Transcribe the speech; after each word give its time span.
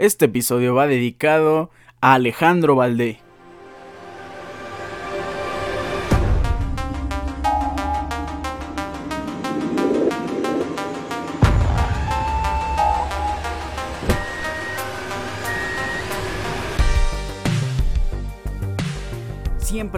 Este 0.00 0.24
episodio 0.24 0.74
va 0.74 0.86
dedicado 0.86 1.68
a 2.00 2.14
Alejandro 2.14 2.74
Valdé. 2.74 3.18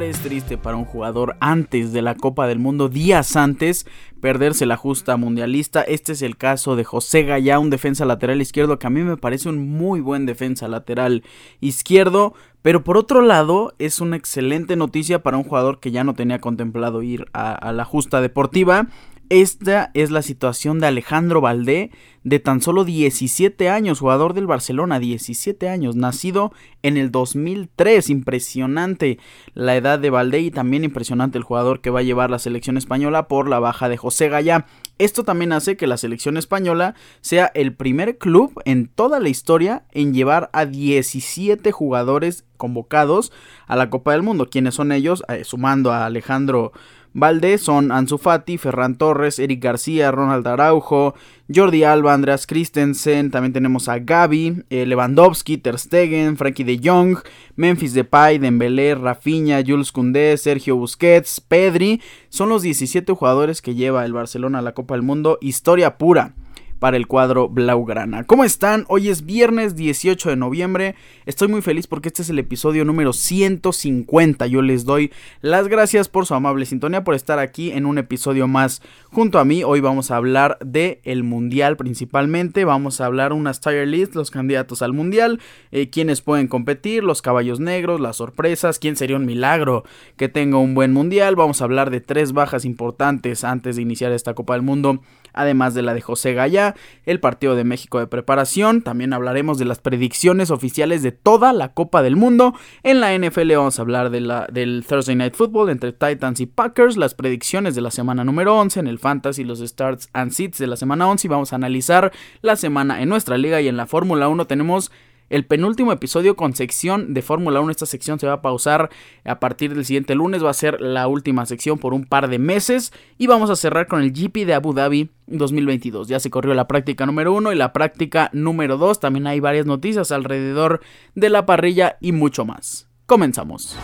Es 0.02 0.18
triste 0.18 0.58
para 0.58 0.76
un 0.76 0.84
jugador 0.84 1.36
antes 1.38 1.92
de 1.92 2.02
la 2.02 2.16
Copa 2.16 2.48
del 2.48 2.58
Mundo, 2.58 2.88
días 2.88 3.36
antes, 3.36 3.86
perderse 4.20 4.66
la 4.66 4.76
justa 4.76 5.16
mundialista. 5.16 5.82
Este 5.82 6.12
es 6.12 6.22
el 6.22 6.36
caso 6.36 6.74
de 6.74 6.82
José 6.82 7.22
Gaya, 7.22 7.60
un 7.60 7.70
defensa 7.70 8.04
lateral 8.04 8.42
izquierdo 8.42 8.80
que 8.80 8.88
a 8.88 8.90
mí 8.90 9.02
me 9.02 9.16
parece 9.16 9.48
un 9.48 9.70
muy 9.70 10.00
buen 10.00 10.26
defensa 10.26 10.66
lateral 10.66 11.22
izquierdo. 11.60 12.34
Pero 12.62 12.82
por 12.82 12.96
otro 12.96 13.22
lado, 13.22 13.74
es 13.78 14.00
una 14.00 14.16
excelente 14.16 14.74
noticia 14.74 15.22
para 15.22 15.36
un 15.36 15.44
jugador 15.44 15.78
que 15.78 15.92
ya 15.92 16.02
no 16.02 16.14
tenía 16.14 16.40
contemplado 16.40 17.02
ir 17.02 17.26
a 17.32 17.72
la 17.72 17.84
justa 17.84 18.20
deportiva 18.20 18.88
esta 19.32 19.90
es 19.94 20.10
la 20.10 20.20
situación 20.20 20.78
de 20.78 20.88
Alejandro 20.88 21.40
Valdé, 21.40 21.90
de 22.22 22.38
tan 22.38 22.60
solo 22.60 22.84
17 22.84 23.70
años, 23.70 24.00
jugador 24.00 24.34
del 24.34 24.46
Barcelona, 24.46 24.98
17 24.98 25.70
años, 25.70 25.96
nacido 25.96 26.52
en 26.82 26.98
el 26.98 27.10
2003. 27.10 28.10
Impresionante 28.10 29.18
la 29.54 29.74
edad 29.74 29.98
de 29.98 30.10
Valdé 30.10 30.40
y 30.40 30.50
también 30.50 30.84
impresionante 30.84 31.38
el 31.38 31.44
jugador 31.44 31.80
que 31.80 31.88
va 31.88 32.00
a 32.00 32.02
llevar 32.02 32.30
la 32.30 32.38
selección 32.38 32.76
española 32.76 33.26
por 33.26 33.48
la 33.48 33.58
baja 33.58 33.88
de 33.88 33.96
José 33.96 34.28
Gaya. 34.28 34.66
Esto 34.98 35.24
también 35.24 35.54
hace 35.54 35.78
que 35.78 35.86
la 35.86 35.96
selección 35.96 36.36
española 36.36 36.94
sea 37.22 37.50
el 37.54 37.74
primer 37.74 38.18
club 38.18 38.52
en 38.66 38.86
toda 38.86 39.18
la 39.18 39.30
historia 39.30 39.86
en 39.92 40.12
llevar 40.12 40.50
a 40.52 40.66
17 40.66 41.72
jugadores 41.72 42.44
convocados 42.58 43.32
a 43.66 43.76
la 43.76 43.88
Copa 43.88 44.12
del 44.12 44.22
Mundo. 44.22 44.50
¿Quiénes 44.50 44.74
son 44.74 44.92
ellos? 44.92 45.24
Eh, 45.28 45.44
sumando 45.44 45.90
a 45.90 46.04
Alejandro 46.04 46.72
Valdés 47.14 47.60
son 47.60 47.92
Ansu 47.92 48.18
Fati, 48.18 48.58
Ferran 48.58 48.96
Torres, 48.96 49.38
Eric 49.38 49.62
García, 49.62 50.10
Ronald 50.10 50.46
Araujo, 50.46 51.14
Jordi 51.54 51.84
Alba, 51.84 52.14
Andreas 52.14 52.46
Christensen, 52.46 53.30
también 53.30 53.52
tenemos 53.52 53.88
a 53.88 53.98
Gaby, 53.98 54.64
eh, 54.70 54.86
Lewandowski, 54.86 55.58
Ter 55.58 55.78
Stegen, 55.78 56.36
Frankie 56.36 56.64
de 56.64 56.80
Jong, 56.82 57.18
Memphis 57.56 57.92
Depay, 57.94 58.38
Dembélé, 58.38 58.94
Rafinha, 58.94 59.62
Jules 59.66 59.92
Koundé, 59.92 60.36
Sergio 60.38 60.76
Busquets, 60.76 61.40
Pedri, 61.40 62.00
son 62.30 62.48
los 62.48 62.62
17 62.62 63.12
jugadores 63.12 63.60
que 63.60 63.74
lleva 63.74 64.04
el 64.04 64.12
Barcelona 64.12 64.60
a 64.60 64.62
la 64.62 64.72
Copa 64.72 64.94
del 64.94 65.02
Mundo, 65.02 65.38
historia 65.40 65.98
pura 65.98 66.34
para 66.82 66.96
el 66.96 67.06
cuadro 67.06 67.48
Blaugrana. 67.48 68.24
¿Cómo 68.24 68.42
están? 68.42 68.86
Hoy 68.88 69.08
es 69.08 69.24
viernes 69.24 69.76
18 69.76 70.30
de 70.30 70.34
noviembre. 70.34 70.96
Estoy 71.26 71.46
muy 71.46 71.62
feliz 71.62 71.86
porque 71.86 72.08
este 72.08 72.22
es 72.22 72.30
el 72.30 72.40
episodio 72.40 72.84
número 72.84 73.12
150. 73.12 74.48
Yo 74.48 74.62
les 74.62 74.84
doy 74.84 75.12
las 75.42 75.68
gracias 75.68 76.08
por 76.08 76.26
su 76.26 76.34
amable 76.34 76.66
sintonía, 76.66 77.04
por 77.04 77.14
estar 77.14 77.38
aquí 77.38 77.70
en 77.70 77.86
un 77.86 77.98
episodio 77.98 78.48
más 78.48 78.82
junto 79.12 79.38
a 79.38 79.44
mí. 79.44 79.62
Hoy 79.62 79.78
vamos 79.78 80.10
a 80.10 80.16
hablar 80.16 80.58
de 80.58 81.00
el 81.04 81.22
Mundial 81.22 81.76
principalmente. 81.76 82.64
Vamos 82.64 83.00
a 83.00 83.06
hablar 83.06 83.32
unas 83.32 83.60
tier 83.60 83.86
list, 83.86 84.16
los 84.16 84.32
candidatos 84.32 84.82
al 84.82 84.92
Mundial, 84.92 85.38
eh, 85.70 85.88
quienes 85.88 86.20
pueden 86.20 86.48
competir, 86.48 87.04
los 87.04 87.22
caballos 87.22 87.60
negros, 87.60 88.00
las 88.00 88.16
sorpresas, 88.16 88.80
quién 88.80 88.96
sería 88.96 89.14
un 89.14 89.24
milagro 89.24 89.84
que 90.16 90.28
tenga 90.28 90.58
un 90.58 90.74
buen 90.74 90.92
Mundial. 90.92 91.36
Vamos 91.36 91.60
a 91.60 91.64
hablar 91.64 91.92
de 91.92 92.00
tres 92.00 92.32
bajas 92.32 92.64
importantes 92.64 93.44
antes 93.44 93.76
de 93.76 93.82
iniciar 93.82 94.10
esta 94.10 94.34
Copa 94.34 94.54
del 94.54 94.62
Mundo 94.62 95.00
además 95.32 95.74
de 95.74 95.82
la 95.82 95.94
de 95.94 96.00
José 96.00 96.34
Gaya, 96.34 96.74
el 97.04 97.20
partido 97.20 97.56
de 97.56 97.64
México 97.64 97.98
de 97.98 98.06
preparación, 98.06 98.82
también 98.82 99.12
hablaremos 99.12 99.58
de 99.58 99.64
las 99.64 99.78
predicciones 99.78 100.50
oficiales 100.50 101.02
de 101.02 101.12
toda 101.12 101.52
la 101.52 101.72
Copa 101.72 102.02
del 102.02 102.16
Mundo, 102.16 102.54
en 102.82 103.00
la 103.00 103.16
NFL 103.16 103.54
vamos 103.56 103.78
a 103.78 103.82
hablar 103.82 104.10
de 104.10 104.20
la, 104.20 104.46
del 104.52 104.84
Thursday 104.88 105.16
Night 105.16 105.34
Football 105.34 105.70
entre 105.70 105.92
Titans 105.92 106.40
y 106.40 106.46
Packers, 106.46 106.96
las 106.96 107.14
predicciones 107.14 107.74
de 107.74 107.80
la 107.80 107.90
semana 107.90 108.24
número 108.24 108.56
11, 108.58 108.80
en 108.80 108.86
el 108.86 108.98
Fantasy 108.98 109.44
los 109.44 109.60
Starts 109.60 110.08
and 110.12 110.32
Seats 110.32 110.58
de 110.58 110.66
la 110.66 110.76
semana 110.76 111.08
11 111.08 111.26
y 111.26 111.30
vamos 111.30 111.52
a 111.52 111.56
analizar 111.56 112.12
la 112.40 112.56
semana 112.56 113.02
en 113.02 113.08
nuestra 113.08 113.38
liga 113.38 113.60
y 113.60 113.68
en 113.68 113.76
la 113.76 113.86
Fórmula 113.86 114.28
1 114.28 114.46
tenemos 114.46 114.90
el 115.32 115.46
penúltimo 115.46 115.92
episodio 115.92 116.36
con 116.36 116.54
sección 116.54 117.14
de 117.14 117.22
Fórmula 117.22 117.60
1. 117.60 117.70
Esta 117.70 117.86
sección 117.86 118.20
se 118.20 118.26
va 118.26 118.34
a 118.34 118.42
pausar 118.42 118.90
a 119.24 119.40
partir 119.40 119.74
del 119.74 119.86
siguiente 119.86 120.14
lunes. 120.14 120.44
Va 120.44 120.50
a 120.50 120.54
ser 120.54 120.80
la 120.82 121.08
última 121.08 121.46
sección 121.46 121.78
por 121.78 121.94
un 121.94 122.04
par 122.04 122.28
de 122.28 122.38
meses. 122.38 122.92
Y 123.16 123.26
vamos 123.28 123.48
a 123.48 123.56
cerrar 123.56 123.86
con 123.86 124.02
el 124.02 124.12
GP 124.12 124.44
de 124.44 124.52
Abu 124.52 124.74
Dhabi 124.74 125.10
2022. 125.28 126.08
Ya 126.08 126.20
se 126.20 126.28
corrió 126.28 126.52
la 126.52 126.68
práctica 126.68 127.06
número 127.06 127.32
1 127.32 127.50
y 127.52 127.56
la 127.56 127.72
práctica 127.72 128.28
número 128.34 128.76
2. 128.76 129.00
También 129.00 129.26
hay 129.26 129.40
varias 129.40 129.64
noticias 129.64 130.12
alrededor 130.12 130.82
de 131.14 131.30
la 131.30 131.46
parrilla 131.46 131.96
y 132.02 132.12
mucho 132.12 132.44
más. 132.44 132.88
Comenzamos. 133.06 133.78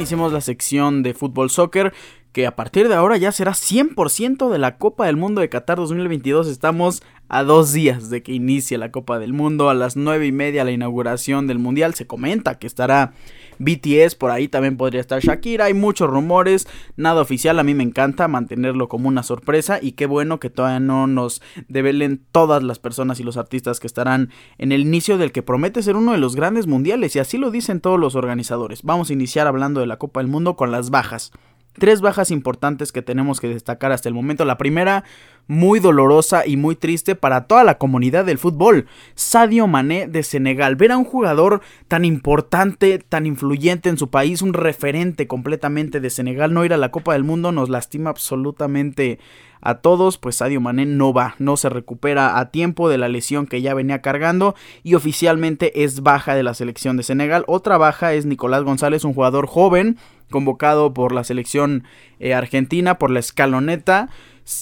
Hicimos 0.00 0.32
la 0.32 0.40
sección 0.40 1.02
de 1.02 1.12
fútbol 1.12 1.50
soccer 1.50 1.92
que 2.32 2.46
a 2.46 2.54
partir 2.54 2.88
de 2.88 2.94
ahora 2.94 3.16
ya 3.16 3.32
será 3.32 3.52
100% 3.52 4.48
de 4.48 4.58
la 4.58 4.78
Copa 4.78 5.06
del 5.06 5.16
Mundo 5.16 5.40
de 5.40 5.48
Qatar 5.48 5.78
2022. 5.78 6.46
Estamos 6.46 7.02
a 7.28 7.44
dos 7.44 7.72
días 7.72 8.10
de 8.10 8.22
que 8.22 8.32
inicie 8.32 8.78
la 8.78 8.90
Copa 8.90 9.18
del 9.18 9.32
Mundo, 9.32 9.68
a 9.68 9.74
las 9.74 9.96
nueve 9.96 10.26
y 10.26 10.32
media 10.32 10.64
la 10.64 10.70
inauguración 10.70 11.46
del 11.46 11.58
Mundial. 11.58 11.94
Se 11.94 12.06
comenta 12.06 12.58
que 12.58 12.66
estará 12.66 13.12
BTS, 13.58 14.14
por 14.14 14.30
ahí 14.30 14.48
también 14.48 14.76
podría 14.76 15.00
estar 15.00 15.20
Shakira, 15.20 15.66
hay 15.66 15.74
muchos 15.74 16.08
rumores, 16.08 16.68
nada 16.96 17.20
oficial, 17.20 17.58
a 17.58 17.64
mí 17.64 17.74
me 17.74 17.82
encanta 17.82 18.28
mantenerlo 18.28 18.88
como 18.88 19.08
una 19.08 19.22
sorpresa 19.22 19.78
y 19.82 19.92
qué 19.92 20.06
bueno 20.06 20.38
que 20.38 20.50
todavía 20.50 20.80
no 20.80 21.06
nos 21.06 21.42
develen 21.66 22.22
todas 22.32 22.62
las 22.62 22.78
personas 22.78 23.20
y 23.20 23.24
los 23.24 23.36
artistas 23.36 23.80
que 23.80 23.86
estarán 23.86 24.30
en 24.58 24.72
el 24.72 24.82
inicio 24.82 25.18
del 25.18 25.32
que 25.32 25.42
promete 25.42 25.82
ser 25.82 25.96
uno 25.96 26.12
de 26.12 26.18
los 26.18 26.36
grandes 26.36 26.66
mundiales 26.66 27.16
y 27.16 27.18
así 27.18 27.36
lo 27.36 27.50
dicen 27.50 27.80
todos 27.80 27.98
los 27.98 28.14
organizadores. 28.14 28.82
Vamos 28.82 29.10
a 29.10 29.12
iniciar 29.12 29.46
hablando 29.46 29.80
de 29.80 29.86
la 29.86 29.98
Copa 29.98 30.20
del 30.20 30.28
Mundo 30.28 30.56
con 30.56 30.70
las 30.70 30.90
bajas. 30.90 31.32
Tres 31.78 32.00
bajas 32.00 32.32
importantes 32.32 32.90
que 32.90 33.02
tenemos 33.02 33.38
que 33.38 33.48
destacar 33.48 33.92
hasta 33.92 34.08
el 34.08 34.14
momento. 34.14 34.44
La 34.44 34.58
primera, 34.58 35.04
muy 35.48 35.80
dolorosa 35.80 36.46
y 36.46 36.56
muy 36.56 36.76
triste 36.76 37.16
para 37.16 37.46
toda 37.46 37.64
la 37.64 37.78
comunidad 37.78 38.24
del 38.24 38.38
fútbol. 38.38 38.86
Sadio 39.16 39.66
Mané 39.66 40.06
de 40.06 40.22
Senegal. 40.22 40.76
Ver 40.76 40.92
a 40.92 40.98
un 40.98 41.04
jugador 41.04 41.62
tan 41.88 42.04
importante, 42.04 42.98
tan 43.00 43.26
influyente 43.26 43.88
en 43.88 43.98
su 43.98 44.10
país, 44.10 44.42
un 44.42 44.52
referente 44.52 45.26
completamente 45.26 46.00
de 46.00 46.10
Senegal, 46.10 46.54
no 46.54 46.64
ir 46.64 46.72
a 46.72 46.78
la 46.78 46.90
Copa 46.90 47.14
del 47.14 47.24
Mundo 47.24 47.50
nos 47.50 47.68
lastima 47.68 48.10
absolutamente 48.10 49.18
a 49.60 49.76
todos, 49.76 50.18
pues 50.18 50.36
Sadio 50.36 50.60
Mané 50.60 50.86
no 50.86 51.12
va, 51.12 51.34
no 51.38 51.56
se 51.56 51.68
recupera 51.68 52.38
a 52.38 52.50
tiempo 52.50 52.88
de 52.88 52.98
la 52.98 53.08
lesión 53.08 53.46
que 53.46 53.60
ya 53.60 53.74
venía 53.74 54.00
cargando 54.00 54.54
y 54.82 54.94
oficialmente 54.94 55.82
es 55.84 56.02
baja 56.02 56.34
de 56.34 56.42
la 56.42 56.54
selección 56.54 56.96
de 56.96 57.02
Senegal. 57.02 57.44
Otra 57.46 57.76
baja 57.76 58.14
es 58.14 58.26
Nicolás 58.26 58.62
González, 58.62 59.04
un 59.04 59.14
jugador 59.14 59.46
joven 59.46 59.96
convocado 60.30 60.92
por 60.92 61.12
la 61.12 61.24
selección 61.24 61.84
eh, 62.20 62.34
argentina, 62.34 62.98
por 62.98 63.10
la 63.10 63.20
escaloneta. 63.20 64.10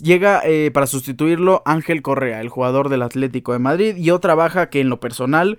Llega 0.02 0.42
eh, 0.44 0.70
para 0.72 0.86
sustituirlo 0.86 1.62
Ángel 1.64 2.02
Correa, 2.02 2.40
el 2.40 2.48
jugador 2.48 2.88
del 2.88 3.02
Atlético 3.02 3.52
de 3.52 3.60
Madrid, 3.60 3.96
y 3.96 4.10
otra 4.10 4.34
baja 4.34 4.68
que 4.68 4.80
en 4.80 4.88
lo 4.88 4.98
personal 4.98 5.58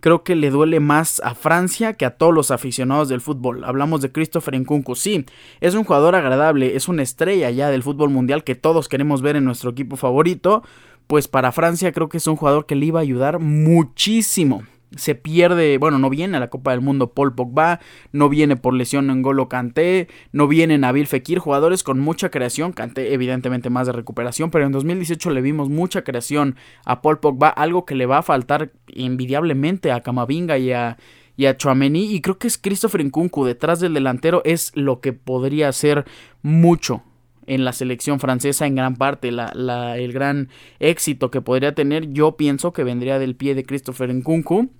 creo 0.00 0.22
que 0.22 0.36
le 0.36 0.50
duele 0.50 0.78
más 0.78 1.20
a 1.24 1.34
Francia 1.34 1.94
que 1.94 2.04
a 2.04 2.16
todos 2.16 2.32
los 2.32 2.52
aficionados 2.52 3.08
del 3.08 3.20
fútbol. 3.20 3.64
Hablamos 3.64 4.02
de 4.02 4.12
Christopher 4.12 4.58
Nkunku, 4.60 4.94
sí, 4.94 5.26
es 5.60 5.74
un 5.74 5.84
jugador 5.84 6.14
agradable, 6.14 6.76
es 6.76 6.86
una 6.86 7.02
estrella 7.02 7.50
ya 7.50 7.70
del 7.70 7.82
fútbol 7.82 8.10
mundial 8.10 8.44
que 8.44 8.54
todos 8.54 8.88
queremos 8.88 9.20
ver 9.20 9.34
en 9.34 9.44
nuestro 9.44 9.70
equipo 9.70 9.96
favorito, 9.96 10.62
pues 11.08 11.26
para 11.26 11.50
Francia 11.50 11.92
creo 11.92 12.08
que 12.08 12.18
es 12.18 12.26
un 12.28 12.36
jugador 12.36 12.66
que 12.66 12.76
le 12.76 12.86
iba 12.86 13.00
a 13.00 13.02
ayudar 13.02 13.40
muchísimo 13.40 14.62
se 14.94 15.14
pierde, 15.14 15.78
bueno, 15.78 15.98
no 15.98 16.10
viene 16.10 16.36
a 16.36 16.40
la 16.40 16.50
Copa 16.50 16.70
del 16.70 16.80
Mundo 16.80 17.12
Paul 17.12 17.34
Pogba, 17.34 17.80
no 18.12 18.28
viene 18.28 18.56
por 18.56 18.74
lesión 18.74 19.10
en 19.10 19.22
Golo 19.22 19.48
Kanté, 19.48 20.08
no 20.32 20.48
viene 20.48 20.78
Nabil 20.78 21.06
Fekir, 21.06 21.38
jugadores 21.38 21.82
con 21.82 21.98
mucha 21.98 22.30
creación, 22.30 22.72
Kanté 22.72 23.12
evidentemente 23.12 23.70
más 23.70 23.86
de 23.86 23.92
recuperación, 23.92 24.50
pero 24.50 24.66
en 24.66 24.72
2018 24.72 25.30
le 25.30 25.40
vimos 25.40 25.68
mucha 25.68 26.02
creación 26.02 26.56
a 26.84 27.02
Paul 27.02 27.18
Pogba, 27.18 27.48
algo 27.48 27.84
que 27.84 27.94
le 27.94 28.06
va 28.06 28.18
a 28.18 28.22
faltar 28.22 28.72
envidiablemente 28.88 29.92
a 29.92 30.02
Camavinga 30.02 30.58
y 30.58 30.72
a 30.72 30.96
y 31.38 31.44
a 31.44 31.56
Chouameni 31.56 32.14
y 32.14 32.22
creo 32.22 32.38
que 32.38 32.48
es 32.48 32.56
Christopher 32.56 33.04
Nkunku 33.04 33.44
detrás 33.44 33.78
del 33.80 33.92
delantero 33.92 34.40
es 34.46 34.72
lo 34.74 35.00
que 35.00 35.12
podría 35.12 35.70
ser 35.72 36.06
mucho 36.42 37.02
en 37.46 37.64
la 37.64 37.72
selección 37.72 38.20
francesa 38.20 38.66
en 38.66 38.74
gran 38.74 38.96
parte 38.96 39.30
la, 39.32 39.96
el 39.96 40.12
gran 40.12 40.48
éxito 40.78 41.30
que 41.30 41.40
podría 41.40 41.74
tener 41.74 42.12
yo 42.12 42.36
pienso 42.36 42.72
que 42.72 42.84
vendría 42.84 43.18
del 43.18 43.36
pie 43.36 43.54
de 43.54 43.64
Christopher 43.64 44.12
Nkunku 44.12 44.70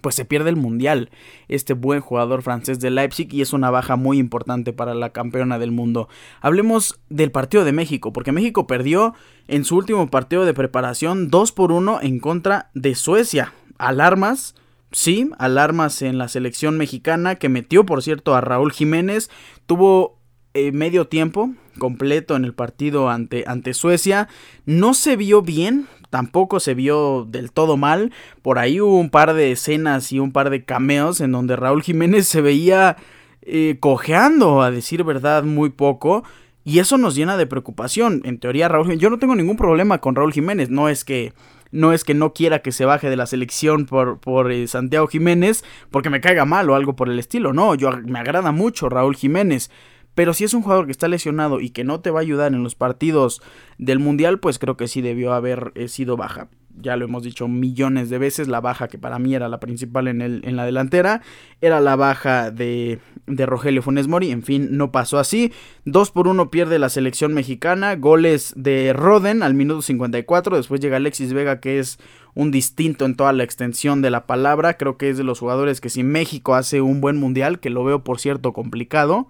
pues 0.00 0.14
se 0.14 0.24
pierde 0.24 0.50
el 0.50 0.56
mundial. 0.56 1.10
Este 1.48 1.74
buen 1.74 2.00
jugador 2.00 2.42
francés 2.42 2.80
de 2.80 2.90
Leipzig 2.90 3.32
y 3.32 3.42
es 3.42 3.52
una 3.52 3.70
baja 3.70 3.96
muy 3.96 4.18
importante 4.18 4.72
para 4.72 4.94
la 4.94 5.10
campeona 5.10 5.58
del 5.58 5.72
mundo. 5.72 6.08
Hablemos 6.40 7.00
del 7.08 7.30
partido 7.30 7.64
de 7.64 7.72
México, 7.72 8.12
porque 8.12 8.32
México 8.32 8.66
perdió 8.66 9.14
en 9.48 9.64
su 9.64 9.76
último 9.76 10.10
partido 10.10 10.44
de 10.44 10.54
preparación 10.54 11.28
2 11.28 11.52
por 11.52 11.72
1 11.72 12.00
en 12.02 12.18
contra 12.18 12.70
de 12.74 12.94
Suecia. 12.94 13.52
Alarmas. 13.78 14.54
Sí, 14.92 15.30
alarmas 15.38 16.02
en 16.02 16.18
la 16.18 16.26
selección 16.26 16.76
mexicana 16.76 17.36
que 17.36 17.48
metió, 17.48 17.86
por 17.86 18.02
cierto, 18.02 18.34
a 18.34 18.40
Raúl 18.40 18.72
Jiménez. 18.72 19.30
Tuvo 19.66 20.19
eh, 20.54 20.72
medio 20.72 21.06
tiempo 21.06 21.50
completo 21.78 22.36
en 22.36 22.44
el 22.44 22.54
partido 22.54 23.08
ante, 23.08 23.44
ante 23.46 23.74
Suecia. 23.74 24.28
No 24.66 24.94
se 24.94 25.16
vio 25.16 25.42
bien, 25.42 25.86
tampoco 26.10 26.60
se 26.60 26.74
vio 26.74 27.26
del 27.28 27.52
todo 27.52 27.76
mal. 27.76 28.12
Por 28.42 28.58
ahí 28.58 28.80
hubo 28.80 28.98
un 28.98 29.10
par 29.10 29.34
de 29.34 29.52
escenas 29.52 30.12
y 30.12 30.20
un 30.20 30.32
par 30.32 30.50
de 30.50 30.64
cameos 30.64 31.20
en 31.20 31.32
donde 31.32 31.56
Raúl 31.56 31.82
Jiménez 31.82 32.26
se 32.26 32.40
veía 32.40 32.96
eh, 33.42 33.78
cojeando, 33.80 34.62
a 34.62 34.70
decir 34.70 35.04
verdad, 35.04 35.44
muy 35.44 35.70
poco. 35.70 36.24
Y 36.62 36.78
eso 36.78 36.98
nos 36.98 37.14
llena 37.14 37.36
de 37.36 37.46
preocupación. 37.46 38.20
En 38.24 38.38
teoría, 38.38 38.68
Raúl 38.68 38.84
Jiménez, 38.84 39.02
yo 39.02 39.10
no 39.10 39.18
tengo 39.18 39.34
ningún 39.34 39.56
problema 39.56 39.98
con 39.98 40.14
Raúl 40.14 40.32
Jiménez. 40.32 40.68
No 40.68 40.88
es 40.88 41.04
que 41.04 41.32
no 41.72 41.92
es 41.92 42.02
que 42.02 42.14
no 42.14 42.32
quiera 42.32 42.62
que 42.62 42.72
se 42.72 42.84
baje 42.84 43.08
de 43.08 43.16
la 43.16 43.26
selección 43.26 43.86
por, 43.86 44.18
por 44.18 44.50
eh, 44.50 44.66
Santiago 44.66 45.06
Jiménez 45.06 45.64
porque 45.90 46.10
me 46.10 46.20
caiga 46.20 46.44
mal 46.44 46.68
o 46.68 46.74
algo 46.74 46.96
por 46.96 47.08
el 47.08 47.18
estilo. 47.18 47.52
No, 47.52 47.74
yo 47.76 47.92
me 48.04 48.18
agrada 48.18 48.52
mucho 48.52 48.88
Raúl 48.88 49.16
Jiménez. 49.16 49.70
Pero 50.14 50.34
si 50.34 50.44
es 50.44 50.54
un 50.54 50.62
jugador 50.62 50.86
que 50.86 50.92
está 50.92 51.08
lesionado 51.08 51.60
y 51.60 51.70
que 51.70 51.84
no 51.84 52.00
te 52.00 52.10
va 52.10 52.20
a 52.20 52.22
ayudar 52.22 52.52
en 52.52 52.62
los 52.62 52.74
partidos 52.74 53.40
del 53.78 53.98
Mundial, 53.98 54.40
pues 54.40 54.58
creo 54.58 54.76
que 54.76 54.88
sí 54.88 55.02
debió 55.02 55.32
haber 55.32 55.72
eh, 55.74 55.88
sido 55.88 56.16
baja. 56.16 56.48
Ya 56.82 56.96
lo 56.96 57.04
hemos 57.04 57.24
dicho 57.24 57.46
millones 57.48 58.10
de 58.10 58.18
veces, 58.18 58.48
la 58.48 58.60
baja 58.60 58.88
que 58.88 58.98
para 58.98 59.18
mí 59.18 59.34
era 59.34 59.48
la 59.48 59.60
principal 59.60 60.08
en, 60.08 60.22
el, 60.22 60.40
en 60.44 60.56
la 60.56 60.64
delantera, 60.64 61.20
era 61.60 61.80
la 61.80 61.96
baja 61.96 62.50
de, 62.50 63.00
de 63.26 63.44
Rogelio 63.44 63.82
Funes 63.82 64.08
Mori, 64.08 64.30
en 64.30 64.42
fin, 64.42 64.68
no 64.72 64.90
pasó 64.92 65.18
así. 65.18 65.52
2 65.84 66.10
por 66.10 66.28
1 66.28 66.50
pierde 66.50 66.78
la 66.78 66.88
selección 66.88 67.34
mexicana, 67.34 67.96
goles 67.96 68.54
de 68.56 68.92
Roden 68.92 69.42
al 69.42 69.54
minuto 69.54 69.82
54, 69.82 70.56
después 70.56 70.80
llega 70.80 70.96
Alexis 70.96 71.32
Vega 71.32 71.60
que 71.60 71.80
es 71.80 71.98
un 72.34 72.50
distinto 72.50 73.04
en 73.04 73.16
toda 73.16 73.32
la 73.32 73.44
extensión 73.44 74.00
de 74.00 74.10
la 74.10 74.26
palabra, 74.26 74.74
creo 74.74 74.96
que 74.96 75.10
es 75.10 75.18
de 75.18 75.24
los 75.24 75.40
jugadores 75.40 75.80
que 75.80 75.90
si 75.90 76.02
México 76.02 76.54
hace 76.54 76.80
un 76.80 77.00
buen 77.00 77.16
mundial, 77.16 77.60
que 77.60 77.70
lo 77.70 77.84
veo 77.84 78.04
por 78.04 78.20
cierto 78.20 78.52
complicado, 78.52 79.28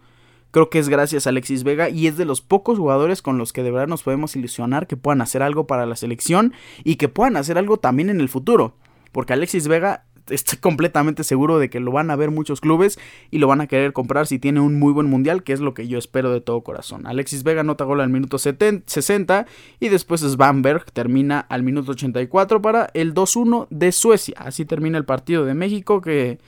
Creo 0.51 0.71
que 0.71 0.79
es 0.79 0.89
gracias 0.89 1.27
a 1.27 1.31
Alexis 1.31 1.63
Vega 1.63 1.89
y 1.89 2.07
es 2.07 2.17
de 2.17 2.25
los 2.25 2.41
pocos 2.41 2.79
jugadores 2.79 3.23
con 3.23 3.39
los 3.39 3.53
que 3.53 3.63
de 3.63 3.71
verdad 3.71 3.89
nos 3.89 4.03
podemos 4.03 4.35
ilusionar 4.37 4.87
que 4.87 4.97
puedan 4.97 5.21
hacer 5.21 5.43
algo 5.43 5.67
para 5.67 5.87
la 5.87 5.97
selección 5.97 6.55
y 6.85 6.97
que 6.97 7.09
puedan 7.09 7.37
hacer 7.37 7.59
algo 7.59 7.77
también 7.77 8.11
en 8.11 8.21
el 8.21 8.29
futuro. 8.29 8.75
Porque 9.13 9.33
Alexis 9.33 9.69
Vega 9.69 10.05
estoy 10.29 10.59
completamente 10.61 11.25
seguro 11.25 11.59
de 11.59 11.71
que 11.71 11.81
lo 11.81 11.93
van 11.93 12.11
a 12.11 12.17
ver 12.17 12.31
muchos 12.31 12.61
clubes 12.61 12.99
y 13.31 13.39
lo 13.39 13.47
van 13.47 13.61
a 13.61 13.67
querer 13.67 13.93
comprar 13.93 14.27
si 14.27 14.39
tiene 14.39 14.61
un 14.61 14.79
muy 14.79 14.93
buen 14.93 15.09
mundial, 15.09 15.43
que 15.43 15.53
es 15.53 15.61
lo 15.61 15.75
que 15.75 15.89
yo 15.89 15.99
espero 15.99 16.33
de 16.33 16.41
todo 16.41 16.63
corazón. 16.63 17.07
Alexis 17.07 17.43
Vega 17.43 17.63
nota 17.63 17.85
gol 17.85 18.01
al 18.01 18.11
minuto 18.11 18.39
60 18.39 19.47
y 19.79 19.89
después 19.89 20.21
Svanberg 20.23 20.91
termina 20.93 21.41
al 21.41 21.63
minuto 21.63 21.93
84 21.93 22.63
para 22.63 22.91
el 22.95 23.15
2-1 23.15 23.69
de 23.71 23.93
Suecia. 23.93 24.35
Así 24.39 24.65
termina 24.65 24.99
el 24.99 25.05
partido 25.05 25.45
de 25.45 25.55
México 25.55 26.01
que 26.01 26.39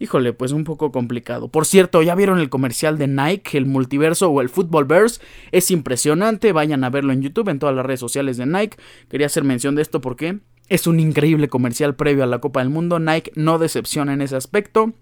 Híjole, 0.00 0.32
pues 0.32 0.52
un 0.52 0.64
poco 0.64 0.92
complicado. 0.92 1.48
Por 1.48 1.66
cierto, 1.66 2.02
¿ya 2.02 2.14
vieron 2.14 2.38
el 2.38 2.48
comercial 2.48 2.98
de 2.98 3.08
Nike, 3.08 3.58
el 3.58 3.66
multiverso 3.66 4.30
o 4.30 4.40
el 4.40 4.48
Footballverse? 4.48 5.20
Es 5.50 5.70
impresionante, 5.72 6.52
vayan 6.52 6.84
a 6.84 6.90
verlo 6.90 7.12
en 7.12 7.22
YouTube, 7.22 7.48
en 7.48 7.58
todas 7.58 7.74
las 7.74 7.84
redes 7.84 8.00
sociales 8.00 8.36
de 8.36 8.46
Nike. 8.46 8.76
Quería 9.08 9.26
hacer 9.26 9.42
mención 9.42 9.74
de 9.74 9.82
esto 9.82 10.00
porque 10.00 10.38
es 10.68 10.86
un 10.86 11.00
increíble 11.00 11.48
comercial 11.48 11.96
previo 11.96 12.22
a 12.22 12.28
la 12.28 12.40
Copa 12.40 12.60
del 12.60 12.70
Mundo. 12.70 13.00
Nike 13.00 13.32
no 13.34 13.58
decepciona 13.58 14.12
en 14.12 14.22
ese 14.22 14.36
aspecto. 14.36 14.92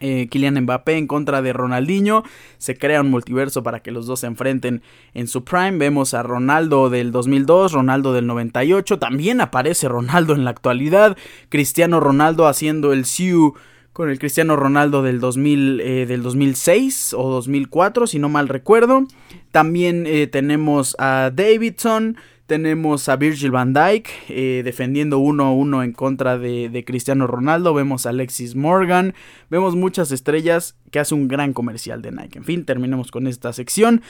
Eh, 0.00 0.28
Kylian 0.30 0.60
Mbappé 0.60 0.98
en 0.98 1.06
contra 1.06 1.40
de 1.40 1.52
Ronaldinho. 1.52 2.22
Se 2.58 2.76
crea 2.76 3.00
un 3.00 3.10
multiverso 3.10 3.62
para 3.62 3.80
que 3.80 3.90
los 3.90 4.06
dos 4.06 4.20
se 4.20 4.26
enfrenten 4.26 4.82
en 5.14 5.26
su 5.26 5.42
prime. 5.42 5.78
Vemos 5.78 6.12
a 6.14 6.22
Ronaldo 6.22 6.90
del 6.90 7.12
2002, 7.12 7.72
Ronaldo 7.72 8.12
del 8.12 8.26
98. 8.26 8.98
También 8.98 9.40
aparece 9.40 9.88
Ronaldo 9.88 10.34
en 10.34 10.44
la 10.44 10.50
actualidad. 10.50 11.16
Cristiano 11.48 11.98
Ronaldo 11.98 12.46
haciendo 12.46 12.92
el 12.92 13.06
Siu 13.06 13.54
con 13.96 14.10
el 14.10 14.18
Cristiano 14.18 14.56
Ronaldo 14.56 15.02
del, 15.02 15.20
2000, 15.20 15.80
eh, 15.80 16.04
del 16.04 16.22
2006 16.22 17.14
o 17.16 17.30
2004, 17.30 18.06
si 18.06 18.18
no 18.18 18.28
mal 18.28 18.46
recuerdo. 18.46 19.06
También 19.52 20.04
eh, 20.06 20.26
tenemos 20.26 20.94
a 20.98 21.30
Davidson, 21.34 22.18
tenemos 22.46 23.08
a 23.08 23.16
Virgil 23.16 23.52
van 23.52 23.72
Dijk 23.72 24.06
eh, 24.28 24.60
defendiendo 24.62 25.18
1-1 25.18 25.82
en 25.82 25.92
contra 25.92 26.36
de, 26.36 26.68
de, 26.68 26.84
Cristiano 26.84 27.26
Ronaldo. 27.26 27.72
Vemos 27.72 28.04
a 28.04 28.10
Alexis 28.10 28.54
Morgan. 28.54 29.14
Vemos 29.48 29.74
muchas 29.76 30.12
estrellas 30.12 30.76
que 30.90 30.98
hace 30.98 31.14
un 31.14 31.26
gran 31.26 31.54
comercial 31.54 32.02
de 32.02 32.12
Nike. 32.12 32.36
En 32.36 32.44
fin, 32.44 32.66
terminemos 32.66 33.10
con 33.10 33.26
esta 33.26 33.54
sección. 33.54 34.02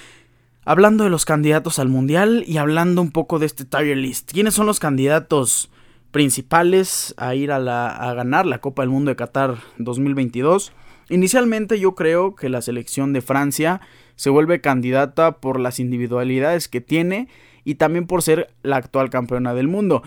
Hablando 0.65 1.05
de 1.05 1.11
los 1.11 1.25
candidatos 1.25 1.79
al 1.79 1.91
Mundial 1.91 2.43
y 2.45 2.57
hablando 2.57 3.03
un 3.03 3.13
poco 3.13 3.39
de 3.39 3.47
este 3.47 3.65
tier 3.65 3.97
list. 3.97 4.33
¿Quiénes 4.33 4.55
son 4.55 4.67
los 4.67 4.81
candidatos 4.81 5.71
principales 6.11 7.15
a 7.17 7.35
ir 7.35 7.53
a, 7.53 7.59
la, 7.59 7.89
a 7.89 8.15
ganar 8.15 8.47
la 8.47 8.59
Copa 8.59 8.83
del 8.83 8.91
Mundo 8.91 9.11
de 9.11 9.17
Qatar 9.17 9.57
2022. 9.79 10.73
Inicialmente 11.09 11.79
yo 11.79 11.95
creo 11.95 12.35
que 12.35 12.49
la 12.49 12.63
selección 12.63 13.13
de 13.13 13.21
Francia 13.21 13.81
se 14.17 14.31
vuelve 14.31 14.61
candidata 14.61 15.39
por 15.39 15.61
las 15.61 15.79
individualidades 15.79 16.69
que 16.69 16.81
tiene 16.81 17.29
y 17.65 17.77
también 17.77 18.07
por 18.07 18.23
ser 18.23 18.49
la 18.63 18.77
actual 18.77 19.11
campeona 19.11 19.55
del 19.55 19.69
mundo. 19.69 20.03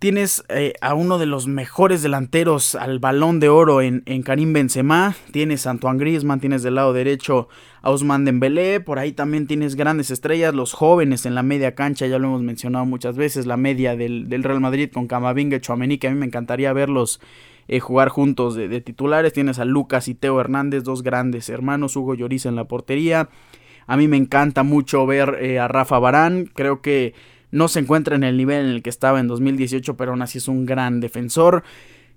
Tienes 0.00 0.42
eh, 0.48 0.72
a 0.80 0.94
uno 0.94 1.18
de 1.18 1.26
los 1.26 1.46
mejores 1.46 2.00
delanteros 2.00 2.74
al 2.74 3.00
balón 3.00 3.38
de 3.38 3.50
oro 3.50 3.82
en, 3.82 4.02
en, 4.06 4.22
Karim 4.22 4.54
Benzema. 4.54 5.14
Tienes 5.30 5.66
a 5.66 5.72
Antoine 5.72 5.98
Griezmann, 5.98 6.40
tienes 6.40 6.62
del 6.62 6.76
lado 6.76 6.94
derecho 6.94 7.48
a 7.82 7.90
Ousmane 7.90 8.24
Dembélé. 8.24 8.80
Por 8.80 8.98
ahí 8.98 9.12
también 9.12 9.46
tienes 9.46 9.74
grandes 9.74 10.10
estrellas, 10.10 10.54
los 10.54 10.72
jóvenes 10.72 11.26
en 11.26 11.34
la 11.34 11.42
media 11.42 11.74
cancha, 11.74 12.06
ya 12.06 12.18
lo 12.18 12.28
hemos 12.28 12.40
mencionado 12.40 12.86
muchas 12.86 13.16
veces, 13.16 13.44
la 13.44 13.58
media 13.58 13.94
del, 13.94 14.26
Real 14.42 14.60
Madrid 14.60 14.90
con 14.90 15.06
Camavinga 15.06 15.58
y 15.58 15.60
Chouameni, 15.60 15.98
que 15.98 16.08
a 16.08 16.10
mí 16.10 16.16
me 16.16 16.24
encantaría 16.24 16.72
verlos 16.72 17.20
eh, 17.68 17.78
jugar 17.78 18.08
juntos 18.08 18.54
de, 18.54 18.80
titulares. 18.80 19.34
Tienes 19.34 19.58
a 19.58 19.66
Lucas 19.66 20.08
y 20.08 20.14
Teo 20.14 20.40
Hernández, 20.40 20.82
dos 20.82 21.02
grandes 21.02 21.50
hermanos, 21.50 21.94
Hugo 21.94 22.14
Lloris 22.14 22.46
en 22.46 22.56
la 22.56 22.64
portería. 22.64 23.28
A 23.86 23.98
mí 23.98 24.08
me 24.08 24.16
encanta 24.16 24.62
mucho 24.62 25.04
ver 25.04 25.36
eh, 25.42 25.58
a 25.58 25.68
Rafa 25.68 25.98
Barán, 25.98 26.46
creo 26.46 26.80
que 26.80 27.12
no 27.50 27.68
se 27.68 27.80
encuentra 27.80 28.16
en 28.16 28.24
el 28.24 28.36
nivel 28.36 28.66
en 28.66 28.70
el 28.70 28.82
que 28.82 28.90
estaba 28.90 29.20
en 29.20 29.28
2018, 29.28 29.96
pero 29.96 30.12
aún 30.12 30.22
así 30.22 30.38
es 30.38 30.48
un 30.48 30.66
gran 30.66 31.00
defensor. 31.00 31.62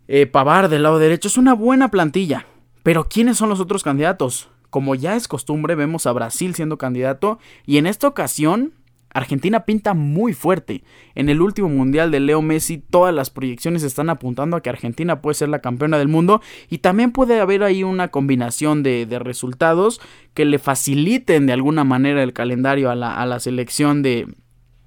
Eh, 0.07 0.25
Pavar 0.25 0.69
del 0.69 0.83
lado 0.83 0.99
derecho 0.99 1.27
es 1.27 1.37
una 1.37 1.53
buena 1.53 1.89
plantilla. 1.89 2.45
Pero 2.83 3.05
¿quiénes 3.05 3.37
son 3.37 3.49
los 3.49 3.59
otros 3.59 3.83
candidatos? 3.83 4.49
Como 4.69 4.95
ya 4.95 5.15
es 5.15 5.27
costumbre, 5.27 5.75
vemos 5.75 6.05
a 6.05 6.11
Brasil 6.11 6.53
siendo 6.53 6.77
candidato 6.77 7.39
y 7.65 7.77
en 7.77 7.87
esta 7.87 8.07
ocasión 8.07 8.73
Argentina 9.13 9.65
pinta 9.65 9.93
muy 9.93 10.33
fuerte. 10.33 10.83
En 11.15 11.29
el 11.29 11.41
último 11.41 11.69
mundial 11.69 12.11
de 12.11 12.19
Leo 12.19 12.41
Messi, 12.41 12.79
todas 12.79 13.13
las 13.13 13.29
proyecciones 13.29 13.83
están 13.83 14.09
apuntando 14.09 14.57
a 14.57 14.61
que 14.61 14.69
Argentina 14.69 15.21
puede 15.21 15.35
ser 15.35 15.49
la 15.49 15.59
campeona 15.59 15.99
del 15.99 16.07
mundo. 16.07 16.41
Y 16.69 16.79
también 16.79 17.11
puede 17.11 17.39
haber 17.39 17.63
ahí 17.63 17.83
una 17.83 18.07
combinación 18.09 18.81
de, 18.81 19.05
resultados 19.19 20.01
que 20.33 20.45
le 20.45 20.57
faciliten 20.57 21.45
de 21.45 21.53
alguna 21.53 21.83
manera 21.83 22.23
el 22.23 22.33
calendario 22.33 22.89
a 22.89 22.95
la, 22.95 23.15
a 23.15 23.25
la 23.27 23.39
selección 23.39 24.01
de, 24.01 24.27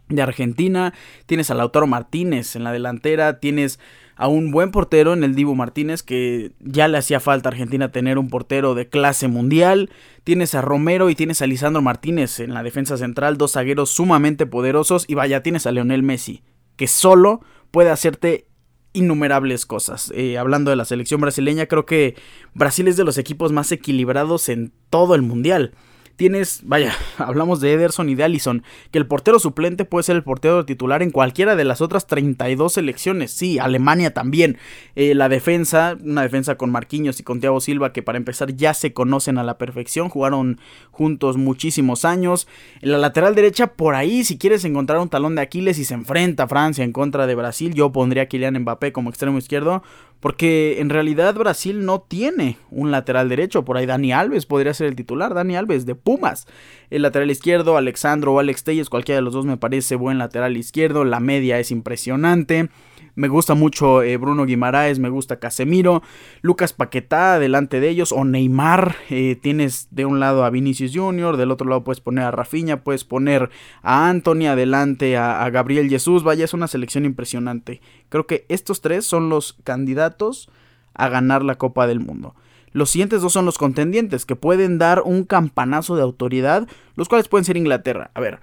de 0.09 0.23
Argentina, 0.23 0.95
tienes 1.27 1.51
a 1.51 1.55
Lautaro 1.55 1.87
Martínez 1.87 2.57
en 2.57 2.65
la 2.65 2.73
delantera, 2.73 3.41
tienes 3.41 3.81
a 4.17 4.29
un 4.29 4.51
buen 4.51 4.71
portero 4.71 5.13
en 5.13 5.25
el 5.25 5.35
Divo 5.35 5.55
Martínez 5.55 6.03
que 6.03 6.53
ya 6.61 6.89
le 6.89 6.99
hacía 6.99 7.21
falta 7.21 7.49
a 7.49 7.53
Argentina 7.53 7.93
tener 7.93 8.19
un 8.19 8.29
portero 8.29 8.75
de 8.75 8.89
clase 8.89 9.29
mundial, 9.29 9.91
tienes 10.25 10.55
a 10.55 10.63
Romero 10.63 11.11
y 11.11 11.15
tienes 11.15 11.43
a 11.43 11.47
Lisandro 11.47 11.83
Martínez 11.83 12.41
en 12.41 12.55
la 12.55 12.63
defensa 12.63 12.97
central, 12.97 13.37
dos 13.37 13.53
zagueros 13.53 13.91
sumamente 13.91 14.47
poderosos 14.47 15.05
y 15.09 15.15
vaya, 15.15 15.43
tienes 15.43 15.67
a 15.67 15.73
Leonel 15.73 16.03
Messi 16.03 16.43
que 16.77 16.87
solo 16.87 17.41
puede 17.71 17.91
hacerte 17.91 18.47
innumerables 18.93 19.67
cosas. 19.67 20.11
Eh, 20.15 20.39
hablando 20.39 20.71
de 20.71 20.77
la 20.77 20.87
selección 20.87 21.21
brasileña, 21.21 21.67
creo 21.67 21.85
que 21.85 22.15
Brasil 22.55 22.89
es 22.89 22.97
de 22.97 23.05
los 23.05 23.19
equipos 23.19 23.53
más 23.53 23.71
equilibrados 23.73 24.49
en 24.49 24.73
todo 24.89 25.15
el 25.15 25.23
mundial 25.23 25.73
tienes, 26.17 26.61
vaya, 26.65 26.93
hablamos 27.19 27.61
de 27.61 27.73
Ederson 27.73 28.09
y 28.09 28.15
de 28.15 28.25
Allison, 28.25 28.63
que 28.91 28.99
el 28.99 29.07
portero 29.07 29.39
suplente 29.39 29.85
puede 29.85 30.03
ser 30.03 30.17
el 30.17 30.23
portero 30.23 30.65
titular 30.65 31.03
en 31.03 31.11
cualquiera 31.11 31.57
de 31.57 31.65
las 31.65 31.81
otras 31.81 32.07
32 32.07 32.73
selecciones. 32.73 33.31
Sí, 33.31 33.59
Alemania 33.59 34.13
también. 34.13 34.59
Eh, 34.95 35.15
la 35.15 35.29
defensa, 35.29 35.97
una 36.03 36.23
defensa 36.23 36.57
con 36.57 36.71
Marquinhos 36.71 37.21
y 37.21 37.23
con 37.23 37.41
Thiago 37.41 37.61
Silva, 37.61 37.93
que 37.93 38.03
para 38.03 38.19
empezar 38.19 38.55
ya 38.55 38.75
se 38.75 38.93
conocen 38.93 39.39
a 39.39 39.45
la 39.45 39.59
perfección, 39.59 40.09
jugaron 40.09 40.59
juntos 40.91 41.37
muchísimos 41.37 42.05
años. 42.05 42.49
En 42.81 42.93
la 42.93 42.99
lateral 42.99 43.35
derecha, 43.35 43.69
por 43.69 43.95
ahí, 43.95 44.25
si 44.25 44.39
quieres 44.39 44.65
encontrar 44.65 44.99
un 44.99 45.09
talón 45.09 45.35
de 45.35 45.43
Aquiles 45.43 45.79
y 45.79 45.85
se 45.85 45.95
enfrenta 45.95 46.45
a 46.45 46.49
Francia 46.49 46.85
en 46.85 46.93
contra 46.93 47.27
de 47.27 47.35
Brasil, 47.35 47.75
yo 47.75 47.93
pondría 47.93 48.25
a 48.25 48.27
Kylian 48.27 48.59
Mbappé 48.61 48.93
como 48.93 49.11
extremo 49.11 49.39
izquierdo, 49.39 49.83
porque 50.21 50.81
en 50.81 50.91
realidad 50.91 51.35
Brasil 51.35 51.85
no 51.85 52.01
tiene 52.01 52.57
un 52.71 52.91
lateral 52.91 53.29
derecho. 53.29 53.65
Por 53.65 53.77
ahí 53.77 53.87
Dani 53.87 54.13
Alves 54.13 54.47
podría 54.47 54.75
ser 54.75 54.89
el 54.89 54.97
titular. 54.97 55.35
Dani 55.35 55.57
Alves 55.57 55.87
de 55.87 55.95
Pumas. 55.95 56.47
El 56.91 57.03
lateral 57.03 57.31
izquierdo, 57.31 57.77
Alexandro 57.77 58.33
o 58.35 58.39
Alex 58.39 58.65
Telles, 58.65 58.89
cualquiera 58.91 59.17
de 59.17 59.23
los 59.23 59.35
dos 59.35 59.45
me 59.45 59.57
parece 59.57 59.97
buen 59.97 60.19
lateral 60.19 60.57
izquierdo. 60.57 61.05
La 61.05 61.21
media 61.21 61.59
es 61.59 61.71
impresionante. 61.71 62.71
Me 63.17 63.29
gusta 63.29 63.55
mucho 63.55 64.03
eh, 64.03 64.19
Bruno 64.19 64.45
Guimaraes, 64.45 64.99
me 64.99 65.09
gusta 65.09 65.41
Casemiro, 65.41 66.03
Lucas 66.43 66.75
Paquetá 66.75 67.39
delante 67.39 67.81
de 67.81 67.89
ellos, 67.89 68.13
o 68.13 68.25
Neymar. 68.25 68.95
Eh, 69.09 69.37
tienes 69.41 69.89
de 69.91 70.05
un 70.05 70.21
lado 70.21 70.45
a 70.45 70.51
Vinicius 70.51 70.93
Jr., 70.95 71.39
del 71.39 71.51
otro 71.51 71.67
lado 71.69 71.83
puedes 71.83 72.01
poner 72.01 72.25
a 72.25 72.31
Rafinha, 72.31 72.85
puedes 72.85 73.05
poner 73.05 73.49
a 73.83 74.09
Anthony, 74.09 74.47
adelante 74.49 75.17
a, 75.17 75.43
a 75.45 75.51
Gabriel 75.51 75.89
Jesús. 75.89 76.23
Vaya, 76.23 76.45
es 76.45 76.53
una 76.53 76.69
selección 76.69 77.07
impresionante. 77.07 77.81
Creo 78.11 78.27
que 78.27 78.45
estos 78.51 78.83
tres 78.83 79.07
son 79.07 79.31
los 79.31 79.55
candidatos 79.65 80.51
a 80.93 81.09
ganar 81.09 81.43
la 81.43 81.57
Copa 81.57 81.87
del 81.87 82.01
Mundo. 82.01 82.35
Los 82.73 82.91
siguientes 82.91 83.23
dos 83.23 83.33
son 83.33 83.47
los 83.47 83.57
contendientes, 83.57 84.27
que 84.27 84.37
pueden 84.37 84.77
dar 84.77 85.01
un 85.01 85.25
campanazo 85.25 85.97
de 85.97 86.03
autoridad, 86.03 86.69
los 86.95 87.09
cuales 87.09 87.29
pueden 87.29 87.47
ser 87.47 87.57
Inglaterra. 87.57 88.11
A 88.13 88.21
ver, 88.21 88.41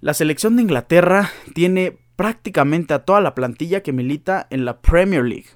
la 0.00 0.14
selección 0.14 0.54
de 0.54 0.62
Inglaterra 0.62 1.30
tiene 1.54 1.98
prácticamente 2.16 2.94
a 2.94 3.04
toda 3.04 3.20
la 3.20 3.34
plantilla 3.34 3.82
que 3.82 3.92
milita 3.92 4.46
en 4.50 4.64
la 4.64 4.80
Premier 4.80 5.24
League. 5.24 5.46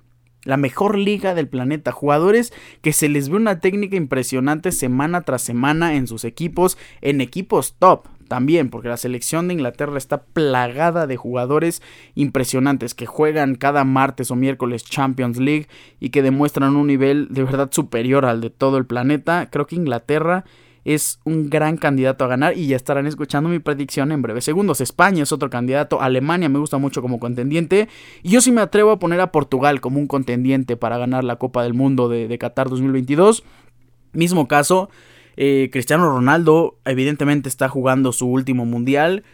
La 0.44 0.56
mejor 0.56 0.96
liga 0.96 1.34
del 1.34 1.48
planeta. 1.48 1.90
Jugadores 1.90 2.52
que 2.80 2.92
se 2.92 3.08
les 3.08 3.28
ve 3.28 3.36
una 3.36 3.58
técnica 3.58 3.96
impresionante 3.96 4.70
semana 4.70 5.22
tras 5.22 5.42
semana 5.42 5.96
en 5.96 6.06
sus 6.06 6.24
equipos, 6.24 6.78
en 7.00 7.20
equipos 7.20 7.74
top 7.78 8.06
también, 8.28 8.70
porque 8.70 8.88
la 8.88 8.96
selección 8.96 9.48
de 9.48 9.54
Inglaterra 9.54 9.98
está 9.98 10.22
plagada 10.24 11.06
de 11.06 11.16
jugadores 11.16 11.82
impresionantes 12.14 12.94
que 12.94 13.06
juegan 13.06 13.54
cada 13.54 13.84
martes 13.84 14.30
o 14.30 14.36
miércoles 14.36 14.84
Champions 14.84 15.38
League 15.38 15.68
y 16.00 16.10
que 16.10 16.22
demuestran 16.22 16.76
un 16.76 16.86
nivel 16.86 17.28
de 17.30 17.44
verdad 17.44 17.70
superior 17.72 18.24
al 18.24 18.40
de 18.40 18.50
todo 18.50 18.78
el 18.78 18.86
planeta. 18.86 19.48
Creo 19.50 19.66
que 19.66 19.76
Inglaterra 19.76 20.44
es 20.86 21.18
un 21.24 21.50
gran 21.50 21.76
candidato 21.76 22.24
a 22.24 22.28
ganar 22.28 22.56
y 22.56 22.68
ya 22.68 22.76
estarán 22.76 23.08
escuchando 23.08 23.50
mi 23.50 23.58
predicción 23.58 24.12
en 24.12 24.22
breves 24.22 24.44
segundos. 24.44 24.80
España 24.80 25.24
es 25.24 25.32
otro 25.32 25.50
candidato, 25.50 26.00
Alemania 26.00 26.48
me 26.48 26.60
gusta 26.60 26.78
mucho 26.78 27.02
como 27.02 27.18
contendiente 27.18 27.88
y 28.22 28.30
yo 28.30 28.40
sí 28.40 28.52
me 28.52 28.60
atrevo 28.60 28.92
a 28.92 28.98
poner 29.00 29.20
a 29.20 29.32
Portugal 29.32 29.80
como 29.80 29.98
un 29.98 30.06
contendiente 30.06 30.76
para 30.76 30.96
ganar 30.96 31.24
la 31.24 31.36
Copa 31.36 31.64
del 31.64 31.74
Mundo 31.74 32.08
de, 32.08 32.28
de 32.28 32.38
Qatar 32.38 32.70
2022. 32.70 33.42
Mismo 34.12 34.46
caso, 34.46 34.88
eh, 35.36 35.70
Cristiano 35.72 36.08
Ronaldo 36.08 36.78
evidentemente 36.84 37.48
está 37.48 37.68
jugando 37.68 38.12
su 38.12 38.28
último 38.28 38.64
mundial 38.64 39.24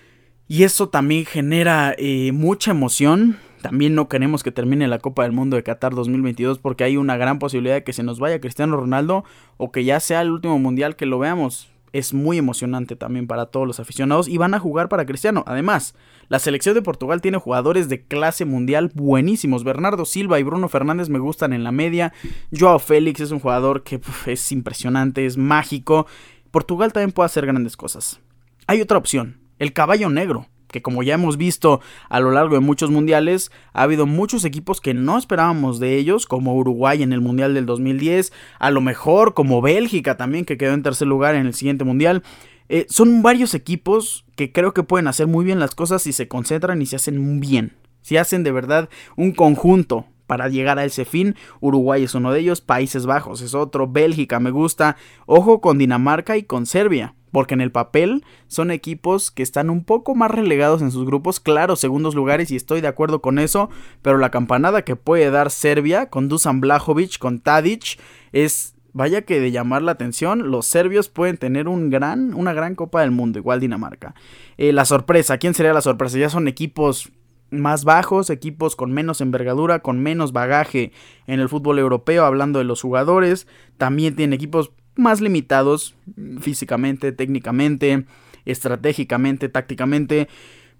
y 0.48 0.62
eso 0.62 0.88
también 0.88 1.26
genera 1.26 1.94
eh, 1.98 2.32
mucha 2.32 2.70
emoción. 2.70 3.38
También 3.62 3.94
no 3.94 4.08
queremos 4.08 4.42
que 4.42 4.52
termine 4.52 4.88
la 4.88 4.98
Copa 4.98 5.22
del 5.22 5.32
Mundo 5.32 5.56
de 5.56 5.62
Qatar 5.62 5.94
2022 5.94 6.58
porque 6.58 6.84
hay 6.84 6.96
una 6.96 7.16
gran 7.16 7.38
posibilidad 7.38 7.76
de 7.76 7.84
que 7.84 7.92
se 7.92 8.02
nos 8.02 8.18
vaya 8.18 8.40
Cristiano 8.40 8.76
Ronaldo 8.76 9.24
o 9.56 9.72
que 9.72 9.84
ya 9.84 10.00
sea 10.00 10.20
el 10.20 10.30
último 10.30 10.58
mundial 10.58 10.96
que 10.96 11.06
lo 11.06 11.18
veamos 11.18 11.72
es 11.92 12.14
muy 12.14 12.38
emocionante 12.38 12.96
también 12.96 13.26
para 13.26 13.46
todos 13.46 13.66
los 13.66 13.78
aficionados 13.78 14.28
y 14.28 14.38
van 14.38 14.54
a 14.54 14.58
jugar 14.58 14.88
para 14.88 15.06
Cristiano. 15.06 15.44
Además, 15.46 15.94
la 16.28 16.38
selección 16.38 16.74
de 16.74 16.82
Portugal 16.82 17.20
tiene 17.20 17.38
jugadores 17.38 17.88
de 17.88 18.02
clase 18.02 18.44
mundial 18.44 18.90
buenísimos. 18.94 19.62
Bernardo 19.62 20.04
Silva 20.04 20.40
y 20.40 20.42
Bruno 20.42 20.68
Fernández 20.68 21.08
me 21.08 21.18
gustan 21.18 21.52
en 21.52 21.64
la 21.64 21.72
media. 21.72 22.12
Joao 22.50 22.78
Félix 22.78 23.20
es 23.20 23.30
un 23.30 23.40
jugador 23.40 23.82
que 23.82 24.00
es 24.26 24.52
impresionante, 24.52 25.26
es 25.26 25.36
mágico. 25.36 26.06
Portugal 26.50 26.92
también 26.92 27.12
puede 27.12 27.26
hacer 27.26 27.46
grandes 27.46 27.76
cosas. 27.76 28.20
Hay 28.66 28.80
otra 28.80 28.98
opción, 28.98 29.40
el 29.58 29.72
caballo 29.72 30.08
negro 30.08 30.46
que 30.72 30.82
como 30.82 31.04
ya 31.04 31.14
hemos 31.14 31.36
visto 31.36 31.80
a 32.08 32.18
lo 32.18 32.32
largo 32.32 32.56
de 32.56 32.60
muchos 32.60 32.90
mundiales, 32.90 33.52
ha 33.72 33.82
habido 33.82 34.06
muchos 34.06 34.44
equipos 34.44 34.80
que 34.80 34.94
no 34.94 35.16
esperábamos 35.16 35.78
de 35.78 35.96
ellos, 35.96 36.26
como 36.26 36.56
Uruguay 36.56 37.04
en 37.04 37.12
el 37.12 37.20
Mundial 37.20 37.54
del 37.54 37.66
2010, 37.66 38.32
a 38.58 38.70
lo 38.72 38.80
mejor 38.80 39.34
como 39.34 39.62
Bélgica 39.62 40.16
también, 40.16 40.44
que 40.44 40.58
quedó 40.58 40.72
en 40.72 40.82
tercer 40.82 41.06
lugar 41.06 41.36
en 41.36 41.46
el 41.46 41.54
siguiente 41.54 41.84
Mundial. 41.84 42.24
Eh, 42.68 42.86
son 42.88 43.22
varios 43.22 43.54
equipos 43.54 44.24
que 44.34 44.50
creo 44.50 44.72
que 44.72 44.82
pueden 44.82 45.06
hacer 45.06 45.28
muy 45.28 45.44
bien 45.44 45.60
las 45.60 45.74
cosas 45.74 46.02
si 46.02 46.12
se 46.12 46.26
concentran 46.26 46.82
y 46.82 46.86
se 46.86 46.96
hacen 46.96 47.38
bien. 47.38 47.76
Si 48.00 48.16
hacen 48.16 48.42
de 48.42 48.50
verdad 48.50 48.88
un 49.16 49.32
conjunto 49.32 50.06
para 50.26 50.48
llegar 50.48 50.78
a 50.78 50.84
ese 50.84 51.04
fin. 51.04 51.36
Uruguay 51.60 52.04
es 52.04 52.14
uno 52.14 52.32
de 52.32 52.40
ellos, 52.40 52.62
Países 52.62 53.04
Bajos 53.04 53.42
es 53.42 53.54
otro, 53.54 53.86
Bélgica 53.86 54.40
me 54.40 54.50
gusta. 54.50 54.96
Ojo 55.26 55.60
con 55.60 55.76
Dinamarca 55.76 56.36
y 56.38 56.44
con 56.44 56.64
Serbia 56.64 57.14
porque 57.32 57.54
en 57.54 57.60
el 57.60 57.72
papel 57.72 58.24
son 58.46 58.70
equipos 58.70 59.30
que 59.30 59.42
están 59.42 59.70
un 59.70 59.84
poco 59.84 60.14
más 60.14 60.30
relegados 60.30 60.82
en 60.82 60.92
sus 60.92 61.04
grupos, 61.04 61.40
claro, 61.40 61.74
segundos 61.74 62.14
lugares 62.14 62.50
y 62.50 62.56
estoy 62.56 62.80
de 62.80 62.88
acuerdo 62.88 63.20
con 63.20 63.38
eso, 63.38 63.70
pero 64.02 64.18
la 64.18 64.30
campanada 64.30 64.82
que 64.82 64.94
puede 64.94 65.30
dar 65.30 65.50
Serbia 65.50 66.10
con 66.10 66.28
Dusan 66.28 66.60
Blajovic, 66.60 67.18
con 67.18 67.40
Tadic, 67.40 67.98
es 68.32 68.74
vaya 68.92 69.22
que 69.22 69.40
de 69.40 69.50
llamar 69.50 69.82
la 69.82 69.92
atención, 69.92 70.50
los 70.50 70.66
serbios 70.66 71.08
pueden 71.08 71.38
tener 71.38 71.66
un 71.66 71.90
gran, 71.90 72.34
una 72.34 72.52
gran 72.52 72.74
Copa 72.74 73.00
del 73.00 73.10
Mundo, 73.10 73.38
igual 73.38 73.60
Dinamarca. 73.60 74.14
Eh, 74.58 74.72
la 74.72 74.84
sorpresa, 74.84 75.38
¿quién 75.38 75.54
sería 75.54 75.72
la 75.72 75.80
sorpresa? 75.80 76.18
Ya 76.18 76.28
son 76.28 76.46
equipos 76.46 77.10
más 77.50 77.84
bajos, 77.84 78.30
equipos 78.30 78.76
con 78.76 78.92
menos 78.92 79.20
envergadura, 79.20 79.80
con 79.80 80.00
menos 80.00 80.32
bagaje 80.32 80.92
en 81.26 81.40
el 81.40 81.48
fútbol 81.48 81.78
europeo, 81.78 82.24
hablando 82.24 82.58
de 82.58 82.64
los 82.64 82.80
jugadores. 82.80 83.46
También 83.76 84.16
tienen 84.16 84.34
equipos 84.34 84.72
más 84.94 85.20
limitados 85.20 85.94
físicamente, 86.40 87.12
técnicamente, 87.12 88.04
estratégicamente, 88.44 89.48
tácticamente. 89.48 90.28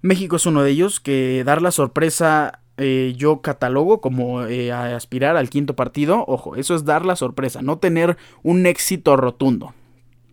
México 0.01 0.37
es 0.37 0.47
uno 0.47 0.63
de 0.63 0.71
ellos 0.71 1.01
que 1.01 1.43
dar 1.45 1.63
la 1.63 1.71
sorpresa 1.71 2.61
eh, 2.79 3.13
yo 3.17 3.43
catalogo 3.43 4.01
como 4.01 4.45
eh, 4.45 4.73
aspirar 4.73 5.37
al 5.37 5.51
quinto 5.51 5.77
partido. 5.77 6.25
Ojo, 6.27 6.57
eso 6.57 6.75
es 6.75 6.85
dar 6.85 7.05
la 7.05 7.17
sorpresa, 7.17 7.63
no 7.63 7.79
tener 7.79 8.17
un 8.43 8.67
éxito 8.67 9.17
rotundo. 9.17 9.75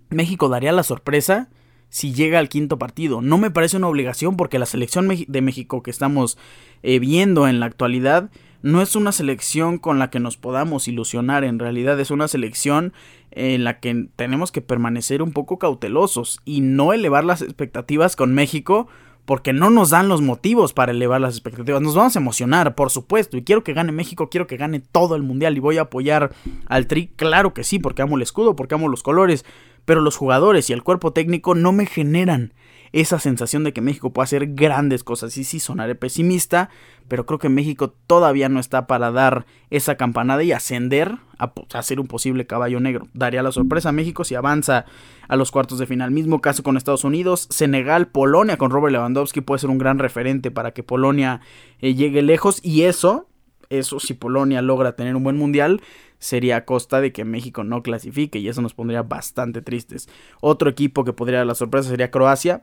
México 0.09 0.49
daría 0.49 0.71
la 0.71 0.83
sorpresa 0.83 1.49
si 1.89 2.13
llega 2.13 2.39
al 2.39 2.49
quinto 2.49 2.79
partido. 2.79 3.21
No 3.21 3.37
me 3.37 3.51
parece 3.51 3.77
una 3.77 3.87
obligación 3.87 4.37
porque 4.37 4.59
la 4.59 4.65
selección 4.65 5.09
de 5.27 5.41
México 5.41 5.83
que 5.83 5.91
estamos 5.91 6.37
eh, 6.81 6.99
viendo 6.99 7.47
en 7.47 7.59
la 7.59 7.65
actualidad 7.65 8.29
no 8.61 8.81
es 8.81 8.95
una 8.95 9.11
selección 9.11 9.77
con 9.77 9.99
la 9.99 10.09
que 10.09 10.19
nos 10.19 10.37
podamos 10.37 10.87
ilusionar, 10.87 11.43
en 11.43 11.59
realidad 11.59 11.99
es 11.99 12.11
una 12.11 12.27
selección 12.27 12.93
en 13.31 13.63
la 13.63 13.79
que 13.79 14.07
tenemos 14.15 14.51
que 14.51 14.61
permanecer 14.61 15.21
un 15.21 15.31
poco 15.31 15.59
cautelosos 15.59 16.39
y 16.45 16.61
no 16.61 16.93
elevar 16.93 17.23
las 17.23 17.41
expectativas 17.41 18.15
con 18.15 18.33
México 18.33 18.87
porque 19.25 19.53
no 19.53 19.69
nos 19.69 19.91
dan 19.91 20.07
los 20.09 20.21
motivos 20.21 20.73
para 20.73 20.91
elevar 20.91 21.21
las 21.21 21.35
expectativas. 21.35 21.83
Nos 21.83 21.93
vamos 21.93 22.15
a 22.15 22.19
emocionar, 22.19 22.73
por 22.73 22.89
supuesto, 22.89 23.37
y 23.37 23.43
quiero 23.43 23.63
que 23.63 23.73
gane 23.73 23.91
México, 23.91 24.27
quiero 24.27 24.47
que 24.47 24.57
gane 24.57 24.79
todo 24.79 25.15
el 25.15 25.21
mundial 25.21 25.55
y 25.55 25.59
voy 25.59 25.77
a 25.77 25.81
apoyar 25.81 26.33
al 26.65 26.87
Tri, 26.87 27.11
claro 27.15 27.53
que 27.53 27.63
sí, 27.63 27.77
porque 27.77 28.01
amo 28.01 28.15
el 28.15 28.23
escudo, 28.23 28.55
porque 28.55 28.73
amo 28.73 28.87
los 28.87 29.03
colores, 29.03 29.45
pero 29.85 30.01
los 30.01 30.17
jugadores 30.17 30.69
y 30.69 30.73
el 30.73 30.81
cuerpo 30.81 31.13
técnico 31.13 31.53
no 31.53 31.71
me 31.71 31.85
generan 31.85 32.53
esa 32.91 33.19
sensación 33.19 33.63
de 33.63 33.73
que 33.73 33.81
México 33.81 34.11
puede 34.11 34.25
hacer 34.25 34.53
grandes 34.53 35.03
cosas. 35.03 35.35
Y 35.37 35.43
sí, 35.43 35.59
sonaré 35.59 35.95
pesimista, 35.95 36.69
pero 37.07 37.25
creo 37.25 37.39
que 37.39 37.49
México 37.49 37.93
todavía 38.07 38.49
no 38.49 38.59
está 38.59 38.87
para 38.87 39.11
dar 39.11 39.45
esa 39.69 39.95
campanada 39.95 40.43
y 40.43 40.51
ascender 40.51 41.17
a, 41.37 41.81
ser 41.81 41.99
un 41.99 42.07
posible 42.07 42.45
caballo 42.45 42.79
negro. 42.79 43.07
Daría 43.13 43.43
la 43.43 43.51
sorpresa 43.51 43.89
a 43.89 43.93
México 43.93 44.23
si 44.23 44.35
avanza 44.35 44.85
a 45.27 45.35
los 45.35 45.51
cuartos 45.51 45.79
de 45.79 45.87
final. 45.87 46.11
Mismo 46.11 46.41
caso 46.41 46.63
con 46.63 46.77
Estados 46.77 47.03
Unidos, 47.03 47.47
Senegal, 47.49 48.07
Polonia 48.07 48.57
con 48.57 48.71
Robert 48.71 48.91
Lewandowski 48.91 49.41
puede 49.41 49.59
ser 49.59 49.69
un 49.69 49.77
gran 49.77 49.99
referente 49.99 50.51
para 50.51 50.71
que 50.71 50.83
Polonia 50.83 51.41
eh, 51.79 51.95
llegue 51.95 52.21
lejos. 52.21 52.59
Y 52.63 52.83
eso, 52.83 53.27
eso 53.69 53.99
si 53.99 54.13
Polonia 54.13 54.61
logra 54.61 54.95
tener 54.95 55.15
un 55.15 55.23
buen 55.23 55.37
mundial, 55.37 55.81
sería 56.19 56.57
a 56.57 56.65
costa 56.65 57.01
de 57.01 57.11
que 57.11 57.25
México 57.25 57.63
no 57.63 57.81
clasifique 57.81 58.39
y 58.39 58.47
eso 58.47 58.61
nos 58.61 58.73
pondría 58.73 59.01
bastante 59.01 59.61
tristes. 59.61 60.07
Otro 60.41 60.69
equipo 60.69 61.03
que 61.03 61.13
podría 61.13 61.39
dar 61.39 61.47
la 61.47 61.55
sorpresa 61.55 61.89
sería 61.89 62.11
Croacia, 62.11 62.61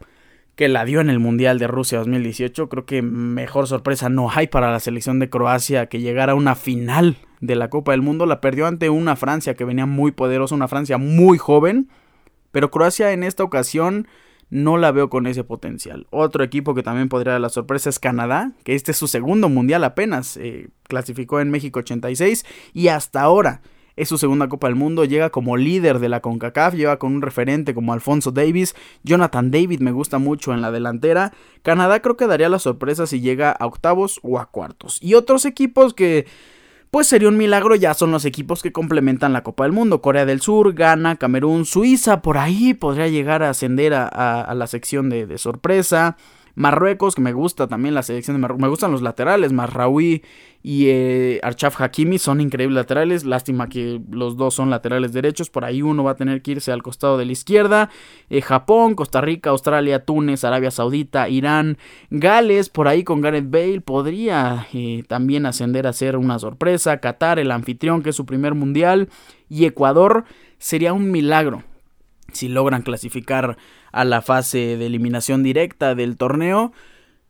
que 0.55 0.69
la 0.69 0.85
dio 0.85 1.01
en 1.01 1.11
el 1.11 1.19
Mundial 1.19 1.59
de 1.59 1.67
Rusia 1.67 1.99
2018. 1.99 2.69
Creo 2.69 2.87
que 2.87 3.03
mejor 3.03 3.67
sorpresa 3.67 4.09
no 4.09 4.31
hay 4.31 4.47
para 4.47 4.71
la 4.71 4.81
selección 4.81 5.19
de 5.19 5.29
Croacia 5.29 5.87
que 5.87 6.01
llegara 6.01 6.33
a 6.33 6.37
una 6.37 6.55
final 6.55 7.17
de 7.41 7.57
la 7.57 7.69
Copa 7.69 7.93
del 7.93 8.03
Mundo. 8.03 8.25
La 8.27 8.41
perdió 8.41 8.67
ante 8.67 8.89
una 8.89 9.17
Francia 9.17 9.55
que 9.55 9.65
venía 9.65 9.87
muy 9.87 10.13
poderosa, 10.13 10.55
una 10.55 10.69
Francia 10.69 10.97
muy 10.99 11.37
joven, 11.37 11.89
pero 12.53 12.71
Croacia 12.71 13.13
en 13.13 13.23
esta 13.23 13.45
ocasión 13.45 14.07
no 14.51 14.77
la 14.77 14.93
veo 14.93 15.11
con 15.11 15.27
ese 15.27 15.45
potencial. 15.45 16.07
Otro 16.11 16.45
equipo 16.45 16.75
que 16.75 16.83
también 16.83 17.09
podría 17.09 17.33
dar 17.33 17.41
la 17.41 17.49
sorpresa 17.49 17.91
es 17.91 17.99
Canadá, 17.99 18.53
que 18.65 18.75
este 18.75 18.93
es 18.93 18.97
su 18.97 19.09
segundo 19.09 19.49
mundial 19.49 19.85
apenas. 19.85 20.37
Eh, 20.37 20.69
clasificó 20.85 21.41
en 21.41 21.51
México 21.51 21.81
86 21.81 22.45
y 22.73 22.89
hasta 22.89 23.23
ahora 23.23 23.63
es 23.97 24.09
su 24.11 24.19
segunda 24.19 24.49
Copa 24.49 24.69
del 24.69 24.77
Mundo, 24.77 25.05
llega 25.05 25.31
como 25.31 25.57
líder 25.57 25.99
de 25.99 26.11
la 26.11 26.21
CONCACAF, 26.21 26.75
lleva 26.75 26.99
con 26.99 27.15
un 27.15 27.23
referente 27.23 27.75
como 27.75 27.95
Alfonso 27.95 28.31
Davis, 28.31 28.77
Jonathan 29.03 29.51
David 29.51 29.81
me 29.81 29.91
gusta 29.91 30.19
mucho 30.19 30.53
en 30.53 30.61
la 30.61 30.71
delantera, 30.71 31.33
Canadá 31.63 32.01
creo 32.01 32.17
que 32.17 32.27
daría 32.27 32.51
la 32.51 32.59
sorpresa 32.59 33.07
si 33.07 33.21
llega 33.21 33.51
a 33.51 33.67
octavos 33.67 34.21
o 34.23 34.39
a 34.39 34.51
cuartos. 34.51 35.03
Y 35.03 35.15
otros 35.15 35.47
equipos 35.47 35.95
que 35.95 36.27
pues 36.97 37.09
sería 37.09 37.29
un 37.29 37.37
milagro, 37.37 37.75
ya 37.75 37.93
son 37.93 38.11
los 38.11 38.25
equipos 38.25 38.63
que 38.63 38.73
complementan 38.73 39.35
la 39.35 39.43
Copa 39.43 39.65
del 39.65 39.73
Mundo. 39.73 40.01
Corea 40.01 40.25
del 40.25 40.41
Sur, 40.41 40.73
Ghana, 40.73 41.17
Camerún, 41.17 41.67
Suiza, 41.67 42.23
por 42.23 42.39
ahí 42.39 42.73
podría 42.73 43.07
llegar 43.07 43.43
a 43.43 43.51
ascender 43.51 43.93
a, 43.93 44.51
la 44.57 44.67
sección 44.67 45.11
de, 45.11 45.37
sorpresa. 45.37 46.17
Marruecos, 46.57 47.15
que 47.15 47.21
me 47.21 47.35
gusta 47.35 47.69
también 47.69 47.95
la 47.95 48.03
selección 48.03 48.35
de 48.35 48.41
Marruecos. 48.41 48.63
Me 48.63 48.69
gustan 48.69 48.91
los 48.91 49.03
laterales, 49.03 49.53
Marraoui 49.53 50.23
y 50.63 50.89
eh, 50.89 51.39
Archaf 51.43 51.81
Hakimi 51.81 52.19
son 52.19 52.41
increíbles 52.41 52.75
laterales. 52.75 53.25
Lástima 53.25 53.69
que 53.69 54.01
los 54.11 54.37
dos 54.39 54.55
son 54.55 54.71
laterales 54.71 55.13
derechos. 55.13 55.51
Por 55.51 55.67
ahí 55.67 55.83
uno 55.83 56.03
va 56.03 56.13
a 56.13 56.17
tener 56.17 56.41
que 56.41 56.53
irse 56.53 56.73
al 56.73 56.83
costado 56.83 57.19
de 57.19 57.27
la 57.27 57.33
izquierda. 57.33 57.91
Eh, 58.31 58.41
Japón, 58.41 58.95
Costa 58.95 59.21
Rica, 59.21 59.51
Australia, 59.51 60.05
Túnez, 60.05 60.45
Arabia 60.45 60.71
Saudita, 60.71 61.29
Irán, 61.29 61.77
Gales. 62.11 62.71
Por 62.71 62.89
ahí 62.89 63.05
con 63.05 63.21
Gareth 63.21 63.51
Bale 63.51 63.83
podría 63.83 64.67
eh, 64.73 65.05
también 65.07 65.45
ascender 65.45 65.87
a 65.87 65.93
ser 65.93 66.17
una 66.17 66.39
sorpresa. 66.39 66.99
Qatar, 66.99 67.39
el 67.39 67.51
anfitrión, 67.51 68.03
que 68.03 68.11
es 68.11 68.17
su 68.17 68.25
primer 68.25 68.55
mundial. 68.55 69.11
Y 69.51 69.67
Ecuador 69.67 70.25
sería 70.59 70.95
un 70.95 71.11
milagro 71.11 71.63
si 72.33 72.49
logran 72.49 72.83
clasificar 72.83 73.57
a 73.93 74.05
la 74.05 74.23
fase 74.23 74.77
de 74.77 74.87
eliminación 74.87 75.43
directa 75.43 75.95
del 75.95 76.17
torneo. 76.17 76.73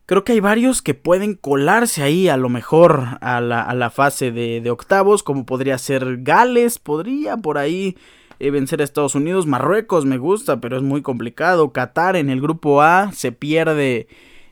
Creo 0.07 0.23
que 0.25 0.33
hay 0.33 0.41
varios 0.41 0.83
que 0.83 0.95
pueden 0.95 1.35
colarse 1.35 2.03
ahí 2.03 2.29
a 2.29 2.37
lo 2.37 2.49
mejor 2.49 3.19
a 3.21 3.41
la, 3.41 3.91
fase 3.91 4.31
de, 4.31 4.71
octavos, 4.71 5.23
como 5.23 5.47
podría 5.47 5.79
ser 5.79 6.19
Gales, 6.23 6.79
podría 6.79 7.37
por 7.37 7.59
ahí 7.59 7.97
eh, 8.39 8.51
vencer 8.51 8.81
a 8.81 8.85
Estados 8.85 9.17
Unidos, 9.17 9.47
Marruecos 9.47 10.05
me 10.05 10.19
gusta, 10.19 10.61
pero 10.61 10.77
es 10.77 10.83
muy 10.83 11.03
complicado, 11.03 11.73
Qatar 11.73 12.15
en 12.15 12.31
el 12.31 12.41
grupo 12.41 12.83
A 12.83 13.11
se 13.13 13.33
pierde 13.33 14.07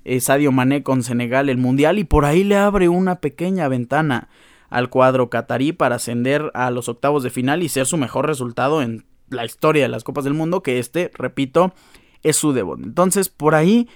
eh, 0.05 0.21
Sadio 0.21 0.51
Mané 0.51 0.83
con 0.83 1.03
Senegal 1.05 1.49
el 1.49 1.59
Mundial 1.59 1.99
y 1.99 2.05
por 2.05 2.25
ahí 2.25 2.43
le 2.43 2.57
abre 2.57 2.89
una 2.89 3.21
pequeña 3.21 3.69
ventana 3.69 4.29
al 4.71 4.91
cuadro 4.91 5.31
catarí 5.31 5.73
para 5.73 5.97
ascender 5.97 6.51
a 6.55 6.71
los 6.73 6.89
octavos 6.89 7.23
de 7.23 7.31
final 7.31 7.63
y 7.63 7.69
ser 7.69 7.87
su 7.87 7.97
mejor 7.97 8.27
resultado 8.27 8.83
en 8.83 9.05
la 9.35 9.45
historia 9.45 9.83
de 9.83 9.89
las 9.89 10.05
Copas 10.05 10.25
del 10.25 10.35
Mundo, 10.35 10.63
que 10.63 10.79
este, 10.79 11.11
repito, 11.15 11.75
es 12.23 12.37
su 12.37 12.53
debut. 12.53 12.81
Entonces, 12.83 13.29
por 13.29 13.55
ahí 13.55 13.89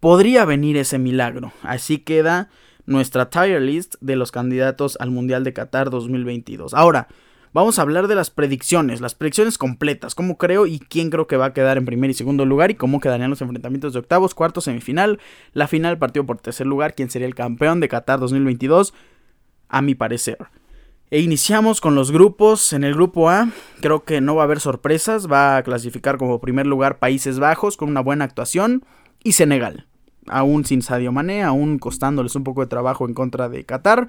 podría 0.00 0.44
venir 0.44 0.76
ese 0.76 0.98
milagro. 0.98 1.52
Así 1.62 1.98
queda 1.98 2.48
nuestra 2.84 3.30
tier 3.30 3.60
list 3.60 3.96
de 4.00 4.16
los 4.16 4.32
candidatos 4.32 4.96
al 5.00 5.10
Mundial 5.10 5.44
de 5.44 5.52
Qatar 5.52 5.90
2022. 5.90 6.74
Ahora, 6.74 7.08
vamos 7.52 7.78
a 7.78 7.82
hablar 7.82 8.06
de 8.06 8.14
las 8.14 8.30
predicciones, 8.30 9.00
las 9.00 9.14
predicciones 9.14 9.58
completas, 9.58 10.14
cómo 10.14 10.38
creo 10.38 10.66
y 10.66 10.78
quién 10.78 11.10
creo 11.10 11.26
que 11.26 11.36
va 11.36 11.46
a 11.46 11.52
quedar 11.52 11.78
en 11.78 11.86
primer 11.86 12.10
y 12.10 12.14
segundo 12.14 12.44
lugar 12.44 12.70
y 12.70 12.74
cómo 12.74 13.00
quedarían 13.00 13.30
los 13.30 13.40
enfrentamientos 13.40 13.92
de 13.92 13.98
octavos, 13.98 14.34
cuartos, 14.34 14.64
semifinal, 14.64 15.18
la 15.52 15.66
final, 15.66 15.98
partido 15.98 16.26
por 16.26 16.38
tercer 16.38 16.66
lugar, 16.66 16.94
quién 16.94 17.10
sería 17.10 17.26
el 17.26 17.34
campeón 17.34 17.80
de 17.80 17.88
Qatar 17.88 18.20
2022, 18.20 18.94
a 19.68 19.82
mi 19.82 19.94
parecer. 19.94 20.38
E 21.08 21.20
iniciamos 21.20 21.80
con 21.80 21.94
los 21.94 22.10
grupos. 22.10 22.72
En 22.72 22.82
el 22.82 22.94
grupo 22.94 23.30
A, 23.30 23.50
creo 23.80 24.02
que 24.02 24.20
no 24.20 24.34
va 24.34 24.42
a 24.42 24.44
haber 24.44 24.58
sorpresas. 24.58 25.30
Va 25.30 25.56
a 25.56 25.62
clasificar 25.62 26.18
como 26.18 26.40
primer 26.40 26.66
lugar 26.66 26.98
Países 26.98 27.38
Bajos 27.38 27.76
con 27.76 27.88
una 27.88 28.00
buena 28.00 28.24
actuación 28.24 28.84
y 29.22 29.32
Senegal. 29.32 29.86
Aún 30.26 30.64
sin 30.64 30.82
Sadio 30.82 31.12
Mané, 31.12 31.44
aún 31.44 31.78
costándoles 31.78 32.34
un 32.34 32.42
poco 32.42 32.62
de 32.62 32.66
trabajo 32.66 33.06
en 33.06 33.14
contra 33.14 33.48
de 33.48 33.64
Qatar. 33.64 34.08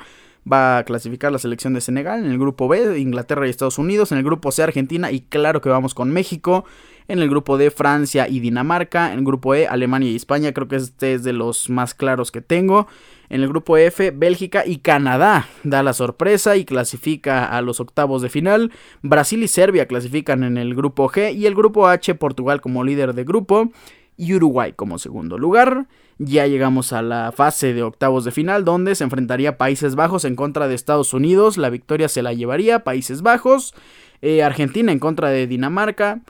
Va 0.51 0.79
a 0.79 0.83
clasificar 0.85 1.31
la 1.31 1.37
selección 1.37 1.75
de 1.75 1.81
Senegal. 1.81 2.25
En 2.25 2.31
el 2.31 2.39
grupo 2.39 2.67
B, 2.67 2.97
Inglaterra 2.97 3.45
y 3.45 3.51
Estados 3.51 3.77
Unidos. 3.77 4.11
En 4.11 4.17
el 4.17 4.23
grupo 4.23 4.51
C, 4.51 4.63
Argentina. 4.63 5.11
Y 5.11 5.21
claro 5.21 5.61
que 5.61 5.69
vamos 5.69 5.93
con 5.93 6.09
México. 6.09 6.65
En 7.07 7.19
el 7.19 7.29
grupo 7.29 7.57
D, 7.57 7.71
Francia 7.71 8.27
y 8.27 8.39
Dinamarca. 8.39 9.13
En 9.13 9.19
el 9.19 9.25
grupo 9.25 9.55
E, 9.55 9.67
Alemania 9.67 10.11
y 10.11 10.15
España. 10.15 10.53
Creo 10.53 10.67
que 10.67 10.75
este 10.75 11.13
es 11.13 11.23
de 11.23 11.33
los 11.33 11.69
más 11.69 11.93
claros 11.93 12.31
que 12.31 12.41
tengo. 12.41 12.87
En 13.29 13.41
el 13.41 13.49
grupo 13.49 13.77
F, 13.77 14.11
Bélgica 14.11 14.65
y 14.65 14.77
Canadá 14.77 15.47
da 15.63 15.83
la 15.83 15.93
sorpresa 15.93 16.55
y 16.55 16.63
clasifica 16.63 17.45
a 17.45 17.61
los 17.61 17.79
octavos 17.79 18.21
de 18.21 18.29
final. 18.29 18.71
Brasil 19.01 19.43
y 19.43 19.47
Serbia 19.47 19.87
clasifican 19.87 20.43
en 20.43 20.57
el 20.57 20.75
grupo 20.75 21.09
G 21.09 21.33
y 21.33 21.45
el 21.45 21.55
grupo 21.55 21.87
H, 21.87 22.15
Portugal 22.15 22.61
como 22.61 22.83
líder 22.83 23.13
de 23.13 23.25
grupo 23.25 23.71
y 24.15 24.33
Uruguay 24.33 24.73
como 24.73 24.97
segundo 24.97 25.37
lugar. 25.37 25.87
Ya 26.19 26.47
llegamos 26.47 26.93
a 26.93 27.01
la 27.01 27.31
fase 27.31 27.73
de 27.73 27.83
octavos 27.83 28.25
de 28.25 28.31
final 28.31 28.65
donde 28.65 28.95
se 28.95 29.03
enfrentaría 29.03 29.57
Países 29.57 29.95
Bajos 29.95 30.25
en 30.25 30.35
contra 30.35 30.67
de 30.67 30.75
Estados 30.75 31.13
Unidos. 31.13 31.57
La 31.57 31.69
victoria 31.69 32.09
se 32.09 32.23
la 32.23 32.33
llevaría 32.33 32.83
Países 32.83 33.21
Bajos. 33.21 33.75
Eh, 34.21 34.41
Argentina 34.41 34.91
en 34.91 34.99
contra 34.99 35.29
de 35.29 35.47
Dinamarca. 35.47 36.21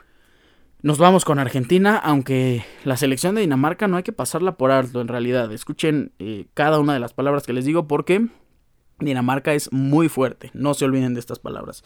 Nos 0.80 0.98
vamos 0.98 1.24
con 1.24 1.40
Argentina, 1.40 1.96
aunque 1.96 2.64
la 2.84 2.96
selección 2.96 3.34
de 3.34 3.40
Dinamarca 3.40 3.88
no 3.88 3.96
hay 3.96 4.04
que 4.04 4.12
pasarla 4.12 4.56
por 4.56 4.70
alto 4.70 5.00
en 5.00 5.08
realidad. 5.08 5.50
Escuchen 5.52 6.12
eh, 6.20 6.46
cada 6.54 6.78
una 6.78 6.94
de 6.94 7.00
las 7.00 7.12
palabras 7.12 7.42
que 7.42 7.52
les 7.52 7.64
digo 7.64 7.88
porque 7.88 8.28
Dinamarca 9.00 9.54
es 9.54 9.72
muy 9.72 10.08
fuerte. 10.08 10.52
No 10.54 10.74
se 10.74 10.84
olviden 10.84 11.14
de 11.14 11.20
estas 11.20 11.40
palabras. 11.40 11.82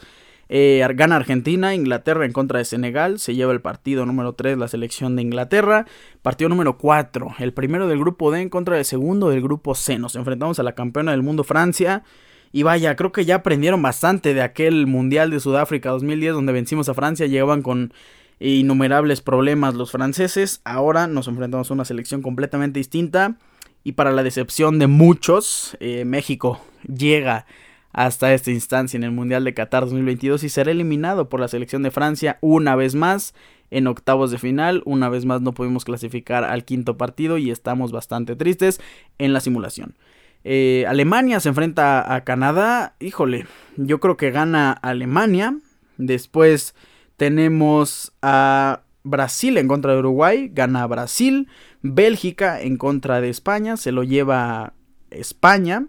Eh, 0.47 0.87
gana 0.93 1.15
Argentina, 1.15 1.73
Inglaterra 1.73 2.23
en 2.23 2.33
contra 2.33 2.59
de 2.59 2.65
Senegal, 2.65 3.17
se 3.17 3.33
lleva 3.33 3.51
el 3.51 3.61
partido 3.61 4.05
número 4.05 4.33
3 4.33 4.59
la 4.59 4.67
selección 4.67 5.15
de 5.15 5.23
Inglaterra, 5.23 5.87
partido 6.21 6.49
número 6.49 6.77
4, 6.77 7.35
el 7.39 7.51
primero 7.53 7.87
del 7.87 7.97
grupo 7.97 8.29
D 8.29 8.41
en 8.41 8.49
contra 8.49 8.75
del 8.75 8.85
segundo 8.85 9.29
del 9.29 9.41
grupo 9.41 9.73
C, 9.73 9.97
nos 9.97 10.15
enfrentamos 10.15 10.59
a 10.59 10.63
la 10.63 10.75
campeona 10.75 11.11
del 11.11 11.23
mundo 11.23 11.43
Francia, 11.43 12.03
y 12.51 12.61
vaya, 12.61 12.95
creo 12.95 13.11
que 13.11 13.25
ya 13.25 13.35
aprendieron 13.35 13.81
bastante 13.81 14.35
de 14.35 14.41
aquel 14.41 14.85
Mundial 14.85 15.31
de 15.31 15.39
Sudáfrica 15.39 15.89
2010 15.89 16.33
donde 16.33 16.53
vencimos 16.53 16.87
a 16.89 16.93
Francia, 16.93 17.25
llegaban 17.25 17.63
con 17.63 17.93
innumerables 18.39 19.21
problemas 19.21 19.75
los 19.75 19.91
franceses. 19.91 20.61
Ahora 20.63 21.07
nos 21.07 21.27
enfrentamos 21.27 21.69
a 21.69 21.73
una 21.73 21.85
selección 21.85 22.21
completamente 22.21 22.79
distinta. 22.79 23.37
Y 23.83 23.93
para 23.93 24.11
la 24.11 24.23
decepción 24.23 24.79
de 24.79 24.87
muchos, 24.87 25.75
eh, 25.79 26.05
México 26.05 26.61
llega 26.87 27.45
hasta 27.91 28.33
esta 28.33 28.51
instancia 28.51 28.97
en 28.97 29.03
el 29.03 29.11
Mundial 29.11 29.43
de 29.43 29.53
Qatar 29.53 29.83
2022 29.83 30.43
y 30.43 30.49
será 30.49 30.71
eliminado 30.71 31.29
por 31.29 31.39
la 31.39 31.47
selección 31.47 31.83
de 31.83 31.91
Francia 31.91 32.39
una 32.41 32.75
vez 32.75 32.95
más 32.95 33.35
en 33.71 33.87
octavos 33.87 34.31
de 34.31 34.39
final. 34.39 34.81
Una 34.85 35.09
vez 35.09 35.25
más 35.25 35.41
no 35.41 35.53
pudimos 35.53 35.85
clasificar 35.85 36.43
al 36.43 36.65
quinto 36.65 36.97
partido 36.97 37.37
y 37.37 37.51
estamos 37.51 37.91
bastante 37.91 38.35
tristes 38.35 38.81
en 39.19 39.33
la 39.33 39.41
simulación. 39.41 39.95
Eh, 40.43 40.85
Alemania 40.87 41.39
se 41.39 41.49
enfrenta 41.49 42.13
a 42.13 42.23
Canadá. 42.23 42.95
Híjole, 42.99 43.45
yo 43.77 43.99
creo 43.99 44.17
que 44.17 44.31
gana 44.31 44.71
Alemania. 44.71 45.57
Después 45.97 46.75
tenemos 47.17 48.13
a 48.21 48.83
Brasil 49.03 49.57
en 49.57 49.67
contra 49.67 49.93
de 49.93 49.99
Uruguay, 49.99 50.49
gana 50.53 50.87
Brasil. 50.87 51.47
Bélgica 51.81 52.61
en 52.61 52.77
contra 52.77 53.19
de 53.19 53.29
España, 53.29 53.75
se 53.77 53.91
lo 53.91 54.03
lleva 54.03 54.73
España. 55.09 55.87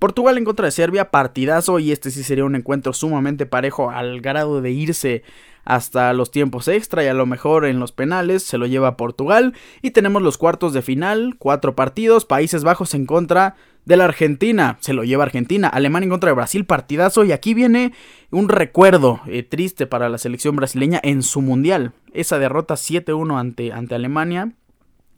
Portugal 0.00 0.38
en 0.38 0.46
contra 0.46 0.64
de 0.64 0.72
Serbia, 0.72 1.10
partidazo 1.10 1.78
y 1.78 1.92
este 1.92 2.10
sí 2.10 2.22
sería 2.24 2.46
un 2.46 2.56
encuentro 2.56 2.94
sumamente 2.94 3.44
parejo 3.44 3.90
al 3.90 4.22
grado 4.22 4.62
de 4.62 4.70
irse 4.70 5.22
hasta 5.62 6.14
los 6.14 6.30
tiempos 6.30 6.68
extra 6.68 7.04
y 7.04 7.08
a 7.08 7.14
lo 7.14 7.26
mejor 7.26 7.66
en 7.66 7.78
los 7.78 7.92
penales 7.92 8.42
se 8.42 8.56
lo 8.56 8.64
lleva 8.64 8.96
Portugal. 8.96 9.52
Y 9.82 9.90
tenemos 9.90 10.22
los 10.22 10.38
cuartos 10.38 10.72
de 10.72 10.80
final, 10.80 11.36
cuatro 11.38 11.76
partidos, 11.76 12.24
Países 12.24 12.64
Bajos 12.64 12.94
en 12.94 13.04
contra 13.04 13.56
de 13.84 13.98
la 13.98 14.04
Argentina, 14.04 14.78
se 14.80 14.94
lo 14.94 15.04
lleva 15.04 15.24
Argentina, 15.24 15.68
Alemania 15.68 16.06
en 16.06 16.10
contra 16.10 16.30
de 16.30 16.34
Brasil, 16.36 16.64
partidazo 16.64 17.24
y 17.24 17.32
aquí 17.32 17.52
viene 17.52 17.92
un 18.30 18.48
recuerdo 18.48 19.20
eh, 19.26 19.42
triste 19.42 19.86
para 19.86 20.08
la 20.08 20.16
selección 20.16 20.56
brasileña 20.56 20.98
en 21.02 21.22
su 21.22 21.42
mundial, 21.42 21.92
esa 22.12 22.38
derrota 22.38 22.74
7-1 22.74 23.38
ante, 23.38 23.72
ante 23.72 23.94
Alemania 23.94 24.52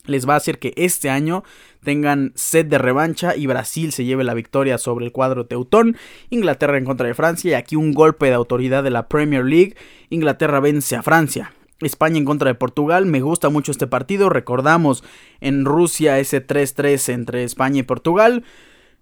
les 0.05 0.29
va 0.29 0.35
a 0.35 0.37
hacer 0.37 0.59
que 0.59 0.73
este 0.77 1.11
año 1.11 1.45
tengan 1.83 2.33
sed 2.35 2.67
de 2.67 2.79
revancha 2.79 3.37
y 3.37 3.47
Brasil 3.47 3.93
se 3.93 4.05
lleve 4.05 4.25
la 4.25 4.35
victoria 4.35 4.79
sobre 4.79 5.05
el 5.05 5.13
cuadro 5.13 5.47
teutón, 5.47 5.97
Inglaterra 6.31 6.79
en 6.79 6.85
contra 6.85 7.07
de 7.07 7.15
Francia 7.15 7.51
y 7.51 7.55
aquí 7.55 7.77
un 7.77 7.93
golpe 7.93 8.27
de 8.27 8.35
autoridad 8.35 8.83
de 8.83 8.91
la 8.91 9.09
Premier 9.09 9.45
League, 9.45 9.77
Inglaterra 10.11 10.61
vence 10.61 10.97
a 10.97 11.03
Francia. 11.03 11.53
España 11.81 12.19
en 12.19 12.25
contra 12.25 12.49
de 12.49 12.55
Portugal, 12.55 13.07
me 13.07 13.21
gusta 13.21 13.49
mucho 13.49 13.73
este 13.73 13.89
partido, 13.89 14.29
recordamos 14.29 15.03
en 15.41 15.65
Rusia 15.65 16.19
ese 16.21 16.47
3-3 16.47 17.13
entre 17.13 17.43
España 17.43 17.81
y 17.81 17.83
Portugal, 17.83 18.45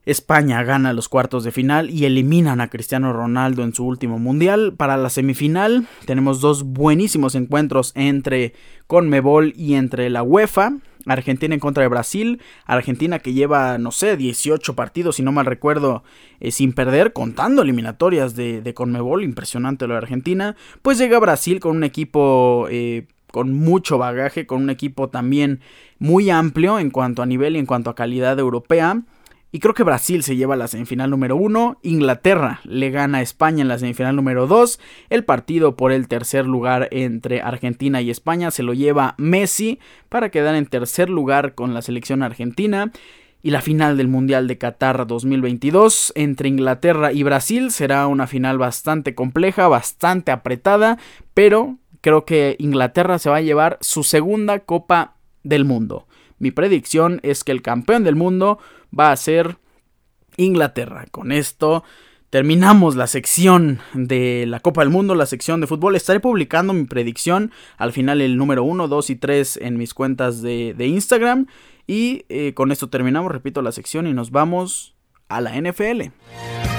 España 0.06 0.62
gana 0.62 0.94
los 0.94 1.10
cuartos 1.10 1.44
de 1.44 1.52
final 1.52 1.90
y 1.90 2.06
eliminan 2.06 2.62
a 2.62 2.68
Cristiano 2.68 3.12
Ronaldo 3.12 3.62
en 3.62 3.74
su 3.74 3.84
último 3.84 4.18
mundial. 4.18 4.72
Para 4.74 4.96
la 4.96 5.10
semifinal 5.10 5.86
tenemos 6.06 6.40
dos 6.40 6.62
buenísimos 6.64 7.34
encuentros 7.34 7.92
entre 7.94 8.54
Conmebol 8.86 9.52
y 9.56 9.74
entre 9.74 10.08
la 10.08 10.22
UEFA. 10.22 10.72
Argentina 11.06 11.54
en 11.54 11.60
contra 11.60 11.82
de 11.82 11.88
Brasil. 11.88 12.40
Argentina 12.64 13.18
que 13.18 13.32
lleva, 13.32 13.78
no 13.78 13.90
sé, 13.90 14.16
18 14.16 14.74
partidos, 14.74 15.16
si 15.16 15.22
no 15.22 15.32
mal 15.32 15.46
recuerdo, 15.46 16.02
eh, 16.40 16.50
sin 16.50 16.72
perder, 16.72 17.12
contando 17.12 17.62
eliminatorias 17.62 18.34
de, 18.34 18.72
Conmebol. 18.74 19.24
Impresionante 19.24 19.86
lo 19.86 19.94
de 19.94 19.98
Argentina. 19.98 20.56
Pues 20.82 20.98
llega 20.98 21.18
Brasil 21.18 21.60
con 21.60 21.76
un 21.76 21.84
equipo... 21.84 22.66
Eh, 22.70 23.06
con 23.30 23.54
mucho 23.54 23.96
bagaje, 23.96 24.44
con 24.44 24.60
un 24.60 24.70
equipo 24.70 25.08
también 25.08 25.60
muy 26.00 26.30
amplio 26.30 26.80
en 26.80 26.90
cuanto 26.90 27.22
a 27.22 27.26
nivel 27.26 27.54
y 27.54 27.60
en 27.60 27.66
cuanto 27.66 27.88
a 27.88 27.94
calidad 27.94 28.36
europea. 28.40 29.04
Y 29.52 29.58
creo 29.58 29.74
que 29.74 29.82
Brasil 29.82 30.22
se 30.22 30.36
lleva 30.36 30.54
la 30.54 30.68
semifinal 30.68 31.10
número 31.10 31.34
1, 31.34 31.80
Inglaterra 31.82 32.60
le 32.64 32.90
gana 32.90 33.18
a 33.18 33.22
España 33.22 33.62
en 33.62 33.68
la 33.68 33.78
semifinal 33.78 34.14
número 34.14 34.46
2, 34.46 34.78
el 35.08 35.24
partido 35.24 35.74
por 35.74 35.90
el 35.90 36.06
tercer 36.06 36.46
lugar 36.46 36.88
entre 36.92 37.42
Argentina 37.42 38.00
y 38.00 38.10
España 38.10 38.52
se 38.52 38.62
lo 38.62 38.74
lleva 38.74 39.16
Messi 39.18 39.80
para 40.08 40.30
quedar 40.30 40.54
en 40.54 40.66
tercer 40.66 41.10
lugar 41.10 41.54
con 41.54 41.74
la 41.74 41.82
selección 41.82 42.22
argentina. 42.22 42.92
Y 43.42 43.52
la 43.52 43.62
final 43.62 43.96
del 43.96 44.06
Mundial 44.06 44.46
de 44.46 44.58
Qatar 44.58 45.06
2022 45.06 46.12
entre 46.14 46.50
Inglaterra 46.50 47.10
y 47.10 47.22
Brasil 47.22 47.70
será 47.70 48.06
una 48.06 48.26
final 48.26 48.58
bastante 48.58 49.14
compleja, 49.14 49.66
bastante 49.66 50.30
apretada, 50.30 50.98
pero 51.32 51.78
creo 52.02 52.26
que 52.26 52.56
Inglaterra 52.58 53.18
se 53.18 53.30
va 53.30 53.36
a 53.36 53.40
llevar 53.40 53.78
su 53.80 54.04
segunda 54.04 54.58
Copa 54.60 55.14
del 55.42 55.64
Mundo. 55.64 56.06
Mi 56.40 56.50
predicción 56.50 57.20
es 57.22 57.44
que 57.44 57.52
el 57.52 57.62
campeón 57.62 58.02
del 58.02 58.16
mundo 58.16 58.58
va 58.98 59.12
a 59.12 59.16
ser 59.16 59.58
Inglaterra. 60.36 61.06
Con 61.10 61.30
esto 61.32 61.84
terminamos 62.30 62.96
la 62.96 63.06
sección 63.06 63.80
de 63.92 64.46
la 64.48 64.60
Copa 64.60 64.80
del 64.80 64.90
Mundo, 64.90 65.14
la 65.14 65.26
sección 65.26 65.60
de 65.60 65.66
fútbol. 65.66 65.96
Estaré 65.96 66.18
publicando 66.18 66.72
mi 66.72 66.84
predicción 66.84 67.52
al 67.76 67.92
final 67.92 68.22
el 68.22 68.38
número 68.38 68.64
1, 68.64 68.88
2 68.88 69.10
y 69.10 69.16
3 69.16 69.58
en 69.62 69.76
mis 69.76 69.92
cuentas 69.92 70.40
de, 70.40 70.74
Instagram. 70.78 71.46
Y 71.86 72.24
eh, 72.30 72.54
con 72.54 72.72
esto 72.72 72.88
terminamos, 72.88 73.30
repito, 73.30 73.60
la 73.60 73.72
sección 73.72 74.06
y 74.06 74.14
nos 74.14 74.30
vamos 74.30 74.94
a 75.28 75.40
la 75.42 75.60
NFL. 75.60 76.69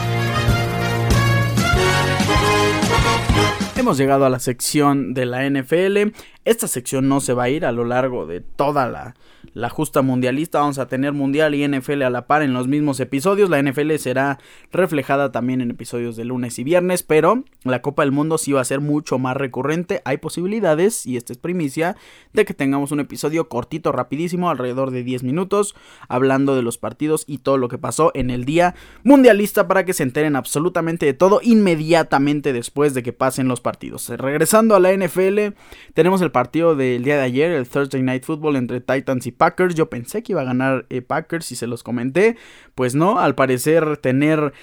Hemos 3.81 3.97
llegado 3.97 4.25
a 4.25 4.29
la 4.29 4.37
sección 4.37 5.15
de 5.15 5.25
la 5.25 5.49
NFL. 5.49 6.13
Esta 6.45 6.67
sección 6.67 7.09
no 7.09 7.19
se 7.19 7.33
va 7.33 7.45
a 7.45 7.49
ir 7.49 7.65
a 7.65 7.71
lo 7.71 7.83
largo 7.83 8.27
de 8.27 8.39
toda 8.39 8.87
la, 8.87 9.15
la 9.55 9.69
justa 9.69 10.03
mundialista. 10.03 10.59
Vamos 10.59 10.77
a 10.77 10.87
tener 10.87 11.13
mundial 11.13 11.55
y 11.55 11.67
NFL 11.67 12.03
a 12.03 12.09
la 12.11 12.27
par 12.27 12.43
en 12.43 12.53
los 12.53 12.67
mismos 12.67 12.99
episodios. 12.99 13.49
La 13.49 13.61
NFL 13.61 13.95
será 13.95 14.39
reflejada 14.71 15.31
también 15.31 15.61
en 15.61 15.71
episodios 15.71 16.15
de 16.15 16.25
lunes 16.25 16.59
y 16.59 16.63
viernes, 16.63 17.01
pero 17.01 17.43
la 17.63 17.81
Copa 17.81 18.03
del 18.03 18.11
Mundo 18.11 18.37
sí 18.37 18.51
va 18.51 18.61
a 18.61 18.65
ser 18.65 18.81
mucho 18.81 19.17
más 19.17 19.35
recurrente. 19.35 20.01
Hay 20.05 20.17
posibilidades, 20.17 21.05
y 21.05 21.17
esta 21.17 21.33
es 21.33 21.39
primicia, 21.39 21.95
de 22.33 22.45
que 22.45 22.53
tengamos 22.53 22.91
un 22.91 22.99
episodio 22.99 23.49
cortito, 23.49 23.91
rapidísimo, 23.91 24.49
alrededor 24.49 24.91
de 24.91 25.03
10 25.03 25.23
minutos, 25.23 25.75
hablando 26.07 26.55
de 26.55 26.61
los 26.61 26.77
partidos 26.77 27.23
y 27.27 27.39
todo 27.39 27.57
lo 27.57 27.67
que 27.67 27.77
pasó 27.77 28.11
en 28.13 28.29
el 28.29 28.45
día 28.45 28.75
mundialista 29.03 29.67
para 29.67 29.85
que 29.85 29.93
se 29.93 30.03
enteren 30.03 30.35
absolutamente 30.35 31.05
de 31.05 31.13
todo 31.13 31.39
inmediatamente 31.43 32.53
después 32.53 32.93
de 32.93 33.03
que 33.03 33.13
pasen 33.13 33.47
los 33.47 33.59
partidos. 33.59 33.70
Regresando 34.17 34.75
a 34.75 34.79
la 34.79 34.93
NFL, 34.93 35.55
tenemos 35.93 36.21
el 36.21 36.31
partido 36.31 36.75
del 36.75 37.03
día 37.03 37.17
de 37.17 37.23
ayer, 37.23 37.51
el 37.51 37.67
Thursday 37.67 38.01
Night 38.01 38.23
Football 38.23 38.55
entre 38.55 38.81
Titans 38.81 39.27
y 39.27 39.31
Packers. 39.31 39.75
Yo 39.75 39.89
pensé 39.89 40.23
que 40.23 40.33
iba 40.33 40.41
a 40.41 40.45
ganar 40.45 40.85
eh, 40.89 41.01
Packers 41.01 41.51
y 41.51 41.55
se 41.55 41.67
los 41.67 41.83
comenté. 41.83 42.37
Pues 42.75 42.95
no, 42.95 43.19
al 43.19 43.35
parecer 43.35 43.97
tener 43.97 44.53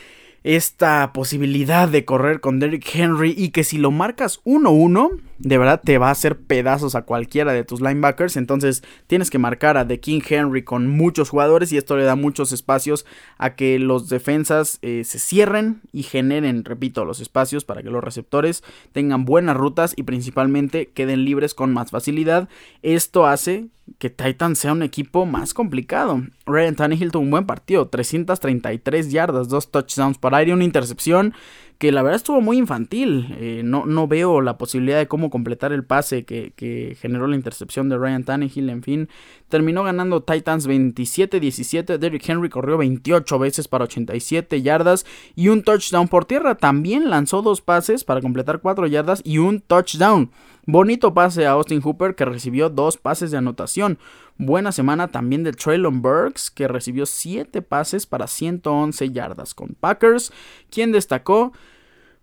esta 0.44 1.12
posibilidad 1.12 1.88
de 1.88 2.04
correr 2.04 2.40
con 2.40 2.58
Derrick 2.58 2.88
Henry 2.94 3.34
y 3.36 3.50
que 3.50 3.64
si 3.64 3.78
lo 3.78 3.90
marcas 3.90 4.42
1-1, 4.44 5.18
de 5.38 5.58
verdad 5.58 5.80
te 5.82 5.98
va 5.98 6.08
a 6.08 6.12
hacer 6.12 6.36
pedazos 6.38 6.94
a 6.94 7.02
cualquiera 7.02 7.52
de 7.52 7.64
tus 7.64 7.80
linebackers. 7.80 8.36
Entonces 8.36 8.82
tienes 9.06 9.30
que 9.30 9.38
marcar 9.38 9.76
a 9.76 9.86
The 9.86 10.00
King 10.00 10.20
Henry 10.28 10.64
con 10.64 10.88
muchos 10.88 11.30
jugadores 11.30 11.72
y 11.72 11.76
esto 11.76 11.96
le 11.96 12.04
da 12.04 12.16
muchos 12.16 12.52
espacios 12.52 13.06
a 13.38 13.54
que 13.54 13.78
los 13.78 14.08
defensas 14.08 14.78
eh, 14.82 15.02
se 15.04 15.18
cierren 15.18 15.80
y 15.92 16.02
generen, 16.02 16.64
repito, 16.64 17.04
los 17.04 17.20
espacios 17.20 17.64
para 17.64 17.82
que 17.82 17.90
los 17.90 18.02
receptores 18.02 18.64
tengan 18.92 19.24
buenas 19.24 19.56
rutas 19.56 19.94
y 19.96 20.02
principalmente 20.02 20.88
queden 20.88 21.24
libres 21.24 21.54
con 21.54 21.72
más 21.72 21.90
facilidad. 21.90 22.48
Esto 22.82 23.26
hace 23.26 23.68
que 23.98 24.10
Titan 24.10 24.54
sea 24.54 24.72
un 24.72 24.82
equipo 24.82 25.24
más 25.24 25.54
complicado. 25.54 26.22
Ryan 26.44 26.76
Tannehill 26.76 27.10
tuvo 27.10 27.22
un 27.22 27.30
buen 27.30 27.46
partido, 27.46 27.88
333 27.88 29.10
yardas, 29.10 29.48
dos 29.48 29.70
touchdowns 29.70 30.18
para 30.18 30.38
aire, 30.38 30.52
una 30.52 30.64
intercepción 30.64 31.32
que 31.78 31.92
la 31.92 32.02
verdad 32.02 32.16
estuvo 32.16 32.40
muy 32.40 32.58
infantil. 32.58 33.36
Eh, 33.38 33.62
no, 33.64 33.86
no, 33.86 34.08
veo 34.08 34.40
la 34.40 34.58
posibilidad 34.58 34.98
de 34.98 35.06
cómo 35.06 35.30
completar 35.30 35.72
el 35.72 35.84
pase 35.84 36.24
que, 36.24 36.96
generó 37.00 37.28
la 37.28 37.36
intercepción 37.36 37.88
de 37.88 37.96
Ryan 37.96 38.24
Tannehill. 38.24 38.68
En 38.68 38.82
fin, 38.82 39.08
terminó 39.48 39.84
ganando 39.84 40.24
Titans 40.24 40.68
27-17. 40.68 41.98
Derrick 41.98 42.28
Henry 42.28 42.48
corrió 42.48 42.78
28 42.78 43.38
veces 43.38 43.68
para 43.68 43.84
87 43.84 44.60
yardas 44.60 45.06
y 45.36 45.48
un 45.48 45.62
touchdown 45.62 46.08
por 46.08 46.24
tierra. 46.24 46.56
También 46.56 47.10
lanzó 47.10 47.42
dos 47.42 47.60
pases 47.60 48.02
para 48.02 48.20
completar 48.20 48.60
4 48.60 48.88
yardas 48.88 49.22
y 49.24 49.38
un 49.38 49.60
touchdown. 49.60 50.32
Bonito 50.66 51.14
pase 51.14 51.46
a 51.46 51.52
Austin 51.52 51.80
Hooper 51.80 52.14
que 52.14 52.26
recibió 52.26 52.68
dos 52.68 52.98
pases 52.98 53.30
de 53.30 53.38
anotación. 53.38 53.98
Buena 54.38 54.70
semana 54.70 55.08
también 55.08 55.42
de 55.42 55.52
Traylon 55.52 56.00
Burks 56.00 56.50
que 56.50 56.68
recibió 56.68 57.06
7 57.06 57.60
pases 57.60 58.06
para 58.06 58.28
111 58.28 59.10
yardas 59.10 59.52
con 59.52 59.74
Packers. 59.78 60.32
¿Quién 60.70 60.92
destacó? 60.92 61.52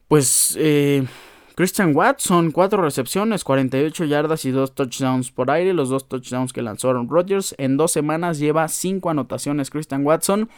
Pues 0.08 0.56
eh, 0.58 1.06
Christian 1.56 1.94
Watson, 1.94 2.52
4 2.52 2.82
recepciones, 2.82 3.44
48 3.44 4.06
yardas 4.06 4.46
y 4.46 4.52
2 4.52 4.76
touchdowns 4.76 5.32
por 5.32 5.52
aire. 5.52 5.74
Los 5.74 5.90
dos 5.90 6.08
touchdowns 6.08 6.54
que 6.54 6.62
lanzó 6.62 6.90
Aaron 6.90 7.10
Rodgers. 7.10 7.54
En 7.58 7.76
dos 7.76 7.92
semanas 7.92 8.40
lleva 8.40 8.68
5 8.70 9.10
anotaciones 9.10 9.70
Christian 9.70 10.06
Watson. 10.06 10.50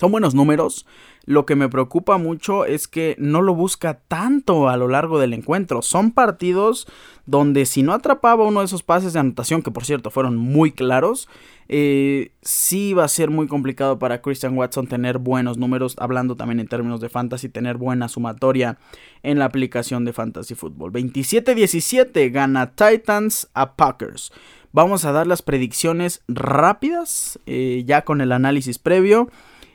Son 0.00 0.10
buenos 0.10 0.34
números. 0.34 0.86
Lo 1.26 1.44
que 1.44 1.56
me 1.56 1.68
preocupa 1.68 2.16
mucho 2.16 2.64
es 2.64 2.88
que 2.88 3.16
no 3.18 3.42
lo 3.42 3.54
busca 3.54 4.00
tanto 4.08 4.70
a 4.70 4.78
lo 4.78 4.88
largo 4.88 5.18
del 5.18 5.34
encuentro. 5.34 5.82
Son 5.82 6.12
partidos 6.12 6.86
donde 7.26 7.66
si 7.66 7.82
no 7.82 7.92
atrapaba 7.92 8.46
uno 8.46 8.60
de 8.60 8.66
esos 8.66 8.82
pases 8.82 9.12
de 9.12 9.20
anotación, 9.20 9.60
que 9.60 9.70
por 9.70 9.84
cierto 9.84 10.10
fueron 10.10 10.38
muy 10.38 10.72
claros, 10.72 11.28
eh, 11.68 12.32
sí 12.40 12.94
va 12.94 13.04
a 13.04 13.08
ser 13.08 13.28
muy 13.28 13.46
complicado 13.46 13.98
para 13.98 14.22
Christian 14.22 14.56
Watson 14.56 14.86
tener 14.86 15.18
buenos 15.18 15.58
números, 15.58 15.96
hablando 15.98 16.34
también 16.34 16.60
en 16.60 16.68
términos 16.68 17.02
de 17.02 17.10
fantasy, 17.10 17.50
tener 17.50 17.76
buena 17.76 18.08
sumatoria 18.08 18.78
en 19.22 19.38
la 19.38 19.44
aplicación 19.44 20.06
de 20.06 20.14
Fantasy 20.14 20.54
Football. 20.54 20.92
27-17 20.92 22.32
gana 22.32 22.72
Titans 22.72 23.50
a 23.52 23.74
Packers. 23.76 24.32
Vamos 24.72 25.04
a 25.04 25.12
dar 25.12 25.26
las 25.26 25.42
predicciones 25.42 26.22
rápidas, 26.26 27.38
eh, 27.44 27.82
ya 27.86 28.02
con 28.02 28.22
el 28.22 28.32
análisis 28.32 28.78
previo. 28.78 29.28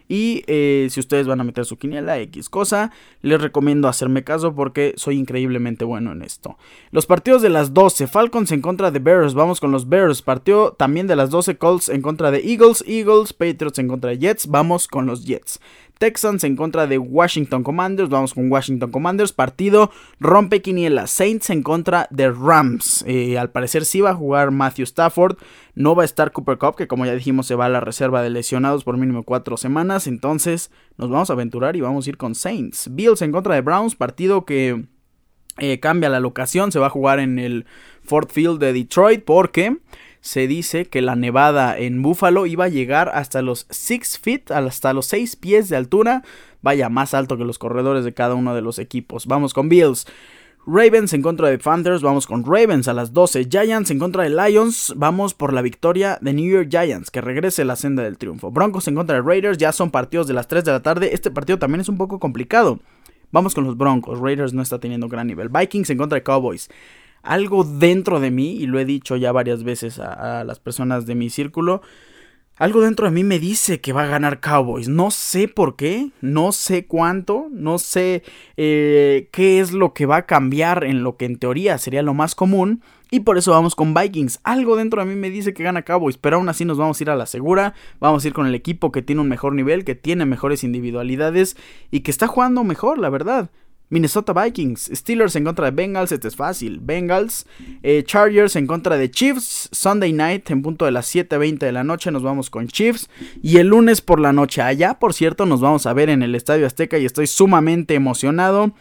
Y 0.07 0.43
eh, 0.47 0.87
si 0.89 0.99
ustedes 0.99 1.27
van 1.27 1.41
a 1.41 1.43
meter 1.43 1.65
su 1.65 1.77
quiniela 1.77 2.19
X 2.19 2.49
cosa, 2.49 2.91
les 3.21 3.41
recomiendo 3.41 3.87
hacerme 3.87 4.23
caso 4.23 4.53
porque 4.53 4.93
soy 4.97 5.17
increíblemente 5.17 5.85
bueno 5.85 6.11
en 6.11 6.21
esto. 6.21 6.57
Los 6.91 7.05
partidos 7.05 7.41
de 7.41 7.49
las 7.49 7.73
12, 7.73 8.07
Falcons 8.07 8.51
en 8.51 8.61
contra 8.61 8.91
de 8.91 8.99
Bears, 8.99 9.33
vamos 9.33 9.59
con 9.59 9.71
los 9.71 9.89
Bears. 9.89 10.21
Partido 10.21 10.73
también 10.73 11.07
de 11.07 11.15
las 11.15 11.29
12, 11.29 11.57
Colts 11.57 11.89
en 11.89 12.01
contra 12.01 12.31
de 12.31 12.39
Eagles, 12.39 12.83
Eagles, 12.87 13.33
Patriots 13.33 13.79
en 13.79 13.87
contra 13.87 14.11
de 14.11 14.19
Jets, 14.19 14.47
vamos 14.47 14.87
con 14.87 15.05
los 15.05 15.25
Jets. 15.25 15.59
Texans 15.97 16.43
en 16.43 16.55
contra 16.55 16.87
de 16.87 16.97
Washington 16.97 17.63
Commanders. 17.63 18.09
Vamos 18.09 18.33
con 18.33 18.51
Washington 18.51 18.91
Commanders. 18.91 19.33
Partido 19.33 19.91
rompe 20.19 20.61
quiniela. 20.61 21.07
Saints 21.07 21.49
en 21.49 21.63
contra 21.63 22.07
de 22.11 22.31
Rams. 22.31 23.03
Eh, 23.07 23.37
al 23.37 23.51
parecer 23.51 23.85
sí 23.85 24.01
va 24.01 24.11
a 24.11 24.15
jugar 24.15 24.51
Matthew 24.51 24.83
Stafford. 24.83 25.37
No 25.73 25.95
va 25.95 26.03
a 26.03 26.05
estar 26.05 26.31
Cooper 26.31 26.57
Cup, 26.57 26.75
que 26.75 26.87
como 26.87 27.05
ya 27.05 27.13
dijimos 27.13 27.47
se 27.47 27.55
va 27.55 27.65
a 27.65 27.69
la 27.69 27.79
reserva 27.79 28.21
de 28.21 28.29
lesionados 28.29 28.83
por 28.83 28.97
mínimo 28.97 29.23
cuatro 29.23 29.57
semanas. 29.57 30.07
Entonces 30.07 30.71
nos 30.97 31.09
vamos 31.09 31.29
a 31.29 31.33
aventurar 31.33 31.75
y 31.75 31.81
vamos 31.81 32.05
a 32.05 32.09
ir 32.09 32.17
con 32.17 32.35
Saints. 32.35 32.89
Bills 32.91 33.21
en 33.21 33.31
contra 33.31 33.55
de 33.55 33.61
Browns. 33.61 33.95
Partido 33.95 34.45
que 34.45 34.85
eh, 35.57 35.79
cambia 35.79 36.09
la 36.09 36.19
locación. 36.19 36.71
Se 36.71 36.79
va 36.79 36.87
a 36.87 36.91
jugar 36.91 37.19
en 37.19 37.39
el 37.39 37.65
Ford 38.03 38.29
Field 38.29 38.59
de 38.59 38.73
Detroit 38.73 39.23
porque 39.23 39.77
se 40.25 40.47
dice 40.47 40.85
que 40.85 41.03
la 41.03 41.15
nevada 41.15 41.77
en 41.77 42.01
Buffalo 42.01 42.47
iba 42.47 42.65
a 42.65 42.69
llegar 42.69 43.11
hasta 43.13 43.43
los 43.43 43.67
6 43.69 44.17
feet, 44.17 44.49
hasta 44.49 44.91
los 44.91 45.05
6 45.05 45.35
pies 45.35 45.69
de 45.69 45.75
altura. 45.75 46.23
Vaya, 46.63 46.89
más 46.89 47.13
alto 47.13 47.37
que 47.37 47.43
los 47.43 47.59
corredores 47.59 48.03
de 48.03 48.15
cada 48.15 48.33
uno 48.33 48.55
de 48.55 48.63
los 48.63 48.79
equipos. 48.79 49.27
Vamos 49.27 49.53
con 49.53 49.69
Bills. 49.69 50.07
Ravens 50.65 51.13
en 51.13 51.21
contra 51.21 51.49
de 51.49 51.59
Panthers, 51.59 52.01
vamos 52.01 52.25
con 52.25 52.43
Ravens 52.43 52.87
a 52.87 52.95
las 52.95 53.13
12. 53.13 53.45
Giants 53.51 53.91
en 53.91 53.99
contra 53.99 54.23
de 54.23 54.31
Lions, 54.31 54.95
vamos 54.97 55.35
por 55.35 55.53
la 55.53 55.61
victoria 55.61 56.17
de 56.19 56.33
New 56.33 56.51
York 56.51 56.69
Giants, 56.71 57.11
que 57.11 57.21
regrese 57.21 57.63
la 57.63 57.75
senda 57.75 58.01
del 58.01 58.17
triunfo. 58.17 58.49
Broncos 58.49 58.87
en 58.87 58.95
contra 58.95 59.17
de 59.17 59.21
Raiders, 59.21 59.59
ya 59.59 59.71
son 59.73 59.91
partidos 59.91 60.25
de 60.25 60.33
las 60.33 60.47
3 60.47 60.65
de 60.65 60.71
la 60.71 60.81
tarde. 60.81 61.13
Este 61.13 61.29
partido 61.29 61.59
también 61.59 61.81
es 61.81 61.89
un 61.89 61.99
poco 61.99 62.19
complicado. 62.19 62.79
Vamos 63.31 63.53
con 63.53 63.65
los 63.65 63.77
Broncos, 63.77 64.19
Raiders 64.19 64.53
no 64.53 64.63
está 64.63 64.79
teniendo 64.79 65.07
gran 65.07 65.27
nivel. 65.27 65.49
Vikings 65.49 65.91
en 65.91 65.99
contra 65.99 66.15
de 66.15 66.23
Cowboys 66.23 66.67
algo 67.25 67.63
dentro 67.63 68.19
de 68.19 68.31
mí, 68.31 68.53
y 68.53 68.67
lo 68.67 68.79
he 68.79 68.85
dicho 68.85 69.15
ya 69.15 69.31
varias 69.31 69.63
veces 69.63 69.99
a, 69.99 70.43
las 70.43 70.59
personas 70.59 71.05
de 71.05 71.15
mi 71.15 71.29
círculo, 71.29 71.81
algo 72.57 72.79
dentro 72.79 73.05
de 73.05 73.11
mí 73.11 73.25
me 73.25 73.37
dice 73.37 73.81
que 73.81 73.91
va 73.91 74.03
a 74.03 74.07
ganar 74.07 74.39
Cowboys. 74.39 74.87
No 74.87 75.11
sé 75.11 75.49
por 75.49 75.75
qué, 75.75 76.11
no 76.21 76.53
sé 76.53 76.85
cuánto, 76.85 77.47
no 77.51 77.79
sé 77.79 78.23
eh, 78.55 79.27
qué 79.33 79.59
es 79.59 79.73
lo 79.73 79.93
que 79.93 80.05
va 80.05 80.17
a 80.17 80.25
cambiar 80.25 80.85
en 80.85 81.03
lo 81.03 81.17
que 81.17 81.25
en 81.25 81.37
teoría 81.37 81.77
sería 81.77 82.01
lo 82.01 82.13
más 82.13 82.33
común. 82.33 82.81
Y 83.11 83.21
por 83.21 83.37
eso 83.37 83.51
vamos 83.51 83.75
con 83.75 83.93
Vikings. 83.93 84.39
Algo 84.43 84.77
dentro 84.77 85.03
de 85.03 85.07
mí 85.07 85.15
me 85.15 85.29
dice 85.29 85.53
que 85.53 85.63
gana 85.63 85.83
Cowboys, 85.83 86.17
pero 86.17 86.37
aún 86.37 86.47
así 86.47 86.63
nos 86.63 86.77
vamos 86.77 86.99
a 86.99 87.03
ir 87.03 87.09
a 87.09 87.15
la 87.15 87.25
segura. 87.25 87.73
Vamos 87.99 88.23
a 88.23 88.27
ir 88.27 88.33
con 88.33 88.47
el 88.47 88.55
equipo 88.55 88.91
que 88.91 89.01
tiene 89.01 89.21
un 89.21 89.27
mejor 89.27 89.53
nivel, 89.53 89.83
que 89.83 89.95
tiene 89.95 90.25
mejores 90.25 90.63
individualidades 90.63 91.57
y 91.91 92.01
que 92.01 92.11
está 92.11 92.27
jugando 92.27 92.63
mejor, 92.63 92.99
la 92.99 93.09
verdad. 93.09 93.51
Minnesota 93.89 94.33
Vikings, 94.33 94.89
Steelers 94.93 95.35
en 95.35 95.43
contra 95.43 95.65
de 95.65 95.71
Bengals, 95.71 96.11
este 96.11 96.27
es 96.27 96.35
fácil. 96.35 96.79
Bengals, 96.81 97.45
eh, 97.83 98.03
Chargers 98.03 98.55
en 98.55 98.65
contra 98.65 98.97
de 98.97 99.11
Chiefs, 99.11 99.69
Sunday 99.71 100.11
night 100.11 100.49
en 100.49 100.63
punto 100.63 100.85
de 100.85 100.91
las 100.91 101.05
7:20 101.05 101.65
de 101.65 101.71
la 101.71 101.83
noche 101.83 102.11
nos 102.11 102.23
vamos 102.23 102.49
con 102.49 102.67
Chiefs 102.67 103.09
y 103.43 103.57
el 103.57 103.67
lunes 103.67 104.01
por 104.01 104.19
la 104.19 104.33
noche 104.33 104.61
allá, 104.61 104.95
por 104.95 105.13
cierto, 105.13 105.45
nos 105.45 105.61
vamos 105.61 105.85
a 105.85 105.93
ver 105.93 106.09
en 106.09 106.23
el 106.23 106.33
Estadio 106.33 106.65
Azteca 106.65 106.97
y 106.97 107.05
estoy 107.05 107.27
sumamente 107.27 107.93
emocionado. 107.93 108.73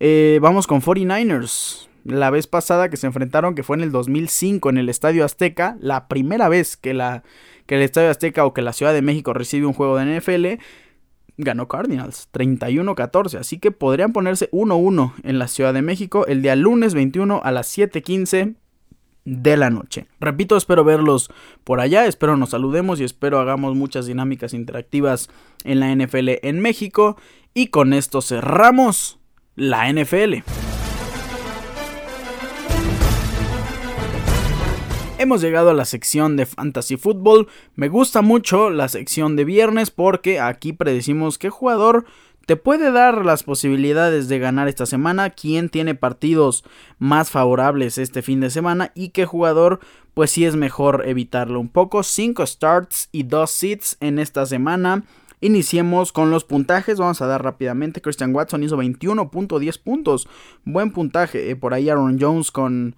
Eh, 0.00 0.38
vamos 0.40 0.66
con 0.66 0.80
49ers. 0.80 1.88
La 2.04 2.30
vez 2.30 2.46
pasada 2.46 2.88
que 2.88 2.96
se 2.96 3.06
enfrentaron, 3.06 3.54
que 3.54 3.62
fue 3.62 3.76
en 3.76 3.82
el 3.82 3.92
2005 3.92 4.70
en 4.70 4.78
el 4.78 4.88
Estadio 4.88 5.24
Azteca, 5.26 5.76
la 5.80 6.08
primera 6.08 6.48
vez 6.48 6.78
que, 6.78 6.94
la, 6.94 7.22
que 7.66 7.74
el 7.74 7.82
Estadio 7.82 8.08
Azteca 8.08 8.46
o 8.46 8.54
que 8.54 8.62
la 8.62 8.72
Ciudad 8.72 8.94
de 8.94 9.02
México 9.02 9.34
recibe 9.34 9.66
un 9.66 9.74
juego 9.74 9.98
de 9.98 10.18
NFL 10.18 10.62
ganó 11.38 11.68
Cardinals 11.68 12.28
31-14, 12.32 13.38
así 13.38 13.58
que 13.58 13.70
podrían 13.70 14.12
ponerse 14.12 14.50
1-1 14.50 15.14
en 15.22 15.38
la 15.38 15.48
Ciudad 15.48 15.72
de 15.72 15.82
México 15.82 16.26
el 16.26 16.42
día 16.42 16.56
lunes 16.56 16.92
21 16.94 17.40
a 17.42 17.52
las 17.52 17.68
7:15. 17.68 18.56
de 19.24 19.58
la 19.58 19.68
noche. 19.68 20.06
Repito, 20.20 20.56
espero 20.56 20.84
verlos 20.84 21.30
por 21.62 21.80
allá, 21.80 22.06
espero 22.06 22.38
nos 22.38 22.50
saludemos 22.50 22.98
y 22.98 23.04
espero 23.04 23.40
hagamos 23.40 23.76
muchas 23.76 24.06
dinámicas 24.06 24.54
interactivas 24.54 25.28
en 25.64 25.80
la 25.80 25.94
NFL 25.94 26.38
en 26.42 26.60
México. 26.60 27.18
Y 27.52 27.66
con 27.66 27.92
esto 27.92 28.22
cerramos 28.22 29.18
la 29.54 29.92
NFL. 29.92 30.67
Hemos 35.20 35.40
llegado 35.40 35.70
a 35.70 35.74
la 35.74 35.84
sección 35.84 36.36
de 36.36 36.46
Fantasy 36.46 36.96
Football. 36.96 37.48
Me 37.74 37.88
gusta 37.88 38.22
mucho 38.22 38.70
la 38.70 38.88
sección 38.88 39.34
de 39.34 39.44
viernes 39.44 39.90
porque 39.90 40.38
aquí 40.38 40.72
predecimos 40.72 41.38
qué 41.38 41.50
jugador 41.50 42.04
te 42.46 42.54
puede 42.54 42.92
dar 42.92 43.26
las 43.26 43.42
posibilidades 43.42 44.28
de 44.28 44.38
ganar 44.38 44.68
esta 44.68 44.86
semana, 44.86 45.30
quién 45.30 45.70
tiene 45.70 45.96
partidos 45.96 46.62
más 47.00 47.30
favorables 47.30 47.98
este 47.98 48.22
fin 48.22 48.38
de 48.38 48.48
semana 48.48 48.92
y 48.94 49.08
qué 49.08 49.26
jugador 49.26 49.80
pues 50.14 50.30
sí 50.30 50.44
es 50.44 50.54
mejor 50.54 51.02
evitarlo 51.04 51.58
un 51.58 51.68
poco. 51.68 52.04
5 52.04 52.46
starts 52.46 53.08
y 53.10 53.24
2 53.24 53.50
seats 53.50 53.96
en 53.98 54.20
esta 54.20 54.46
semana. 54.46 55.02
Iniciemos 55.40 56.12
con 56.12 56.30
los 56.30 56.44
puntajes. 56.44 56.98
Vamos 56.98 57.20
a 57.22 57.26
dar 57.26 57.42
rápidamente. 57.42 58.00
Christian 58.00 58.32
Watson 58.32 58.62
hizo 58.62 58.76
21.10 58.76 59.82
puntos. 59.82 60.28
Buen 60.64 60.92
puntaje. 60.92 61.50
Eh, 61.50 61.56
por 61.56 61.74
ahí 61.74 61.88
Aaron 61.88 62.18
Jones 62.20 62.52
con 62.52 62.94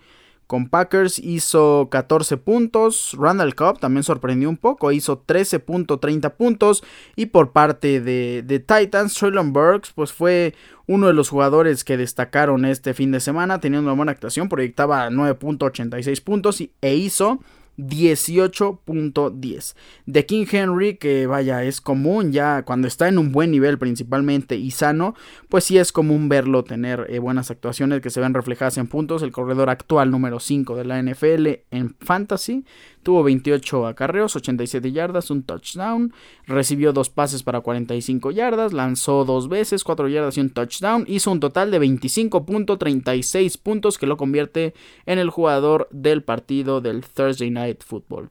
con 0.50 0.68
Packers 0.68 1.20
hizo 1.20 1.86
14 1.92 2.36
puntos. 2.36 3.16
Randall 3.16 3.54
Cobb 3.54 3.78
también 3.78 4.02
sorprendió 4.02 4.48
un 4.48 4.56
poco, 4.56 4.90
hizo 4.90 5.24
13.30 5.24 6.32
puntos. 6.32 6.82
Y 7.14 7.26
por 7.26 7.52
parte 7.52 8.00
de, 8.00 8.42
de 8.44 8.58
Titans, 8.58 9.14
Traylon 9.14 9.52
Burks, 9.52 9.92
pues 9.94 10.12
fue 10.12 10.56
uno 10.88 11.06
de 11.06 11.12
los 11.12 11.28
jugadores 11.28 11.84
que 11.84 11.96
destacaron 11.96 12.64
este 12.64 12.94
fin 12.94 13.12
de 13.12 13.20
semana, 13.20 13.60
teniendo 13.60 13.88
una 13.88 13.96
buena 13.96 14.10
actuación, 14.10 14.48
proyectaba 14.48 15.08
9.86 15.08 16.20
puntos 16.24 16.60
e 16.80 16.94
hizo 16.96 17.38
18.10. 17.88 19.74
De 20.06 20.26
King 20.26 20.46
Henry, 20.50 20.96
que 20.96 21.26
vaya, 21.26 21.64
es 21.64 21.80
común 21.80 22.32
ya 22.32 22.62
cuando 22.64 22.88
está 22.88 23.08
en 23.08 23.18
un 23.18 23.32
buen 23.32 23.50
nivel 23.50 23.78
principalmente 23.78 24.56
y 24.56 24.70
sano, 24.70 25.14
pues 25.48 25.64
sí 25.64 25.78
es 25.78 25.92
común 25.92 26.28
verlo 26.28 26.64
tener 26.64 27.06
eh, 27.08 27.18
buenas 27.18 27.50
actuaciones 27.50 28.00
que 28.00 28.10
se 28.10 28.20
ven 28.20 28.34
reflejadas 28.34 28.78
en 28.78 28.86
puntos. 28.86 29.22
El 29.22 29.32
corredor 29.32 29.70
actual 29.70 30.10
número 30.10 30.40
5 30.40 30.76
de 30.76 30.84
la 30.84 31.02
NFL 31.02 31.48
en 31.70 31.96
Fantasy 32.00 32.64
Tuvo 33.02 33.22
28 33.22 33.86
acarreos, 33.86 34.36
87 34.36 34.92
yardas, 34.92 35.30
un 35.30 35.42
touchdown. 35.42 36.12
Recibió 36.46 36.92
dos 36.92 37.08
pases 37.08 37.42
para 37.42 37.62
45 37.62 38.30
yardas. 38.30 38.72
Lanzó 38.74 39.24
dos 39.24 39.48
veces, 39.48 39.84
4 39.84 40.08
yardas 40.08 40.36
y 40.36 40.40
un 40.40 40.50
touchdown. 40.50 41.04
Hizo 41.08 41.30
un 41.30 41.40
total 41.40 41.70
de 41.70 41.80
25.36 41.80 43.58
puntos 43.62 43.96
que 43.96 44.06
lo 44.06 44.18
convierte 44.18 44.74
en 45.06 45.18
el 45.18 45.30
jugador 45.30 45.88
del 45.90 46.22
partido 46.22 46.80
del 46.82 47.02
Thursday 47.02 47.50
Night 47.50 47.82
Football. 47.82 48.28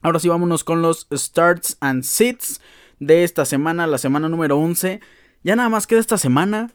Ahora 0.00 0.18
sí, 0.18 0.28
vámonos 0.28 0.64
con 0.64 0.80
los 0.80 1.06
starts 1.12 1.76
and 1.80 2.02
sits 2.02 2.60
de 2.98 3.24
esta 3.24 3.44
semana, 3.44 3.86
la 3.86 3.98
semana 3.98 4.28
número 4.28 4.58
11. 4.58 5.00
Ya 5.44 5.54
nada 5.54 5.68
más 5.68 5.86
queda 5.86 6.00
esta 6.00 6.18
semana 6.18 6.72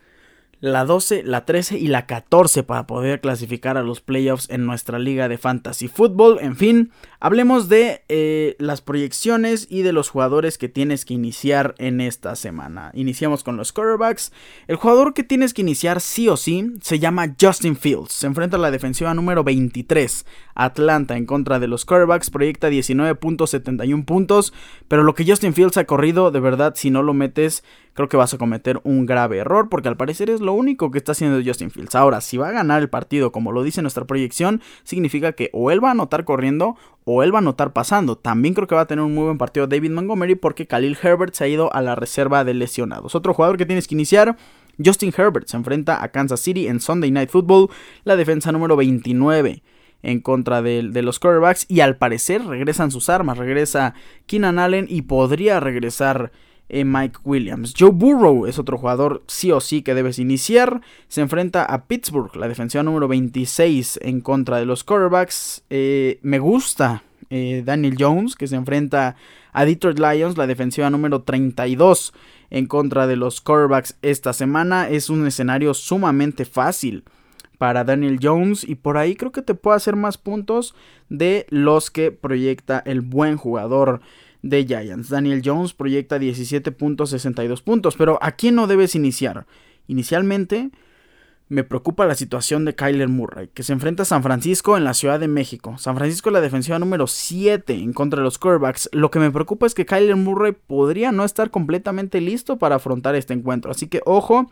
la 0.59 0.85
12, 0.85 1.23
la 1.23 1.45
13 1.45 1.77
y 1.77 1.87
la 1.87 2.05
14 2.05 2.63
para 2.63 2.87
poder 2.87 3.21
clasificar 3.21 3.77
a 3.77 3.83
los 3.83 4.01
playoffs 4.01 4.49
en 4.49 4.65
nuestra 4.65 4.97
liga 4.97 5.29
de 5.29 5.37
fantasy 5.37 5.87
fútbol. 5.87 6.39
En 6.41 6.55
fin, 6.55 6.91
hablemos 7.19 7.69
de 7.69 8.03
eh, 8.09 8.55
las 8.57 8.81
proyecciones 8.81 9.67
y 9.69 9.83
de 9.83 9.93
los 9.93 10.09
jugadores 10.09 10.57
que 10.57 10.69
tienes 10.69 11.05
que 11.05 11.13
iniciar 11.13 11.75
en 11.77 12.01
esta 12.01 12.35
semana. 12.35 12.91
Iniciamos 12.95 13.43
con 13.43 13.55
los 13.55 13.71
quarterbacks. 13.71 14.31
El 14.67 14.77
jugador 14.77 15.13
que 15.13 15.23
tienes 15.23 15.53
que 15.53 15.61
iniciar 15.61 16.01
sí 16.01 16.27
o 16.27 16.37
sí 16.37 16.73
se 16.81 16.99
llama 16.99 17.35
Justin 17.39 17.75
Fields. 17.75 18.13
Se 18.13 18.27
enfrenta 18.27 18.57
a 18.57 18.59
la 18.59 18.71
defensiva 18.71 19.13
número 19.13 19.43
23, 19.43 20.25
Atlanta, 20.55 21.17
en 21.17 21.25
contra 21.27 21.59
de 21.59 21.67
los 21.67 21.85
quarterbacks. 21.85 22.31
Proyecta 22.31 22.69
19.71 22.69 24.05
puntos, 24.05 24.53
pero 24.87 25.03
lo 25.03 25.13
que 25.13 25.25
Justin 25.25 25.53
Fields 25.53 25.77
ha 25.77 25.85
corrido, 25.85 26.31
de 26.31 26.39
verdad, 26.39 26.73
si 26.75 26.89
no 26.89 27.03
lo 27.03 27.13
metes 27.13 27.63
creo 27.97 28.07
que 28.07 28.15
vas 28.15 28.31
a 28.31 28.37
cometer 28.37 28.79
un 28.83 29.07
grave 29.07 29.39
error 29.39 29.69
porque 29.69 29.87
al 29.87 29.97
parecer 29.97 30.29
es 30.29 30.39
lo 30.39 30.53
único 30.53 30.91
que 30.91 30.99
está 30.99 31.13
haciendo 31.13 31.41
Justin 31.43 31.71
Fields. 31.71 31.95
Ahora, 31.95 32.21
si 32.21 32.37
va 32.37 32.49
a 32.49 32.51
ganar 32.51 32.79
el 32.79 32.89
partido 32.89 33.31
como 33.31 33.51
lo 33.51 33.63
dice 33.63 33.81
nuestra 33.81 34.05
proyección, 34.05 34.61
significa 34.83 35.31
que 35.33 35.49
o 35.51 35.71
él 35.71 35.83
va 35.83 35.87
a 35.89 35.91
anotar 35.93 36.23
corriendo 36.23 36.77
o 37.05 37.23
él 37.23 37.33
va 37.33 37.39
a 37.39 37.41
anotar 37.41 37.73
pasando. 37.73 38.15
También 38.15 38.53
creo 38.53 38.67
que 38.67 38.75
va 38.75 38.81
a 38.81 38.85
tener 38.85 39.03
un 39.03 39.15
muy 39.15 39.23
buen 39.23 39.39
partido 39.39 39.65
David 39.65 39.89
Montgomery 39.89 40.35
porque 40.35 40.67
Khalil 40.67 40.95
Herbert 41.01 41.33
se 41.33 41.45
ha 41.45 41.47
ido 41.47 41.73
a 41.73 41.81
la 41.81 41.95
reserva 41.95 42.43
de 42.43 42.53
lesionados. 42.53 43.15
Otro 43.15 43.33
jugador 43.33 43.57
que 43.57 43.65
tienes 43.65 43.87
que 43.87 43.95
iniciar. 43.95 44.37
Justin 44.83 45.11
Herbert 45.17 45.47
se 45.47 45.57
enfrenta 45.57 46.03
a 46.03 46.09
Kansas 46.09 46.39
City 46.39 46.67
en 46.67 46.79
Sunday 46.79 47.09
Night 47.09 47.31
Football, 47.31 47.69
la 48.03 48.15
defensa 48.15 48.51
número 48.51 48.75
29 48.75 49.63
en 50.03 50.19
contra 50.19 50.61
de, 50.61 50.83
los 51.01 51.19
quarterbacks 51.19 51.65
y 51.67 51.79
al 51.79 51.97
parecer 51.97 52.45
regresan 52.45 52.91
sus 52.91 53.09
armas, 53.09 53.39
regresa 53.39 53.95
Keenan 54.27 54.59
Allen 54.59 54.85
y 54.87 55.01
podría 55.01 55.59
regresar 55.59 56.31
eh, 56.69 56.83
Mike 56.83 57.19
Williams. 57.23 57.73
Joe 57.77 57.91
Burrow 57.91 58.45
es 58.45 58.59
otro 58.59 58.77
jugador 58.77 59.23
sí 59.27 59.51
o 59.51 59.61
sí 59.61 59.81
que 59.81 59.93
debes 59.93 60.19
iniciar. 60.19 60.81
Se 61.07 61.21
enfrenta 61.21 61.63
a 61.63 61.85
Pittsburgh, 61.85 62.35
la 62.35 62.47
defensiva 62.47 62.83
número 62.83 63.07
26 63.07 63.99
en 64.01 64.21
contra 64.21 64.57
de 64.57 64.65
los 64.65 64.83
quarterbacks. 64.83 65.63
Eh, 65.69 66.19
me 66.21 66.39
gusta 66.39 67.03
eh, 67.29 67.63
Daniel 67.65 67.95
Jones 67.97 68.35
que 68.35 68.47
se 68.47 68.55
enfrenta 68.55 69.15
a 69.53 69.65
Detroit 69.65 69.99
Lions, 69.99 70.37
la 70.37 70.47
defensiva 70.47 70.89
número 70.89 71.21
32 71.23 72.13
en 72.49 72.65
contra 72.65 73.07
de 73.07 73.15
los 73.15 73.41
quarterbacks 73.41 73.97
esta 74.01 74.33
semana. 74.33 74.89
Es 74.89 75.09
un 75.09 75.25
escenario 75.25 75.73
sumamente 75.73 76.45
fácil 76.45 77.03
para 77.57 77.83
Daniel 77.83 78.19
Jones 78.21 78.63
y 78.63 78.75
por 78.75 78.97
ahí 78.97 79.15
creo 79.15 79.31
que 79.31 79.41
te 79.41 79.55
puede 79.55 79.77
hacer 79.77 79.95
más 79.95 80.17
puntos 80.17 80.75
de 81.09 81.47
los 81.49 81.89
que 81.89 82.11
proyecta 82.11 82.83
el 82.85 83.01
buen 83.01 83.37
jugador 83.37 84.01
de 84.41 84.65
Giants. 84.65 85.09
Daniel 85.09 85.41
Jones 85.43 85.73
proyecta 85.73 86.17
17.62 86.17 87.61
puntos, 87.61 87.95
pero 87.95 88.19
¿a 88.21 88.31
quién 88.31 88.55
no 88.55 88.67
debes 88.67 88.95
iniciar? 88.95 89.45
Inicialmente 89.87 90.71
me 91.49 91.63
preocupa 91.63 92.05
la 92.05 92.15
situación 92.15 92.65
de 92.65 92.75
Kyler 92.75 93.07
Murray, 93.07 93.49
que 93.53 93.63
se 93.63 93.71
enfrenta 93.71 94.03
a 94.03 94.05
San 94.05 94.21
Francisco 94.21 94.75
en 94.75 94.83
la 94.83 94.93
Ciudad 94.93 95.19
de 95.19 95.29
México. 95.29 95.77
San 95.77 95.95
Francisco 95.95 96.29
es 96.29 96.33
la 96.33 96.41
defensiva 96.41 96.77
número 96.77 97.07
7 97.07 97.73
en 97.73 97.93
contra 97.93 98.19
de 98.19 98.25
los 98.25 98.37
quarterbacks. 98.37 98.89
Lo 98.91 99.11
que 99.11 99.19
me 99.19 99.31
preocupa 99.31 99.65
es 99.65 99.73
que 99.73 99.85
Kyler 99.85 100.17
Murray 100.17 100.51
podría 100.51 101.11
no 101.11 101.23
estar 101.23 101.49
completamente 101.49 102.19
listo 102.19 102.57
para 102.57 102.75
afrontar 102.75 103.15
este 103.15 103.33
encuentro. 103.33 103.71
Así 103.71 103.87
que 103.87 104.01
ojo 104.05 104.51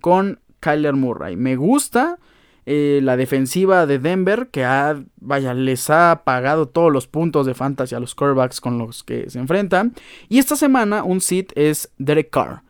con 0.00 0.40
Kyler 0.58 0.94
Murray. 0.94 1.36
Me 1.36 1.54
gusta 1.54 2.18
eh, 2.64 3.00
la 3.02 3.16
defensiva 3.16 3.86
de 3.86 3.98
Denver, 3.98 4.48
que 4.50 4.64
ha, 4.64 5.02
vaya, 5.16 5.52
les 5.54 5.90
ha 5.90 6.22
pagado 6.24 6.68
todos 6.68 6.92
los 6.92 7.06
puntos 7.06 7.46
de 7.46 7.54
fantasy 7.54 7.94
a 7.94 8.00
los 8.00 8.14
quarterbacks 8.14 8.60
con 8.60 8.78
los 8.78 9.02
que 9.02 9.28
se 9.30 9.38
enfrentan. 9.38 9.94
Y 10.28 10.38
esta 10.38 10.56
semana 10.56 11.02
un 11.02 11.20
sit 11.20 11.52
es 11.56 11.92
Derek 11.98 12.30
Carr. 12.30 12.62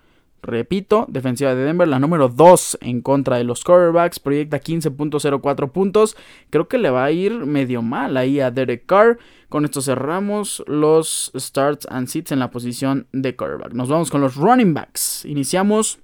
Repito, 0.45 1.07
defensiva 1.09 1.55
de 1.55 1.65
Denver, 1.65 1.87
la 1.87 2.01
número 2.01 2.29
2 2.29 2.79
en 2.81 3.01
contra 3.01 3.37
de 3.37 3.45
los 3.45 3.63
quarterbacks, 3.63 4.19
proyecta 4.19 4.61
15.04 4.61 5.71
puntos. 5.71 6.17
Creo 6.51 6.67
que 6.67 6.79
le 6.79 6.91
va 6.91 7.05
a 7.05 7.13
ir 7.13 7.47
medio 7.47 7.81
mal 7.81 8.17
ahí 8.17 8.41
a 8.41 8.51
Derek 8.51 8.85
Carr. 8.87 9.19
Con 9.49 9.65
esto 9.65 9.81
cerramos 9.81 10.65
los 10.67 11.31
starts 11.37 11.87
and 11.91 12.09
sits 12.09 12.33
en 12.33 12.41
la 12.41 12.51
posición 12.51 13.07
de 13.13 13.37
quarterback. 13.37 13.73
Nos 13.73 13.89
vamos 13.89 14.11
con 14.11 14.21
los 14.21 14.35
running 14.35 14.75
backs. 14.75 15.25
Iniciamos 15.27 16.01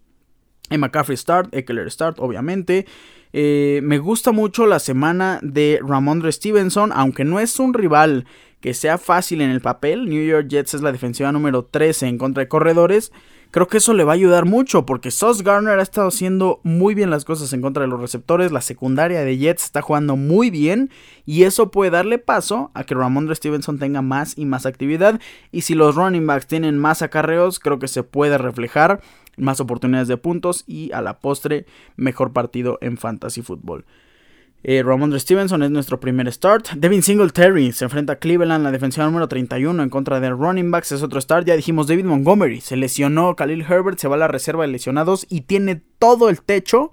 en 0.70 0.80
McCaffrey 0.80 1.16
start, 1.16 1.52
Eckler 1.52 1.90
start, 1.90 2.18
obviamente. 2.20 2.86
Eh, 3.32 3.80
me 3.82 3.98
gusta 3.98 4.32
mucho 4.32 4.66
la 4.66 4.78
semana 4.78 5.38
de 5.42 5.80
Ramondre 5.86 6.32
Stevenson, 6.32 6.92
aunque 6.94 7.24
no 7.24 7.40
es 7.40 7.58
un 7.58 7.74
rival 7.74 8.26
que 8.60 8.74
sea 8.74 8.98
fácil 8.98 9.40
en 9.40 9.50
el 9.50 9.60
papel. 9.60 10.08
New 10.08 10.24
York 10.24 10.48
Jets 10.48 10.74
es 10.74 10.82
la 10.82 10.92
defensiva 10.92 11.30
número 11.32 11.64
13 11.64 12.06
en 12.06 12.18
contra 12.18 12.42
de 12.42 12.48
corredores. 12.48 13.12
Creo 13.50 13.66
que 13.66 13.78
eso 13.78 13.94
le 13.94 14.04
va 14.04 14.12
a 14.12 14.14
ayudar 14.14 14.44
mucho 14.44 14.84
porque 14.84 15.10
Sauce 15.10 15.42
Garner 15.42 15.78
ha 15.78 15.82
estado 15.82 16.08
haciendo 16.08 16.60
muy 16.64 16.94
bien 16.94 17.08
las 17.08 17.24
cosas 17.24 17.50
en 17.54 17.62
contra 17.62 17.80
de 17.80 17.88
los 17.88 17.98
receptores. 17.98 18.52
La 18.52 18.60
secundaria 18.60 19.24
de 19.24 19.38
Jets 19.38 19.64
está 19.64 19.80
jugando 19.80 20.16
muy 20.16 20.50
bien 20.50 20.90
y 21.24 21.44
eso 21.44 21.70
puede 21.70 21.90
darle 21.90 22.18
paso 22.18 22.70
a 22.74 22.84
que 22.84 22.94
Ramondre 22.94 23.34
Stevenson 23.34 23.78
tenga 23.78 24.02
más 24.02 24.36
y 24.36 24.44
más 24.44 24.66
actividad. 24.66 25.18
Y 25.50 25.62
si 25.62 25.74
los 25.74 25.94
running 25.94 26.26
backs 26.26 26.46
tienen 26.46 26.76
más 26.76 27.00
acarreos, 27.00 27.58
creo 27.58 27.78
que 27.78 27.88
se 27.88 28.02
puede 28.02 28.36
reflejar 28.36 29.00
más 29.38 29.60
oportunidades 29.60 30.08
de 30.08 30.18
puntos 30.18 30.64
y 30.66 30.92
a 30.92 31.00
la 31.00 31.18
postre 31.20 31.64
mejor 31.96 32.34
partido 32.34 32.76
en 32.82 32.98
fantasy 32.98 33.40
fútbol. 33.40 33.86
Eh, 34.64 34.82
Ramondre 34.82 35.20
Stevenson 35.20 35.62
es 35.62 35.70
nuestro 35.70 36.00
primer 36.00 36.30
start. 36.32 36.70
Devin 36.76 37.02
Singletary 37.02 37.72
se 37.72 37.84
enfrenta 37.84 38.14
a 38.14 38.16
Cleveland, 38.16 38.64
la 38.64 38.72
defensiva 38.72 39.06
número 39.06 39.28
31 39.28 39.82
en 39.82 39.88
contra 39.88 40.18
de 40.18 40.30
running 40.30 40.70
backs. 40.70 40.92
Es 40.92 41.02
otro 41.02 41.20
start. 41.20 41.46
Ya 41.46 41.54
dijimos 41.56 41.86
David 41.86 42.06
Montgomery. 42.06 42.60
Se 42.60 42.76
lesionó. 42.76 43.36
Khalil 43.36 43.62
Herbert 43.62 43.98
se 43.98 44.08
va 44.08 44.16
a 44.16 44.18
la 44.18 44.28
reserva 44.28 44.64
de 44.64 44.72
lesionados 44.72 45.26
y 45.28 45.42
tiene 45.42 45.80
todo 45.98 46.28
el 46.28 46.42
techo 46.42 46.92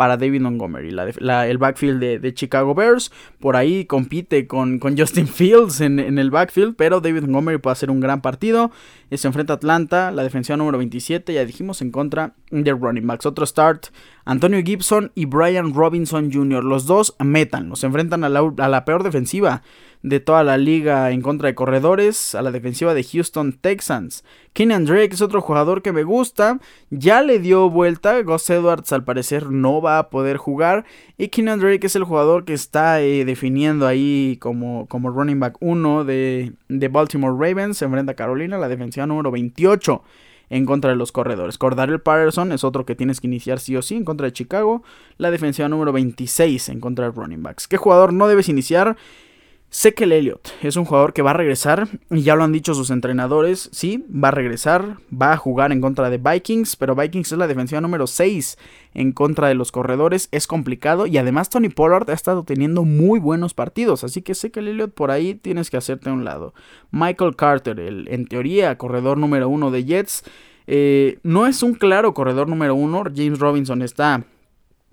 para 0.00 0.16
David 0.16 0.40
Montgomery. 0.40 0.96
el 0.96 1.58
backfield 1.58 2.00
de, 2.00 2.32
Chicago 2.32 2.74
Bears 2.74 3.12
por 3.38 3.54
ahí 3.54 3.84
compite 3.84 4.46
con, 4.46 4.78
con 4.78 4.96
Justin 4.96 5.28
Fields 5.28 5.82
en, 5.82 5.98
el 6.18 6.30
backfield, 6.30 6.74
pero 6.74 7.02
David 7.02 7.20
Montgomery 7.24 7.58
puede 7.58 7.72
hacer 7.72 7.90
un 7.90 8.00
gran 8.00 8.22
partido. 8.22 8.70
Se 9.12 9.28
enfrenta 9.28 9.52
a 9.52 9.56
Atlanta, 9.56 10.10
la 10.10 10.22
defensiva 10.22 10.56
número 10.56 10.78
27, 10.78 11.34
ya 11.34 11.44
dijimos, 11.44 11.82
en 11.82 11.90
contra 11.90 12.32
de 12.50 12.72
running 12.72 13.06
backs. 13.06 13.26
Otro 13.26 13.44
start, 13.44 13.88
Antonio 14.24 14.62
Gibson 14.64 15.12
y 15.14 15.26
Brian 15.26 15.74
Robinson 15.74 16.32
Jr. 16.32 16.64
Los 16.64 16.86
dos 16.86 17.14
metan, 17.18 17.76
se 17.76 17.84
enfrentan 17.84 18.24
a 18.24 18.30
la 18.30 18.84
peor 18.86 19.02
defensiva 19.02 19.60
de 20.02 20.20
toda 20.20 20.44
la 20.44 20.56
liga 20.56 21.10
en 21.10 21.20
contra 21.20 21.48
de 21.48 21.54
corredores 21.54 22.34
a 22.34 22.42
la 22.42 22.50
defensiva 22.50 22.94
de 22.94 23.04
Houston 23.04 23.52
Texans. 23.52 24.24
Kenyan 24.52 24.84
Drake 24.84 25.10
es 25.12 25.20
otro 25.20 25.40
jugador 25.40 25.82
que 25.82 25.92
me 25.92 26.02
gusta, 26.02 26.58
ya 26.90 27.22
le 27.22 27.38
dio 27.38 27.68
vuelta, 27.70 28.20
Gus 28.22 28.48
Edwards 28.50 28.92
al 28.92 29.04
parecer 29.04 29.50
no 29.50 29.82
va 29.82 29.98
a 29.98 30.10
poder 30.10 30.36
jugar 30.36 30.84
y 31.18 31.28
Kenyan 31.28 31.60
Drake 31.60 31.86
es 31.86 31.96
el 31.96 32.04
jugador 32.04 32.44
que 32.44 32.54
está 32.54 33.00
eh, 33.02 33.24
definiendo 33.24 33.86
ahí 33.86 34.38
como, 34.40 34.86
como 34.86 35.10
running 35.10 35.40
back 35.40 35.56
1 35.60 36.04
de, 36.04 36.52
de 36.68 36.88
Baltimore 36.88 37.34
Ravens, 37.34 37.78
se 37.78 37.84
enfrenta 37.84 38.12
a 38.12 38.16
Carolina, 38.16 38.58
la 38.58 38.68
defensiva 38.68 39.06
número 39.06 39.30
28 39.30 40.02
en 40.50 40.66
contra 40.66 40.90
de 40.90 40.96
los 40.96 41.12
corredores. 41.12 41.56
Cordarel 41.56 42.00
Patterson 42.00 42.52
es 42.52 42.64
otro 42.64 42.84
que 42.84 42.96
tienes 42.96 43.20
que 43.20 43.28
iniciar 43.28 43.60
sí 43.60 43.76
o 43.76 43.82
sí 43.82 43.94
en 43.94 44.04
contra 44.04 44.26
de 44.26 44.32
Chicago. 44.32 44.82
La 45.16 45.30
defensiva 45.30 45.68
número 45.68 45.92
26 45.92 46.68
en 46.70 46.80
contra 46.80 47.06
de 47.06 47.12
running 47.12 47.42
backs. 47.42 47.68
¿Qué 47.68 47.76
jugador 47.76 48.12
no 48.12 48.26
debes 48.26 48.48
iniciar? 48.48 48.96
Sé 49.72 49.94
que 49.94 50.02
el 50.02 50.40
es 50.62 50.74
un 50.74 50.84
jugador 50.84 51.12
que 51.12 51.22
va 51.22 51.30
a 51.30 51.34
regresar, 51.34 51.86
y 52.10 52.22
ya 52.22 52.34
lo 52.34 52.42
han 52.42 52.50
dicho 52.50 52.74
sus 52.74 52.90
entrenadores, 52.90 53.68
sí, 53.72 54.04
va 54.12 54.28
a 54.28 54.32
regresar, 54.32 54.96
va 55.10 55.32
a 55.32 55.36
jugar 55.36 55.70
en 55.70 55.80
contra 55.80 56.10
de 56.10 56.18
Vikings, 56.18 56.74
pero 56.74 56.96
Vikings 56.96 57.30
es 57.30 57.38
la 57.38 57.46
defensiva 57.46 57.80
número 57.80 58.08
6 58.08 58.58
en 58.94 59.12
contra 59.12 59.46
de 59.46 59.54
los 59.54 59.70
corredores, 59.70 60.28
es 60.32 60.48
complicado 60.48 61.06
y 61.06 61.18
además 61.18 61.50
Tony 61.50 61.68
Pollard 61.68 62.10
ha 62.10 62.14
estado 62.14 62.42
teniendo 62.42 62.82
muy 62.82 63.20
buenos 63.20 63.54
partidos, 63.54 64.02
así 64.02 64.22
que 64.22 64.34
sé 64.34 64.50
que 64.50 64.58
el 64.58 64.90
por 64.90 65.12
ahí 65.12 65.36
tienes 65.36 65.70
que 65.70 65.76
hacerte 65.76 66.10
a 66.10 66.14
un 66.14 66.24
lado. 66.24 66.52
Michael 66.90 67.36
Carter, 67.36 67.78
el 67.78 68.08
en 68.08 68.26
teoría 68.26 68.76
corredor 68.76 69.18
número 69.18 69.48
1 69.48 69.70
de 69.70 69.84
Jets, 69.84 70.24
eh, 70.66 71.20
no 71.22 71.46
es 71.46 71.62
un 71.62 71.74
claro 71.74 72.12
corredor 72.12 72.48
número 72.48 72.74
1, 72.74 73.04
James 73.14 73.38
Robinson 73.38 73.82
está 73.82 74.24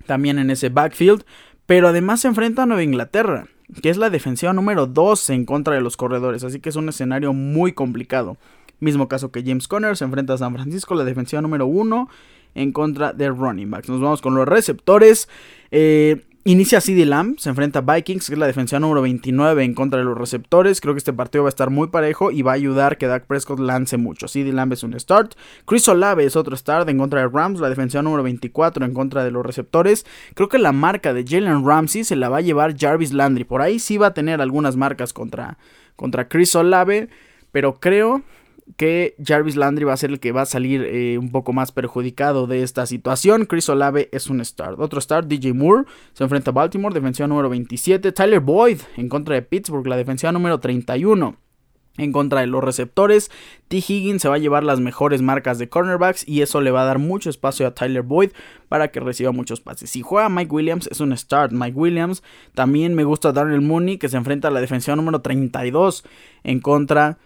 también 0.06 0.40
en 0.40 0.50
ese 0.50 0.70
backfield, 0.70 1.24
pero 1.68 1.88
además 1.88 2.22
se 2.22 2.28
enfrenta 2.28 2.64
a 2.64 2.66
Nueva 2.66 2.82
Inglaterra 2.84 3.46
que 3.82 3.90
es 3.90 3.98
la 3.98 4.10
defensiva 4.10 4.54
número 4.54 4.88
2 4.88 5.30
en 5.32 5.46
contra 5.46 5.76
de 5.76 5.82
los 5.82 5.98
corredores, 5.98 6.44
así 6.44 6.60
que 6.60 6.70
es 6.70 6.76
un 6.76 6.90
escenario 6.90 7.34
muy 7.34 7.74
complicado. 7.74 8.38
Mismo 8.80 9.08
caso 9.08 9.32
que 9.32 9.44
James 9.44 9.68
Conner 9.68 9.98
se 9.98 10.06
enfrenta 10.06 10.34
a 10.34 10.38
San 10.38 10.54
Francisco, 10.54 10.96
la 10.96 11.04
defensiva 11.04 11.42
número 11.42 11.66
1 11.66 12.10
en 12.56 12.72
contra 12.72 13.12
de 13.12 13.30
running 13.30 13.70
backs. 13.70 13.90
Nos 13.90 14.02
vamos 14.02 14.22
con 14.22 14.36
los 14.36 14.48
receptores. 14.48 15.28
Eh, 15.72 16.24
Inicia 16.48 16.80
CD 16.80 17.06
Lamb, 17.06 17.38
se 17.40 17.50
enfrenta 17.50 17.80
a 17.80 17.82
Vikings, 17.82 18.28
que 18.28 18.36
es 18.36 18.40
la 18.40 18.48
defensiva 18.48 18.80
número 18.80 19.02
29 19.02 19.66
en 19.66 19.74
contra 19.74 20.00
de 20.00 20.06
los 20.06 20.18
receptores. 20.18 20.80
Creo 20.80 20.94
que 20.94 21.00
este 21.00 21.12
partido 21.12 21.44
va 21.44 21.50
a 21.50 21.52
estar 21.52 21.70
muy 21.70 21.90
parejo 21.90 22.32
y 22.32 22.42
va 22.42 22.52
a 22.52 22.56
ayudar 22.56 22.98
que 22.98 23.06
Dak 23.06 23.26
Prescott 23.26 23.60
lance 23.60 23.98
mucho. 23.98 24.30
CD 24.30 24.54
Lamb 24.54 24.72
es 24.72 24.82
un 24.82 24.98
start. 24.98 25.34
Chris 25.66 25.86
Olave 25.90 26.24
es 26.24 26.38
otro 26.38 26.56
start 26.56 26.88
en 26.88 27.00
contra 27.00 27.20
de 27.20 27.28
Rams, 27.28 27.60
la 27.60 27.68
defensiva 27.68 28.02
número 28.02 28.24
24 28.24 28.86
en 28.86 28.94
contra 28.94 29.26
de 29.26 29.32
los 29.32 29.46
receptores. 29.46 30.06
Creo 30.36 30.48
que 30.48 30.58
la 30.58 30.72
marca 30.72 31.14
de 31.14 31.26
Jalen 31.28 31.66
Ramsey 31.66 32.06
se 32.06 32.16
la 32.16 32.30
va 32.30 32.38
a 32.38 32.42
llevar 32.42 32.78
Jarvis 32.78 33.12
Landry. 33.12 33.44
Por 33.44 33.62
ahí 33.62 33.78
sí 33.78 33.98
va 33.98 34.08
a 34.08 34.14
tener 34.14 34.40
algunas 34.40 34.78
marcas 34.78 35.12
contra, 35.12 35.58
contra 35.98 36.30
Chris 36.30 36.56
Olave, 36.56 37.10
pero 37.52 37.82
creo 37.82 38.24
que 38.76 39.16
Jarvis 39.24 39.56
Landry 39.56 39.86
va 39.86 39.94
a 39.94 39.98
ser 39.98 40.10
el 40.10 40.20
que 40.20 40.32
va 40.32 40.42
a 40.42 40.46
salir 40.46 40.82
eh, 40.84 41.18
un 41.18 41.32
poco 41.32 41.54
más 41.54 41.72
perjudicado 41.72 42.48
de 42.48 42.64
esta 42.64 42.86
situación. 42.86 43.46
Chris 43.46 43.70
Olave 43.70 44.10
es 44.12 44.28
un 44.28 44.44
start. 44.44 44.80
Otro 44.80 45.00
start, 45.00 45.28
DJ 45.28 45.54
Moore, 45.54 45.86
se 46.14 46.24
enfrenta 46.24 46.52
a 46.52 46.54
Baltimore, 46.54 46.94
defensiva 46.94 47.28
número 47.28 47.50
27. 47.50 48.12
Tyler 48.12 48.40
Boyd 48.40 48.82
en 48.98 49.08
contra 49.10 49.36
de 49.36 49.42
Pittsburgh, 49.42 49.88
la 49.88 49.98
defensiva 49.98 50.32
número 50.32 50.60
31. 50.60 51.38
En 51.98 52.12
contra 52.12 52.42
de 52.42 52.48
los 52.48 52.64
receptores, 52.64 53.32
T. 53.70 53.78
Higgins 53.78 54.22
se 54.22 54.30
va 54.30 54.36
a 54.36 54.40
llevar 54.40 54.64
las 54.64 54.80
mejores 54.80 55.24
marcas 55.24 55.58
de 55.58 55.68
cornerbacks 55.68 56.28
y 56.28 56.44
eso 56.44 56.62
le 56.62 56.70
va 56.70 56.84
a 56.84 56.86
dar 56.86 57.00
mucho 57.00 57.32
espacio 57.32 57.66
a 57.66 57.74
Tyler 57.74 58.04
Boyd 58.04 58.32
para 58.70 58.90
que 58.90 59.00
reciba 59.00 59.32
muchos 59.32 59.62
pases. 59.62 59.90
Si 59.90 60.04
juega 60.04 60.30
Mike 60.30 60.54
Williams, 60.54 60.88
es 60.92 61.00
un 61.00 61.18
start. 61.18 61.54
Mike 61.54 61.76
Williams 61.76 62.22
también 62.54 62.94
me 62.94 63.04
gusta 63.04 63.32
Darnell 63.32 63.62
Mooney 63.62 63.98
que 63.98 64.10
se 64.10 64.18
enfrenta 64.18 64.50
a 64.50 64.52
la 64.52 64.62
defensiva 64.62 64.96
número 64.96 65.22
32 65.22 66.04
en 66.44 66.60
contra 66.60 67.18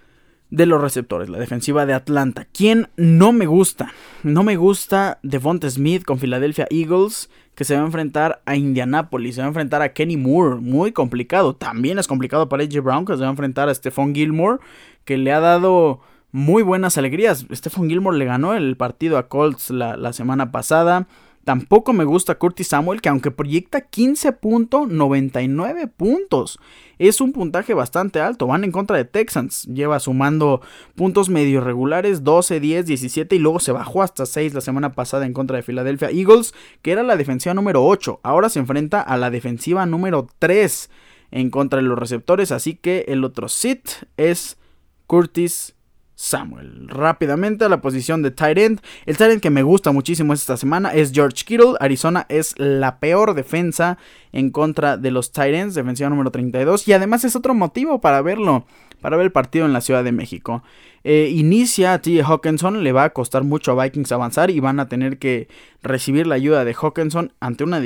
de 0.51 0.65
los 0.65 0.81
receptores, 0.81 1.29
la 1.29 1.39
defensiva 1.39 1.85
de 1.85 1.93
Atlanta. 1.93 2.45
¿Quién 2.53 2.89
no 2.97 3.31
me 3.31 3.47
gusta? 3.47 3.93
No 4.21 4.43
me 4.43 4.57
gusta 4.57 5.19
Devonta 5.23 5.69
Smith 5.69 6.03
con 6.03 6.19
Philadelphia 6.19 6.67
Eagles, 6.69 7.29
que 7.55 7.63
se 7.63 7.75
va 7.75 7.81
a 7.81 7.85
enfrentar 7.85 8.41
a 8.45 8.55
Indianapolis, 8.55 9.35
se 9.35 9.41
va 9.41 9.45
a 9.45 9.47
enfrentar 9.47 9.81
a 9.81 9.93
Kenny 9.93 10.17
Moore, 10.17 10.57
muy 10.57 10.91
complicado. 10.91 11.55
También 11.55 11.99
es 11.99 12.07
complicado 12.07 12.49
para 12.49 12.63
AJ 12.63 12.81
Brown, 12.83 13.05
que 13.05 13.13
se 13.13 13.21
va 13.21 13.27
a 13.27 13.31
enfrentar 13.31 13.69
a 13.69 13.73
Stephon 13.73 14.13
Gilmore, 14.13 14.59
que 15.05 15.17
le 15.17 15.31
ha 15.31 15.39
dado 15.39 16.01
muy 16.33 16.63
buenas 16.63 16.97
alegrías. 16.97 17.45
Stephon 17.51 17.89
Gilmore 17.89 18.17
le 18.17 18.25
ganó 18.25 18.53
el 18.53 18.75
partido 18.75 19.17
a 19.17 19.27
Colts 19.29 19.69
la, 19.69 19.95
la 19.95 20.11
semana 20.11 20.51
pasada. 20.51 21.07
Tampoco 21.43 21.91
me 21.91 22.03
gusta 22.03 22.35
Curtis 22.35 22.67
Samuel, 22.67 23.01
que 23.01 23.09
aunque 23.09 23.31
proyecta 23.31 23.89
15.99 23.89 25.89
puntos, 25.89 26.59
es 26.99 27.19
un 27.19 27.33
puntaje 27.33 27.73
bastante 27.73 28.21
alto. 28.21 28.45
Van 28.45 28.63
en 28.63 28.71
contra 28.71 28.97
de 28.97 29.05
Texans. 29.05 29.63
Lleva 29.63 29.99
sumando 29.99 30.61
puntos 30.93 31.29
medio 31.29 31.61
regulares, 31.61 32.23
12, 32.23 32.59
10, 32.59 32.85
17 32.85 33.35
y 33.35 33.39
luego 33.39 33.59
se 33.59 33.71
bajó 33.71 34.03
hasta 34.03 34.27
6 34.27 34.53
la 34.53 34.61
semana 34.61 34.93
pasada 34.93 35.25
en 35.25 35.33
contra 35.33 35.57
de 35.57 35.63
Philadelphia 35.63 36.11
Eagles, 36.11 36.53
que 36.83 36.91
era 36.91 37.01
la 37.01 37.17
defensiva 37.17 37.55
número 37.55 37.83
8. 37.83 38.19
Ahora 38.21 38.49
se 38.49 38.59
enfrenta 38.59 39.01
a 39.01 39.17
la 39.17 39.31
defensiva 39.31 39.87
número 39.87 40.27
3 40.37 40.91
en 41.31 41.49
contra 41.49 41.81
de 41.81 41.87
los 41.87 41.97
receptores. 41.97 42.51
Así 42.51 42.75
que 42.75 43.05
el 43.07 43.23
otro 43.23 43.49
sit 43.49 43.89
es 44.17 44.59
Curtis 45.07 45.73
Samuel. 46.21 46.87
Rápidamente 46.87 47.65
a 47.65 47.69
la 47.69 47.81
posición 47.81 48.21
de 48.21 48.29
tight 48.29 48.57
end. 48.59 48.81
El 49.07 49.17
tight 49.17 49.31
end 49.31 49.41
que 49.41 49.49
me 49.49 49.63
gusta 49.63 49.91
muchísimo 49.91 50.33
esta 50.33 50.55
semana 50.55 50.93
es 50.93 51.11
George 51.11 51.43
Kittle. 51.43 51.73
Arizona 51.79 52.27
es 52.29 52.53
la 52.59 52.99
peor 52.99 53.33
defensa 53.33 53.97
en 54.31 54.51
contra 54.51 54.97
de 54.97 55.09
los 55.09 55.31
tight 55.31 55.55
ends, 55.55 55.73
defensiva 55.73 56.11
número 56.11 56.29
32. 56.29 56.87
Y 56.87 56.93
además 56.93 57.23
es 57.23 57.35
otro 57.35 57.55
motivo 57.55 58.01
para 58.01 58.21
verlo, 58.21 58.67
para 59.01 59.17
ver 59.17 59.25
el 59.25 59.31
partido 59.31 59.65
en 59.65 59.73
la 59.73 59.81
Ciudad 59.81 60.03
de 60.03 60.11
México. 60.11 60.63
Eh, 61.03 61.33
inicia 61.35 61.93
a 61.93 62.01
T. 62.01 62.21
Hawkinson, 62.21 62.83
le 62.83 62.91
va 62.91 63.05
a 63.05 63.09
costar 63.09 63.43
mucho 63.43 63.71
a 63.71 63.83
Vikings 63.83 64.11
avanzar 64.11 64.51
y 64.51 64.59
van 64.59 64.79
a 64.79 64.87
tener 64.87 65.17
que 65.17 65.47
recibir 65.81 66.27
la 66.27 66.35
ayuda 66.35 66.63
de 66.63 66.75
Hawkinson 66.75 67.33
ante 67.39 67.63
una, 67.63 67.81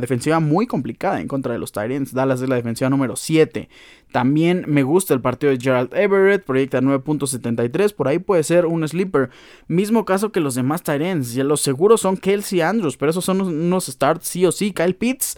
defensiva 0.00 0.40
muy 0.40 0.66
complicada 0.66 1.20
en 1.20 1.28
contra 1.28 1.52
de 1.52 1.58
los 1.58 1.72
Tyrants. 1.72 2.14
Dallas 2.14 2.40
es 2.40 2.48
la 2.48 2.56
defensiva 2.56 2.88
número 2.88 3.16
7. 3.16 3.68
También 4.10 4.64
me 4.66 4.82
gusta 4.82 5.12
el 5.12 5.20
partido 5.20 5.52
de 5.52 5.60
Gerald 5.60 5.94
Everett, 5.94 6.44
proyecta 6.44 6.80
9.73, 6.80 7.94
por 7.94 8.08
ahí 8.08 8.18
puede 8.18 8.42
ser 8.42 8.64
un 8.64 8.88
sleeper. 8.88 9.28
Mismo 9.68 10.06
caso 10.06 10.32
que 10.32 10.40
los 10.40 10.54
demás 10.54 10.82
Tyrants, 10.82 11.36
los 11.36 11.60
seguros 11.60 12.00
son 12.00 12.16
Kelsey 12.16 12.62
Andrews, 12.62 12.96
pero 12.96 13.10
esos 13.10 13.24
son 13.24 13.42
unos 13.42 13.86
starts 13.86 14.26
sí 14.26 14.46
o 14.46 14.52
sí. 14.52 14.72
Kyle 14.72 14.94
Pitts 14.94 15.36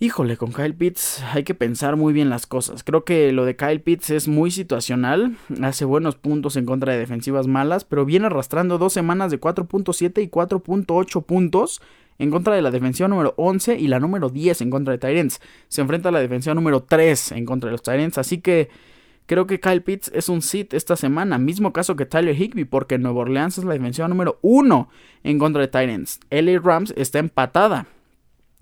Híjole, 0.00 0.36
con 0.36 0.52
Kyle 0.52 0.74
Pitts 0.74 1.22
hay 1.32 1.44
que 1.44 1.54
pensar 1.54 1.94
muy 1.94 2.12
bien 2.12 2.28
las 2.28 2.46
cosas. 2.46 2.82
Creo 2.82 3.04
que 3.04 3.30
lo 3.30 3.44
de 3.44 3.54
Kyle 3.54 3.80
Pitts 3.80 4.10
es 4.10 4.26
muy 4.26 4.50
situacional. 4.50 5.36
Hace 5.62 5.84
buenos 5.84 6.16
puntos 6.16 6.56
en 6.56 6.66
contra 6.66 6.92
de 6.92 6.98
defensivas 6.98 7.46
malas, 7.46 7.84
pero 7.84 8.04
viene 8.04 8.26
arrastrando 8.26 8.76
dos 8.76 8.92
semanas 8.92 9.30
de 9.30 9.40
4.7 9.40 10.20
y 10.20 10.28
4.8 10.28 11.24
puntos 11.24 11.80
en 12.18 12.32
contra 12.32 12.56
de 12.56 12.62
la 12.62 12.72
defensiva 12.72 13.08
número 13.08 13.34
11 13.36 13.78
y 13.78 13.86
la 13.86 14.00
número 14.00 14.30
10 14.30 14.62
en 14.62 14.70
contra 14.70 14.92
de 14.92 14.98
Tyrants. 14.98 15.40
Se 15.68 15.80
enfrenta 15.80 16.08
a 16.08 16.12
la 16.12 16.20
defensiva 16.20 16.54
número 16.56 16.82
3 16.82 17.32
en 17.32 17.46
contra 17.46 17.68
de 17.68 17.72
los 17.72 17.82
Tyrants, 17.82 18.18
así 18.18 18.38
que 18.38 18.70
creo 19.26 19.46
que 19.46 19.60
Kyle 19.60 19.82
Pitts 19.82 20.10
es 20.12 20.28
un 20.28 20.42
sit 20.42 20.74
esta 20.74 20.96
semana. 20.96 21.38
Mismo 21.38 21.72
caso 21.72 21.94
que 21.94 22.04
Tyler 22.04 22.34
Higby, 22.34 22.64
porque 22.64 22.98
Nueva 22.98 23.20
Orleans 23.20 23.58
es 23.58 23.64
la 23.64 23.74
defensiva 23.74 24.08
número 24.08 24.40
1 24.42 24.88
en 25.22 25.38
contra 25.38 25.62
de 25.62 25.68
Tyrants. 25.68 26.18
LA 26.30 26.58
Rams 26.58 26.92
está 26.96 27.20
empatada 27.20 27.86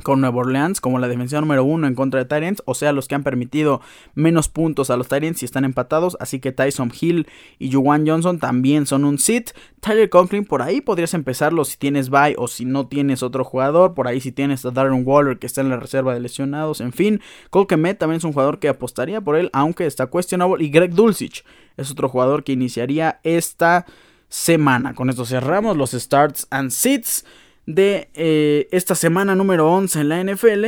con 0.02 0.20
Nueva 0.20 0.38
Orleans 0.38 0.80
como 0.80 0.98
la 0.98 1.08
defensiva 1.08 1.40
número 1.40 1.64
uno 1.64 1.86
en 1.86 1.94
contra 1.94 2.20
de 2.20 2.26
Tyrants, 2.26 2.62
o 2.66 2.74
sea, 2.74 2.92
los 2.92 3.08
que 3.08 3.14
han 3.14 3.22
permitido 3.22 3.80
menos 4.14 4.48
puntos 4.48 4.90
a 4.90 4.96
los 4.96 5.08
Tyrants 5.08 5.42
y 5.42 5.44
están 5.44 5.64
empatados, 5.64 6.16
así 6.20 6.40
que 6.40 6.52
Tyson 6.52 6.92
Hill 6.98 7.26
y 7.58 7.72
Juwan 7.72 8.06
Johnson 8.06 8.38
también 8.38 8.86
son 8.86 9.04
un 9.04 9.18
sit. 9.18 9.50
Tyler 9.80 10.08
Conklin 10.10 10.44
por 10.44 10.62
ahí 10.62 10.80
podrías 10.80 11.14
empezarlo 11.14 11.64
si 11.64 11.76
tienes 11.76 12.10
bye 12.10 12.34
o 12.38 12.48
si 12.48 12.64
no 12.64 12.86
tienes 12.88 13.22
otro 13.22 13.44
jugador, 13.44 13.94
por 13.94 14.08
ahí 14.08 14.20
si 14.20 14.32
tienes 14.32 14.64
a 14.64 14.70
Darren 14.70 15.02
Waller 15.06 15.38
que 15.38 15.46
está 15.46 15.60
en 15.60 15.70
la 15.70 15.76
reserva 15.76 16.14
de 16.14 16.20
lesionados, 16.20 16.80
en 16.80 16.92
fin, 16.92 17.20
Cole 17.50 17.66
también 17.94 18.18
es 18.18 18.24
un 18.24 18.32
jugador 18.32 18.58
que 18.58 18.68
apostaría 18.68 19.20
por 19.20 19.36
él, 19.36 19.50
aunque 19.52 19.86
está 19.86 20.06
cuestionable 20.06 20.64
y 20.64 20.70
Greg 20.70 20.94
Dulcich 20.94 21.44
es 21.76 21.90
otro 21.90 22.08
jugador 22.08 22.44
que 22.44 22.52
iniciaría 22.52 23.20
esta 23.22 23.86
semana. 24.28 24.94
Con 24.94 25.10
esto 25.10 25.24
cerramos 25.24 25.76
los 25.76 25.92
starts 25.92 26.46
and 26.50 26.70
sits 26.70 27.24
de 27.66 28.10
eh, 28.14 28.68
esta 28.72 28.94
semana 28.94 29.34
número 29.34 29.70
11 29.70 30.00
en 30.00 30.08
la 30.08 30.22
NFL 30.22 30.64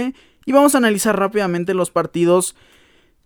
y 0.46 0.52
vamos 0.52 0.74
a 0.74 0.78
analizar 0.78 1.18
rápidamente 1.18 1.74
los 1.74 1.90
partidos 1.90 2.54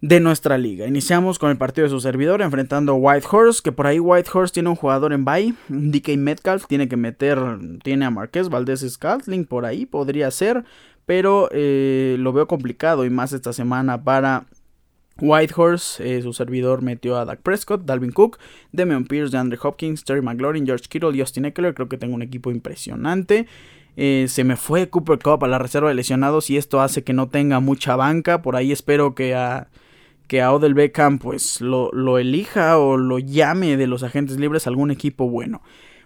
de 0.00 0.20
nuestra 0.20 0.58
liga. 0.58 0.86
Iniciamos 0.86 1.38
con 1.38 1.50
el 1.50 1.58
partido 1.58 1.84
de 1.84 1.90
su 1.90 2.00
servidor 2.00 2.40
enfrentando 2.40 2.92
a 2.92 2.94
Whitehorse, 2.94 3.62
que 3.62 3.72
por 3.72 3.86
ahí 3.86 3.98
Whitehorse 3.98 4.54
tiene 4.54 4.68
un 4.68 4.76
jugador 4.76 5.12
en 5.12 5.24
bye, 5.24 5.54
DK 5.68 6.16
Metcalf, 6.16 6.66
tiene 6.66 6.88
que 6.88 6.96
meter, 6.96 7.38
tiene 7.82 8.04
a 8.04 8.10
Marqués 8.10 8.48
Valdés 8.48 8.88
Scatling 8.88 9.44
por 9.44 9.64
ahí, 9.64 9.86
podría 9.86 10.30
ser, 10.30 10.64
pero 11.04 11.48
eh, 11.52 12.16
lo 12.20 12.32
veo 12.32 12.46
complicado 12.46 13.04
y 13.04 13.10
más 13.10 13.32
esta 13.32 13.52
semana 13.52 14.04
para 14.04 14.46
Whitehorse, 15.20 16.18
eh, 16.18 16.22
su 16.22 16.32
servidor 16.32 16.82
metió 16.82 17.16
a 17.16 17.24
Dak 17.24 17.40
Prescott, 17.40 17.84
Dalvin 17.84 18.12
Cook, 18.12 18.38
Demian 18.72 19.04
Pierce, 19.04 19.32
DeAndre 19.32 19.58
Hopkins, 19.62 20.04
Terry 20.04 20.22
McLaurin, 20.22 20.64
George 20.64 20.84
Kittle, 20.88 21.18
Justin 21.18 21.46
Eckler. 21.46 21.74
Creo 21.74 21.88
que 21.88 21.98
tengo 21.98 22.14
un 22.14 22.22
equipo 22.22 22.50
impresionante. 22.50 23.46
Eh, 23.96 24.26
se 24.28 24.44
me 24.44 24.54
fue 24.56 24.88
Cooper 24.88 25.18
Cup 25.18 25.44
a 25.44 25.48
la 25.48 25.58
reserva 25.58 25.88
de 25.88 25.96
lesionados 25.96 26.50
y 26.50 26.56
esto 26.56 26.80
hace 26.80 27.02
que 27.02 27.12
no 27.12 27.28
tenga 27.28 27.58
mucha 27.58 27.96
banca. 27.96 28.42
Por 28.42 28.54
ahí 28.54 28.70
espero 28.70 29.16
que 29.16 29.34
a, 29.34 29.68
que 30.28 30.40
a 30.40 30.52
Odell 30.52 30.74
Beckham 30.74 31.18
pues 31.18 31.60
lo, 31.60 31.90
lo 31.92 32.18
elija 32.18 32.78
o 32.78 32.96
lo 32.96 33.18
llame 33.18 33.76
de 33.76 33.88
los 33.88 34.04
agentes 34.04 34.38
libres 34.38 34.68
algún 34.68 34.92
equipo 34.92 35.28
bueno. 35.28 35.62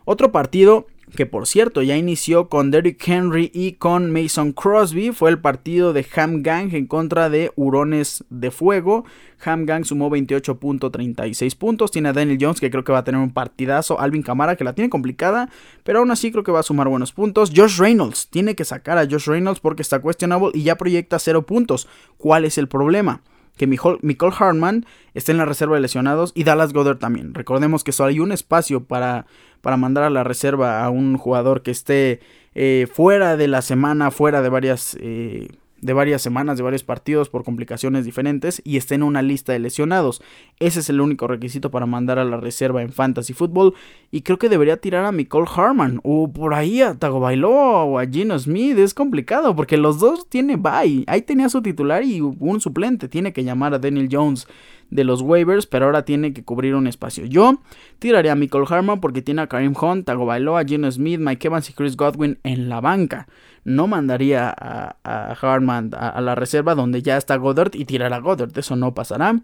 Otro 0.07 0.32
partido 0.32 0.87
que 1.17 1.27
por 1.27 1.47
cierto 1.47 1.83
ya 1.83 1.97
inició 1.97 2.49
con 2.49 2.71
Derrick 2.71 3.07
Henry 3.07 3.51
y 3.55 3.73
con 3.73 4.11
Mason 4.11 4.53
Crosby, 4.53 5.13
fue 5.13 5.31
el 5.31 5.39
partido 5.39 5.93
de 5.93 6.07
Ham 6.17 6.43
Gang 6.43 6.75
en 6.75 6.87
contra 6.87 7.29
de 7.29 7.53
Hurones 7.57 8.25
de 8.31 8.51
Fuego. 8.51 9.05
Ham 9.45 9.67
Gang 9.67 9.85
sumó 9.85 10.11
28.36 10.11 11.57
puntos, 11.57 11.91
tiene 11.91 12.09
a 12.09 12.13
Daniel 12.13 12.39
Jones 12.41 12.61
que 12.61 12.71
creo 12.71 12.85
que 12.85 12.93
va 12.93 12.99
a 12.99 13.05
tener 13.05 13.21
un 13.21 13.33
partidazo, 13.33 14.01
Alvin 14.01 14.23
Camara 14.23 14.57
que 14.57 14.65
la 14.65 14.75
tiene 14.75 14.89
complicada, 14.89 15.51
pero 15.85 15.99
aún 15.99 16.11
así 16.11 16.31
creo 16.31 16.45
que 16.45 16.53
va 16.53 16.61
a 16.61 16.65
sumar 16.65 16.89
buenos 16.89 17.13
puntos. 17.13 17.53
Josh 17.55 17.79
Reynolds, 17.79 18.29
tiene 18.29 18.55
que 18.55 18.65
sacar 18.65 18.99
a 18.99 19.07
Josh 19.09 19.27
Reynolds 19.27 19.61
porque 19.61 19.83
está 19.83 20.01
questionable 20.01 20.51
y 20.55 20.63
ya 20.63 20.77
proyecta 20.77 21.19
0 21.19 21.43
puntos. 21.43 21.89
¿Cuál 22.17 22.45
es 22.45 22.59
el 22.59 22.69
problema? 22.69 23.23
que 23.57 23.67
Michael 23.67 24.33
Hartman 24.39 24.87
esté 25.15 25.33
en 25.33 25.39
la 25.39 25.45
reserva 25.45 25.77
de 25.77 25.83
lesionados 25.83 26.33
y 26.35 26.45
Dallas 26.45 26.73
Goddard 26.73 26.99
también. 26.99 27.35
Recordemos 27.35 27.85
que 27.85 27.93
solo 27.93 28.09
hay 28.09 28.19
un 28.19 28.33
espacio 28.33 28.85
para, 28.85 29.27
para 29.63 29.79
mandar 29.79 30.05
a 30.05 30.11
la 30.11 30.25
reserva 30.25 30.85
a 30.85 30.91
un 30.91 31.17
jugador 31.17 31.63
que 31.63 31.71
esté 31.71 32.21
eh, 32.55 32.87
fuera 32.93 33.39
de 33.39 33.49
la 33.49 33.63
semana, 33.63 34.11
fuera 34.11 34.43
de 34.43 34.51
varias 34.51 34.97
eh, 35.01 35.49
de 35.83 35.93
varias 35.93 36.23
semanas, 36.23 36.57
de 36.57 36.63
varios 36.63 36.85
partidos 36.85 37.29
por 37.29 37.43
complicaciones 37.43 38.05
diferentes 38.05 38.63
y 38.65 38.77
esté 38.77 38.95
en 38.95 39.03
una 39.03 39.21
lista 39.21 39.53
de 39.53 39.59
lesionados. 39.59 40.23
Ese 40.61 40.79
es 40.79 40.89
el 40.89 41.01
único 41.01 41.27
requisito 41.27 41.73
para 41.73 41.87
mandar 41.87 42.21
a 42.21 42.25
la 42.25 42.37
reserva 42.37 42.83
en 42.83 42.93
Fantasy 42.93 43.33
Football. 43.33 43.75
Y 44.13 44.23
creo 44.23 44.39
que 44.39 44.49
debería 44.49 44.77
tirar 44.77 45.05
a 45.05 45.11
Nicole 45.11 45.49
Harman 45.55 45.99
o 46.05 46.33
por 46.33 46.55
ahí 46.55 46.81
a 46.83 46.95
Tagovailoa 46.95 47.83
o 47.83 47.99
a 47.99 48.07
Gino 48.07 48.39
Smith. 48.39 48.79
Es 48.79 48.95
complicado 48.95 49.57
porque 49.57 49.77
los 49.77 49.99
dos 49.99 50.29
tiene 50.29 50.57
bye. 50.57 51.03
Ahí 51.09 51.23
tenía 51.23 51.49
su 51.49 51.61
titular 51.63 52.05
y 52.05 52.21
un 52.21 52.61
suplente. 52.61 53.09
Tiene 53.09 53.33
que 53.33 53.43
llamar 53.43 53.75
a 53.75 53.81
Daniel 53.81 54.09
Jones 54.11 54.47
de 54.93 55.05
los 55.05 55.22
waivers, 55.22 55.66
pero 55.66 55.86
ahora 55.86 56.05
tiene 56.05 56.34
que 56.34 56.45
cubrir 56.45 56.74
un 56.74 56.86
espacio. 56.86 57.24
Yo 57.24 57.62
tiraría 57.99 58.32
a 58.32 58.34
Michael 58.36 58.66
Harman 58.68 59.01
porque 59.01 59.22
tiene 59.22 59.40
a 59.40 59.47
Karim 59.47 59.74
Hunt, 59.80 60.05
Tagovailoa, 60.05 60.64
Gino 60.64 60.90
Smith, 60.93 61.18
Mike 61.18 61.49
Evans 61.49 61.70
y 61.70 61.72
Chris 61.72 61.97
Godwin 61.97 62.38
en 62.45 62.68
la 62.68 62.80
banca 62.80 63.26
no 63.64 63.86
mandaría 63.86 64.51
a, 64.51 64.97
a 65.05 65.32
Harman 65.32 65.90
a, 65.97 66.20
la 66.20 66.34
reserva 66.34 66.74
donde 66.74 67.03
ya 67.03 67.16
está 67.16 67.36
Goddard 67.36 67.74
y 67.74 67.84
tirar 67.84 68.12
a 68.12 68.18
Goddard. 68.18 68.57
Eso 68.59 68.76
no 68.76 68.95
pasará. 68.95 69.40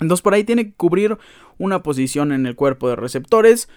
Entonces 0.00 0.22
por 0.22 0.34
ahí 0.34 0.44
tiene 0.44 0.66
que 0.66 0.74
cubrir 0.74 1.18
una 1.58 1.82
posición 1.82 2.32
en 2.32 2.46
el 2.46 2.54
cuerpo 2.54 2.88
de 2.88 2.96
receptores. 2.96 3.68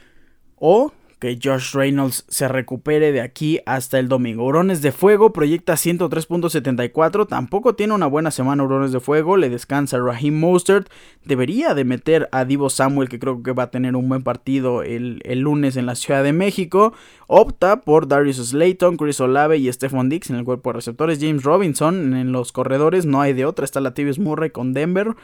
O 0.56 0.94
que 1.24 1.40
Josh 1.42 1.74
Reynolds 1.74 2.26
se 2.28 2.50
recupere 2.50 3.14
de 3.14 3.22
aquí 3.22 3.62
hasta 3.66 3.98
el 3.98 4.10
domingo. 4.10 4.44
Hurones 4.44 4.82
de 4.82 4.92
Fuego 4.92 5.32
proyecta 5.32 5.76
103.74. 5.76 7.28
Tampoco 7.30 7.76
tiene 7.76 7.94
una 7.94 8.08
buena 8.08 8.30
semana 8.30 8.62
Hurones 8.62 8.92
de 8.92 9.00
Fuego. 9.00 9.38
Le 9.38 9.50
descansa 9.50 10.00
Raheem 10.00 10.38
Mostert. 10.38 10.90
Debería 11.24 11.76
de 11.76 11.86
meter 11.86 12.28
a 12.34 12.44
Divo 12.44 12.70
Samuel, 12.70 13.08
que 13.08 13.20
creo 13.20 13.42
que 13.42 13.54
va 13.54 13.64
a 13.64 13.72
tener 13.72 13.96
un 13.96 14.10
buen 14.10 14.24
partido 14.24 14.84
el, 14.84 15.22
lunes 15.40 15.78
en 15.78 15.86
la 15.86 15.96
Ciudad 15.96 16.26
de 16.26 16.34
México. 16.34 16.92
Opta 17.28 17.80
por 17.80 18.10
Darius 18.10 18.46
Slayton, 18.50 18.98
Chris 18.98 19.22
Olave 19.22 19.56
y 19.60 19.72
Stephon 19.72 20.10
Dix 20.10 20.30
en 20.30 20.36
el 20.36 20.44
cuerpo 20.44 20.72
de 20.72 20.74
receptores. 20.74 21.20
James 21.22 21.44
Robinson 21.44 22.18
en 22.18 22.34
los 22.34 22.52
corredores. 22.52 23.06
No 23.06 23.22
hay 23.22 23.32
de 23.32 23.46
otra. 23.46 23.64
Está 23.64 23.80
la 23.80 23.92
Latavius 23.92 24.20
Murray 24.20 24.50
con 24.50 24.74
Denver. 24.74 25.16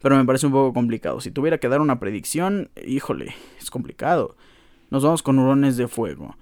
Pero 0.00 0.16
me 0.16 0.24
parece 0.24 0.46
un 0.46 0.52
poco 0.52 0.72
complicado. 0.72 1.20
Si 1.20 1.32
tuviera 1.32 1.58
que 1.58 1.68
dar 1.68 1.80
una 1.80 1.98
predicción, 1.98 2.70
híjole, 2.86 3.34
es 3.60 3.72
complicado. 3.72 4.36
Nos 4.90 5.04
vamos 5.04 5.22
con 5.22 5.38
hurones 5.38 5.76
de 5.76 5.88
fuego. 5.88 6.36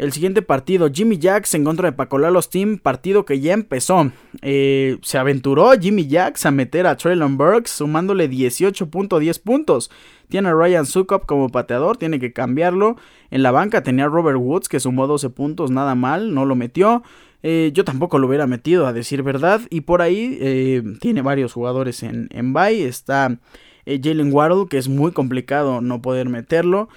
El 0.00 0.12
siguiente 0.12 0.40
partido, 0.40 0.88
Jimmy 0.90 1.18
Jacks 1.18 1.52
en 1.52 1.62
contra 1.62 1.90
de 1.90 1.94
Pacolalos 1.94 2.48
Team, 2.48 2.78
partido 2.78 3.26
que 3.26 3.38
ya 3.38 3.52
empezó. 3.52 4.10
Eh, 4.40 4.96
se 5.02 5.18
aventuró 5.18 5.72
Jimmy 5.78 6.06
Jacks 6.06 6.46
a 6.46 6.50
meter 6.50 6.86
a 6.86 6.96
Traylon 6.96 7.36
Burks 7.36 7.70
sumándole 7.72 8.30
18.10 8.30 9.42
puntos. 9.42 9.90
Tiene 10.30 10.48
a 10.48 10.54
Ryan 10.54 10.86
Sukop 10.86 11.26
como 11.26 11.50
pateador, 11.50 11.98
tiene 11.98 12.18
que 12.18 12.32
cambiarlo. 12.32 12.96
En 13.30 13.42
la 13.42 13.50
banca 13.50 13.82
tenía 13.82 14.06
a 14.06 14.08
Robert 14.08 14.38
Woods 14.38 14.70
que 14.70 14.80
sumó 14.80 15.06
12 15.06 15.28
puntos, 15.28 15.70
nada 15.70 15.94
mal, 15.94 16.32
no 16.32 16.46
lo 16.46 16.54
metió. 16.54 17.02
Eh, 17.42 17.70
yo 17.74 17.84
tampoco 17.84 18.18
lo 18.18 18.26
hubiera 18.26 18.46
metido, 18.46 18.86
a 18.86 18.94
decir 18.94 19.22
verdad. 19.22 19.60
Y 19.68 19.82
por 19.82 20.00
ahí 20.00 20.38
eh, 20.40 20.82
tiene 21.02 21.20
varios 21.20 21.52
jugadores 21.52 22.02
en, 22.02 22.30
en 22.32 22.54
bye. 22.54 22.86
Está 22.86 23.38
Jalen 23.84 24.32
Waddle, 24.32 24.66
que 24.70 24.78
es 24.78 24.88
muy 24.88 25.12
complicado 25.12 25.82
no 25.82 26.00
poder 26.00 26.30
meterlo. 26.30 26.88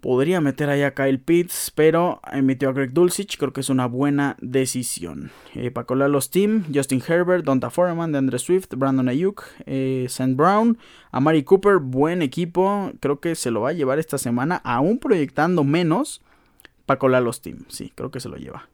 Podría 0.00 0.40
meter 0.40 0.70
ahí 0.70 0.82
a 0.82 0.94
Kyle 0.94 1.18
Pitts, 1.18 1.72
pero 1.74 2.20
metió 2.42 2.68
a 2.68 2.72
Greg 2.72 2.92
Dulcich. 2.92 3.36
Creo 3.36 3.52
que 3.52 3.60
es 3.60 3.68
una 3.68 3.86
buena 3.86 4.36
decisión. 4.40 5.30
Eh, 5.54 5.70
para 5.70 5.86
colar 5.86 6.10
los 6.10 6.30
team, 6.30 6.64
Justin 6.72 7.02
Herbert, 7.06 7.44
Donta 7.44 7.70
Foreman, 7.70 8.12
DeAndre 8.12 8.38
Swift, 8.38 8.74
Brandon 8.76 9.08
Ayuk, 9.08 9.44
eh, 9.66 10.06
Sam 10.08 10.36
Brown, 10.36 10.78
Amari 11.10 11.42
Cooper. 11.42 11.78
Buen 11.78 12.22
equipo. 12.22 12.92
Creo 13.00 13.20
que 13.20 13.34
se 13.34 13.50
lo 13.50 13.62
va 13.62 13.70
a 13.70 13.72
llevar 13.72 13.98
esta 13.98 14.18
semana, 14.18 14.60
aún 14.64 14.98
proyectando 14.98 15.64
menos. 15.64 16.22
Para 16.86 16.98
colar 16.98 17.22
los 17.22 17.42
team. 17.42 17.64
Sí, 17.68 17.92
creo 17.94 18.10
que 18.10 18.20
se 18.20 18.30
lo 18.30 18.36
lleva. 18.36 18.68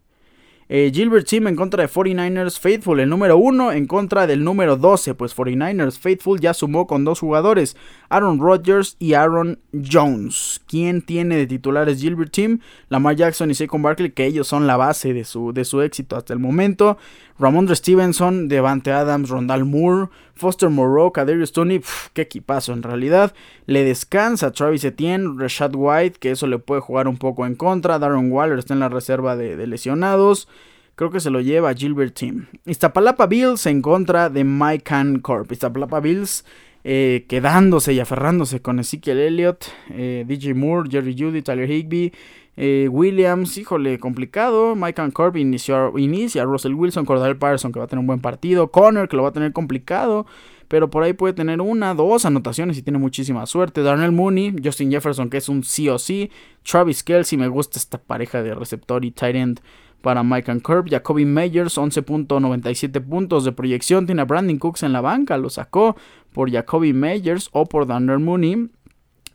Eh, 0.68 0.90
Gilbert 0.94 1.26
Sim 1.26 1.46
en 1.46 1.56
contra 1.56 1.82
de 1.82 1.88
49ers 1.88 2.58
Faithful, 2.58 3.00
el 3.00 3.10
número 3.10 3.36
1 3.36 3.72
en 3.72 3.86
contra 3.86 4.26
del 4.26 4.44
número 4.44 4.76
12, 4.76 5.14
pues 5.14 5.36
49ers 5.36 5.98
Faithful 5.98 6.40
ya 6.40 6.54
sumó 6.54 6.86
con 6.86 7.04
dos 7.04 7.20
jugadores, 7.20 7.76
Aaron 8.08 8.38
Rodgers 8.40 8.96
y 8.98 9.12
Aaron 9.14 9.58
Jones. 9.72 10.62
¿Quién 10.66 11.02
tiene 11.02 11.36
de 11.36 11.46
titulares 11.46 12.00
Gilbert 12.00 12.32
Team? 12.32 12.60
Lamar 12.88 13.16
Jackson 13.16 13.50
y 13.50 13.54
Saquon 13.54 13.82
Barkley, 13.82 14.12
que 14.12 14.24
ellos 14.24 14.48
son 14.48 14.66
la 14.66 14.76
base 14.76 15.12
de 15.12 15.24
su, 15.24 15.52
de 15.52 15.64
su 15.64 15.82
éxito 15.82 16.16
hasta 16.16 16.32
el 16.32 16.38
momento. 16.38 16.96
Ramondre 17.38 17.74
Stevenson, 17.74 18.48
Devante 18.48 18.92
Adams, 18.92 19.28
Rondal 19.28 19.64
Moore, 19.64 20.08
Foster 20.36 20.70
Moreau, 20.70 21.12
Kadarius 21.12 21.52
Tony, 21.52 21.80
qué 22.12 22.22
equipazo 22.22 22.72
en 22.72 22.82
realidad. 22.82 23.34
Le 23.66 23.82
descansa 23.82 24.52
Travis 24.52 24.84
Etienne, 24.84 25.36
Rashad 25.36 25.74
White, 25.74 26.18
que 26.20 26.30
eso 26.30 26.46
le 26.46 26.58
puede 26.58 26.80
jugar 26.80 27.08
un 27.08 27.16
poco 27.16 27.44
en 27.44 27.56
contra. 27.56 27.98
Darren 27.98 28.30
Waller 28.30 28.58
está 28.58 28.74
en 28.74 28.80
la 28.80 28.88
reserva 28.88 29.36
de, 29.36 29.66
lesionados. 29.66 30.48
Creo 30.97 31.11
que 31.11 31.20
se 31.20 31.30
lo 31.30 31.40
lleva 31.40 31.74
Gilbert 31.74 32.14
Team. 32.14 32.47
Iztapalapa 32.66 33.26
Bills 33.26 33.66
en 33.66 33.82
contra 33.82 34.30
de 34.30 34.45
Mike 34.45 34.92
Corp. 35.22 35.51
Iztapalapa 35.51 36.01
Bills 36.01 36.45
eh, 36.84 37.24
quedándose 37.28 37.95
y 37.95 38.01
aferrándose 38.01 38.61
con 38.61 38.78
Ezekiel 38.78 39.18
Elliott, 39.18 39.64
eh, 39.90 40.24
DJ 40.28 40.53
Moore, 40.53 40.90
Jerry 40.90 41.16
Judy, 41.18 41.40
Tyler 41.40 41.70
Higby, 41.70 42.12
eh, 42.57 42.88
Williams, 42.90 43.57
híjole, 43.59 43.99
complicado. 43.99 44.76
Mike 44.76 45.03
Corp 45.12 45.36
inició, 45.36 45.99
inicia. 45.99 46.45
Russell 46.45 46.74
Wilson, 46.74 47.05
Cordell 47.05 47.36
Patterson, 47.36 47.72
que 47.72 47.78
va 47.78 47.86
a 47.86 47.88
tener 47.88 48.01
un 48.01 48.07
buen 48.07 48.20
partido. 48.20 48.70
Connor, 48.70 49.09
que 49.09 49.16
lo 49.16 49.22
va 49.22 49.30
a 49.30 49.32
tener 49.32 49.53
complicado. 49.53 50.26
Pero 50.68 50.90
por 50.90 51.03
ahí 51.03 51.12
puede 51.12 51.34
tener 51.34 51.61
una, 51.61 51.95
dos 51.95 52.24
anotaciones 52.24 52.78
y 52.78 52.82
tiene 52.82 52.99
muchísima 52.99 53.45
suerte. 53.47 53.82
Darnell 53.82 54.12
Mooney, 54.12 54.55
Justin 54.62 54.90
Jefferson, 54.90 55.28
que 55.30 55.38
es 55.38 55.49
un 55.49 55.64
sí 55.64 55.88
o 55.88 55.99
sí. 55.99 56.30
Travis 56.62 57.03
Kelsey, 57.03 57.38
me 57.38 57.49
gusta 57.49 57.78
esta 57.78 57.99
pareja 57.99 58.42
de 58.42 58.55
receptor 58.55 59.05
y 59.05 59.11
tight 59.11 59.36
end 59.36 59.61
para 60.05 60.22
Mike 60.22 60.50
and 60.50 60.62
Curb. 60.62 60.90
Jacoby 60.90 61.24
Meyers, 61.24 61.78
11.97 61.78 63.02
puntos 63.02 63.44
de 63.44 63.52
proyección. 63.52 64.05
Tiene 64.05 64.22
a 64.22 64.26
Brandon 64.26 64.59
Cooks 64.59 64.82
en 64.82 64.92
la 64.92 65.00
banca, 65.00 65.38
lo 65.38 65.48
sacó 65.48 65.96
por 66.32 66.52
Jacoby 66.52 66.92
Meyers 66.92 67.48
o 67.52 67.64
por 67.64 67.86
Darnell 67.86 68.20
Mooney. 68.20 68.70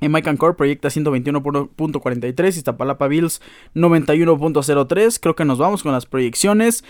En 0.01 0.11
Mike 0.11 0.37
Core 0.37 0.53
proyecta 0.53 0.87
121.43, 0.89 2.47
Iztapalapa 2.47 3.07
Bills 3.07 3.41
91.03. 3.73 5.19
Creo 5.19 5.35
que 5.35 5.43
nos 5.43 5.57
vamos 5.57 5.83
con 5.83 5.91
las 5.91 6.05
proyecciones 6.05 6.85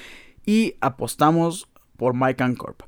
y 0.45 0.75
apostamos 0.81 1.69
por 1.95 2.13
Mike 2.13 2.55
Corp. 2.57 2.81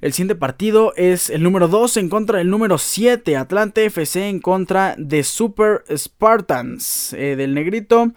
El 0.00 0.12
siguiente 0.12 0.34
partido 0.34 0.92
es 0.96 1.30
el 1.30 1.42
número 1.42 1.68
2 1.68 1.96
en 1.96 2.08
contra 2.08 2.38
del 2.38 2.50
número 2.50 2.76
7, 2.76 3.36
Atlante 3.36 3.86
FC 3.86 4.28
en 4.28 4.40
contra 4.40 4.96
de 4.98 5.22
Super 5.22 5.84
Spartans 5.96 7.14
eh, 7.14 7.36
del 7.36 7.54
Negrito. 7.54 8.12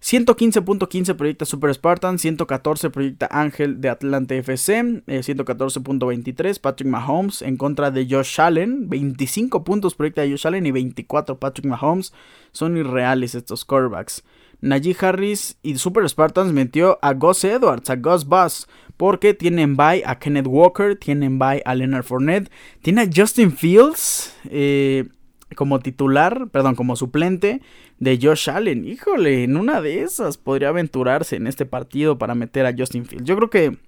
115.15 0.00 1.16
proyecta 1.16 1.44
Super 1.44 1.74
Spartan, 1.74 2.18
114 2.18 2.90
proyecta 2.90 3.28
Ángel 3.30 3.80
de 3.80 3.88
Atlante 3.88 4.38
FC, 4.38 5.02
114.23 5.06 6.46
eh, 6.46 6.60
Patrick 6.60 6.88
Mahomes 6.88 7.42
en 7.42 7.56
contra 7.56 7.90
de 7.90 8.06
Josh 8.08 8.40
Allen, 8.40 8.88
25 8.88 9.64
puntos 9.64 9.96
proyecta 9.96 10.22
Josh 10.22 10.46
Allen 10.46 10.66
y 10.66 10.70
24 10.70 11.38
Patrick 11.40 11.66
Mahomes. 11.66 12.12
Son 12.52 12.76
irreales 12.76 13.34
estos 13.34 13.64
quarterbacks. 13.64 14.22
Najee 14.60 14.96
Harris 15.00 15.58
y 15.62 15.76
Super 15.78 16.08
Spartans 16.08 16.52
metió 16.52 16.98
a 17.02 17.12
Gus 17.14 17.44
Edwards, 17.44 17.90
a 17.90 17.96
Gus 17.96 18.24
Bus, 18.24 18.68
porque 18.96 19.34
tienen 19.34 19.76
bye 19.76 20.02
a 20.06 20.18
Kenneth 20.18 20.46
Walker, 20.48 20.96
tienen 20.96 21.38
bye 21.38 21.62
a 21.64 21.74
Leonard 21.74 22.04
Fournette, 22.04 22.50
tiene 22.82 23.02
a 23.02 23.10
Justin 23.12 23.52
Fields 23.52 24.34
eh, 24.50 25.08
como 25.54 25.78
titular, 25.80 26.48
perdón, 26.50 26.74
como 26.74 26.96
suplente 26.96 27.62
de 27.98 28.18
Josh 28.20 28.50
Allen. 28.50 28.86
Híjole, 28.86 29.44
en 29.44 29.56
una 29.56 29.80
de 29.80 30.02
esas 30.02 30.38
podría 30.38 30.68
aventurarse 30.68 31.36
en 31.36 31.46
este 31.46 31.66
partido 31.66 32.18
para 32.18 32.34
meter 32.34 32.66
a 32.66 32.74
Justin 32.76 33.06
Fields. 33.06 33.24
Yo 33.26 33.36
creo 33.36 33.50
que 33.50 33.78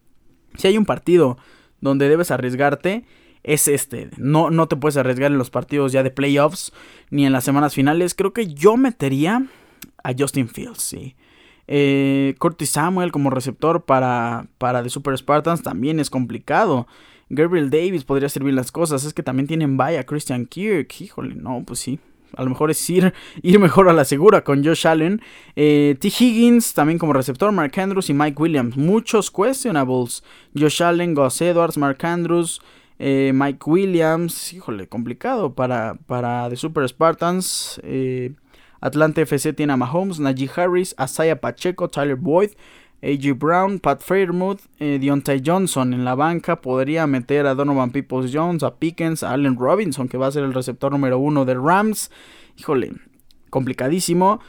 si 0.56 0.68
hay 0.68 0.78
un 0.78 0.84
partido 0.84 1.38
donde 1.80 2.08
debes 2.08 2.30
arriesgarte, 2.30 3.04
es 3.42 3.68
este. 3.68 4.10
No, 4.16 4.50
no 4.50 4.68
te 4.68 4.76
puedes 4.76 4.96
arriesgar 4.96 5.30
en 5.30 5.38
los 5.38 5.50
partidos 5.50 5.92
ya 5.92 6.02
de 6.02 6.10
playoffs 6.10 6.72
ni 7.10 7.26
en 7.26 7.32
las 7.32 7.44
semanas 7.44 7.74
finales. 7.74 8.14
Creo 8.14 8.32
que 8.32 8.52
yo 8.52 8.76
metería 8.76 9.46
a 10.02 10.12
Justin 10.16 10.48
Fields, 10.48 10.82
sí. 10.82 11.16
Eh, 11.72 12.34
Curtis 12.38 12.70
Samuel 12.70 13.12
como 13.12 13.30
receptor 13.30 13.84
para, 13.84 14.48
para 14.58 14.82
The 14.82 14.90
Super 14.90 15.16
Spartans 15.16 15.62
también 15.62 16.00
es 16.00 16.10
complicado. 16.10 16.88
Gabriel 17.28 17.70
Davis 17.70 18.02
podría 18.02 18.28
servir 18.28 18.54
las 18.54 18.72
cosas. 18.72 19.04
Es 19.04 19.14
que 19.14 19.22
también 19.22 19.46
tienen 19.46 19.76
vaya 19.76 20.04
Christian 20.04 20.46
Kirk. 20.46 21.00
Híjole, 21.00 21.36
no, 21.36 21.62
pues 21.64 21.78
sí. 21.78 22.00
A 22.36 22.42
lo 22.42 22.50
mejor 22.50 22.70
es 22.70 22.90
ir, 22.90 23.12
ir 23.42 23.58
mejor 23.58 23.88
a 23.88 23.92
la 23.92 24.04
segura 24.04 24.42
con 24.42 24.64
Josh 24.64 24.86
Allen. 24.86 25.20
Eh, 25.56 25.96
T. 26.00 26.08
Higgins 26.08 26.74
también 26.74 26.98
como 26.98 27.12
receptor. 27.12 27.52
Mark 27.52 27.78
Andrews 27.78 28.10
y 28.10 28.14
Mike 28.14 28.40
Williams. 28.40 28.76
Muchos 28.76 29.30
questionables. 29.30 30.22
Josh 30.58 30.82
Allen, 30.82 31.14
Gus 31.14 31.40
Edwards, 31.40 31.76
Mark 31.76 32.04
Andrews. 32.04 32.60
Eh, 32.98 33.32
Mike 33.34 33.60
Williams, 33.64 34.52
híjole, 34.52 34.86
complicado 34.86 35.54
para, 35.54 35.94
para 36.06 36.50
The 36.50 36.56
Super 36.56 36.86
Spartans. 36.86 37.80
Eh, 37.82 38.34
Atlanta 38.80 39.22
FC 39.22 39.52
tiene 39.52 39.72
a 39.72 39.76
Mahomes, 39.76 40.20
Najee 40.20 40.50
Harris, 40.54 40.94
Asaya 40.98 41.40
Pacheco, 41.40 41.88
Tyler 41.88 42.16
Boyd, 42.16 42.50
A.J. 43.02 43.34
Brown, 43.34 43.78
Pat 43.78 44.02
Fairmouth, 44.02 44.60
eh, 44.78 44.98
Deontay 45.00 45.42
Johnson 45.44 45.94
en 45.94 46.04
la 46.04 46.14
banca. 46.14 46.60
Podría 46.60 47.06
meter 47.06 47.46
a 47.46 47.54
Donovan 47.54 47.90
Peoples 47.90 48.30
Jones, 48.32 48.62
a 48.62 48.76
Pickens, 48.76 49.22
a 49.22 49.32
Allen 49.32 49.56
Robinson, 49.56 50.08
que 50.08 50.18
va 50.18 50.26
a 50.26 50.32
ser 50.32 50.44
el 50.44 50.54
receptor 50.54 50.92
número 50.92 51.18
uno 51.18 51.44
de 51.44 51.54
Rams. 51.54 52.10
Híjole, 52.58 52.92
complicadísimo. 53.48 54.40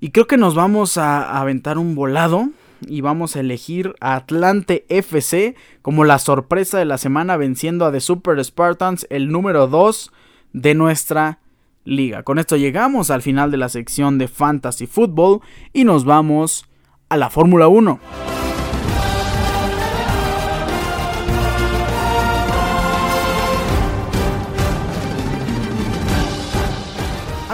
Y 0.00 0.10
creo 0.10 0.26
que 0.26 0.36
nos 0.36 0.54
vamos 0.54 0.98
a 0.98 1.40
aventar 1.40 1.78
un 1.78 1.94
volado 1.94 2.50
y 2.86 3.00
vamos 3.00 3.36
a 3.36 3.40
elegir 3.40 3.94
a 4.00 4.16
Atlante 4.16 4.84
FC 4.88 5.54
como 5.82 6.04
la 6.04 6.18
sorpresa 6.18 6.78
de 6.78 6.84
la 6.84 6.98
semana 6.98 7.36
venciendo 7.36 7.86
a 7.86 7.92
The 7.92 8.00
Super 8.00 8.42
Spartans, 8.44 9.06
el 9.10 9.30
número 9.30 9.66
2 9.66 10.12
de 10.52 10.74
nuestra 10.74 11.38
liga. 11.84 12.22
Con 12.24 12.38
esto 12.38 12.56
llegamos 12.56 13.10
al 13.10 13.22
final 13.22 13.50
de 13.50 13.56
la 13.56 13.68
sección 13.68 14.18
de 14.18 14.28
Fantasy 14.28 14.86
Football 14.86 15.40
y 15.72 15.84
nos 15.84 16.04
vamos 16.04 16.66
a 17.08 17.16
la 17.16 17.30
Fórmula 17.30 17.68
1. 17.68 18.00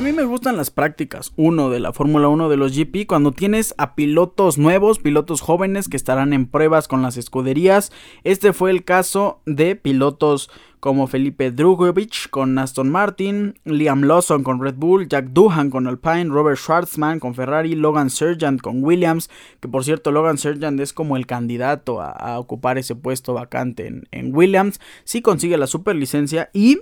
Mí 0.03 0.13
me 0.13 0.25
gustan 0.25 0.57
las 0.57 0.71
prácticas 0.71 1.33
1 1.37 1.71
de 1.71 1.79
la 1.79 1.93
Fórmula 1.93 2.27
1 2.27 2.49
de 2.49 2.57
los 2.57 2.77
GP 2.77 3.07
cuando 3.07 3.31
tienes 3.31 3.73
a 3.79 3.95
pilotos 3.95 4.59
nuevos, 4.59 4.99
pilotos 4.99 5.41
jóvenes 5.41 5.89
que 5.89 5.97
estarán 5.97 6.33
en 6.33 6.47
pruebas 6.47 6.89
con 6.89 7.03
las 7.03 7.17
escuderías. 7.17 7.93
Este 8.25 8.53
fue 8.53 8.73
el 8.73 8.85
caso 8.85 9.41
de 9.47 9.77
pilotos 9.77 10.51
como 10.81 11.07
Felipe 11.07 11.53
Drugovich 11.53 12.29
con 12.31 12.59
Aston 12.59 12.91
Martin, 12.91 13.55
Liam 13.65 14.03
Lawson 14.03 14.43
con 14.43 14.61
Red 14.61 14.75
Bull, 14.75 15.09
Jack 15.09 15.27
Doohan 15.27 15.71
con 15.71 15.87
Alpine, 15.87 16.25
Robert 16.25 16.59
Schwartzman 16.59 17.21
con 17.21 17.37
Ferrari, 17.37 17.77
Logan 17.77 18.11
Sargent 18.11 18.61
con 18.61 18.83
Williams, 18.83 19.31
que 19.61 19.69
por 19.69 19.85
cierto 19.85 20.11
Logan 20.11 20.37
Sargent 20.37 20.81
es 20.81 20.93
como 20.93 21.17
el 21.17 21.29
candidato 21.29 22.01
a, 22.01 22.41
ocupar 22.41 22.77
ese 22.77 22.97
puesto 22.97 23.35
vacante 23.35 23.87
en, 23.87 24.09
en 24.11 24.35
Williams, 24.35 24.81
si 25.05 25.23
consigue 25.23 25.57
la 25.57 25.69
superlicencia, 25.69 26.51
y 26.53 26.81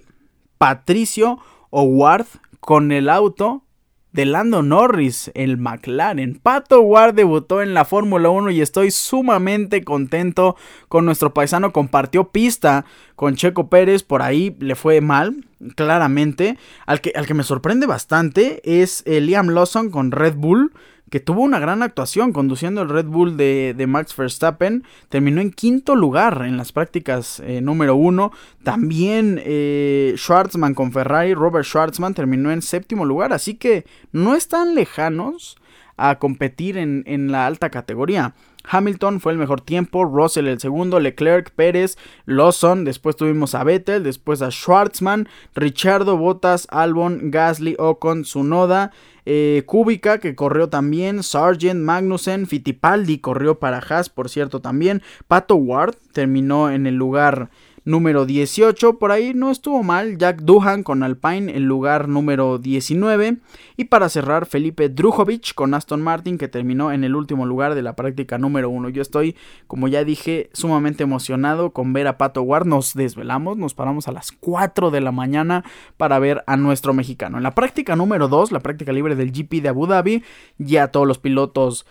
Patricio 0.56 1.38
Howard 1.70 2.26
con 2.60 2.92
el 2.92 3.08
auto 3.08 3.64
de 4.12 4.26
Lando 4.26 4.62
Norris, 4.62 5.30
el 5.34 5.56
McLaren. 5.56 6.40
Pato 6.42 6.80
Ward 6.80 7.14
debutó 7.14 7.62
en 7.62 7.74
la 7.74 7.84
Fórmula 7.84 8.28
1 8.30 8.50
y 8.50 8.60
estoy 8.60 8.90
sumamente 8.90 9.84
contento 9.84 10.56
con 10.88 11.04
nuestro 11.04 11.32
paisano. 11.32 11.72
Compartió 11.72 12.30
pista 12.30 12.84
con 13.14 13.36
Checo 13.36 13.68
Pérez, 13.68 14.02
por 14.02 14.22
ahí 14.22 14.56
le 14.58 14.74
fue 14.74 15.00
mal, 15.00 15.46
claramente. 15.76 16.58
Al 16.86 17.00
que, 17.00 17.12
al 17.14 17.26
que 17.26 17.34
me 17.34 17.44
sorprende 17.44 17.86
bastante 17.86 18.60
es 18.64 19.04
Liam 19.06 19.48
Lawson 19.48 19.90
con 19.90 20.10
Red 20.10 20.34
Bull 20.34 20.72
que 21.10 21.20
tuvo 21.20 21.42
una 21.42 21.58
gran 21.58 21.82
actuación 21.82 22.32
conduciendo 22.32 22.82
el 22.82 22.88
Red 22.88 23.06
Bull 23.06 23.36
de, 23.36 23.84
Max 23.88 24.16
Verstappen. 24.16 24.84
Terminó 25.08 25.40
en 25.40 25.50
quinto 25.50 25.96
lugar 25.96 26.42
en 26.46 26.56
las 26.56 26.72
prácticas 26.72 27.40
eh, 27.40 27.60
número 27.60 27.96
uno. 27.96 28.32
También 28.62 29.40
eh, 29.44 30.14
Schwartzman 30.16 30.74
con 30.74 30.92
Ferrari, 30.92 31.34
Robert 31.34 31.66
Schwartzman 31.66 32.14
terminó 32.14 32.52
en 32.52 32.62
séptimo 32.62 33.04
lugar. 33.04 33.32
Así 33.32 33.54
que 33.54 33.84
no 34.12 34.36
están 34.36 34.76
lejanos 34.76 35.58
a 35.96 36.18
competir 36.18 36.78
en, 36.78 37.02
en 37.06 37.32
la 37.32 37.46
alta 37.46 37.70
categoría. 37.70 38.34
Hamilton 38.68 39.20
fue 39.20 39.32
el 39.32 39.38
mejor 39.38 39.60
tiempo, 39.60 40.04
Russell 40.04 40.46
el 40.46 40.60
segundo, 40.60 41.00
Leclerc, 41.00 41.50
Pérez, 41.50 41.96
Lawson, 42.26 42.84
después 42.84 43.16
tuvimos 43.16 43.54
a 43.54 43.64
Vettel, 43.64 44.02
después 44.02 44.42
a 44.42 44.50
Schwartzman, 44.50 45.28
Richardo, 45.54 46.16
Bottas, 46.16 46.66
Albon, 46.70 47.30
Gasly, 47.30 47.74
Ocon, 47.78 48.22
Tsunoda, 48.22 48.92
eh, 49.26 49.62
Kubica 49.66 50.18
que 50.18 50.34
corrió 50.34 50.68
también, 50.68 51.22
Sargent, 51.22 51.80
Magnussen, 51.80 52.46
Fittipaldi 52.46 53.18
corrió 53.18 53.58
para 53.58 53.78
Haas, 53.78 54.08
por 54.08 54.28
cierto 54.28 54.60
también, 54.60 55.02
Pato 55.28 55.56
Ward 55.56 55.96
terminó 56.12 56.70
en 56.70 56.86
el 56.86 56.96
lugar 56.96 57.50
número 57.90 58.24
18. 58.24 58.98
Por 58.98 59.12
ahí 59.12 59.32
no 59.34 59.50
estuvo 59.50 59.82
mal. 59.82 60.16
Jack 60.16 60.42
Duhan 60.42 60.82
con 60.82 61.02
Alpine 61.02 61.54
en 61.56 61.66
lugar 61.66 62.08
número 62.08 62.58
19. 62.58 63.38
Y 63.76 63.84
para 63.84 64.08
cerrar, 64.08 64.46
Felipe 64.46 64.88
Drujovic 64.88 65.54
con 65.54 65.74
Aston 65.74 66.00
Martin 66.00 66.38
que 66.38 66.48
terminó 66.48 66.92
en 66.92 67.04
el 67.04 67.16
último 67.16 67.46
lugar 67.46 67.74
de 67.74 67.82
la 67.82 67.96
práctica 67.96 68.38
número 68.38 68.70
1. 68.70 68.88
Yo 68.90 69.02
estoy, 69.02 69.36
como 69.66 69.88
ya 69.88 70.04
dije, 70.04 70.50
sumamente 70.52 71.02
emocionado 71.02 71.70
con 71.72 71.92
ver 71.92 72.06
a 72.06 72.16
Pato 72.16 72.42
Ward. 72.42 72.66
Nos 72.66 72.94
desvelamos, 72.94 73.56
nos 73.58 73.74
paramos 73.74 74.08
a 74.08 74.12
las 74.12 74.32
4 74.32 74.90
de 74.90 75.00
la 75.00 75.12
mañana 75.12 75.64
para 75.96 76.18
ver 76.18 76.44
a 76.46 76.56
nuestro 76.56 76.94
mexicano. 76.94 77.36
En 77.36 77.42
la 77.42 77.54
práctica 77.54 77.96
número 77.96 78.28
2, 78.28 78.52
la 78.52 78.60
práctica 78.60 78.92
libre 78.92 79.16
del 79.16 79.32
GP 79.32 79.62
de 79.62 79.68
Abu 79.68 79.86
Dhabi, 79.86 80.22
ya 80.58 80.88
todos 80.88 81.06
los 81.06 81.18
pilotos 81.18 81.86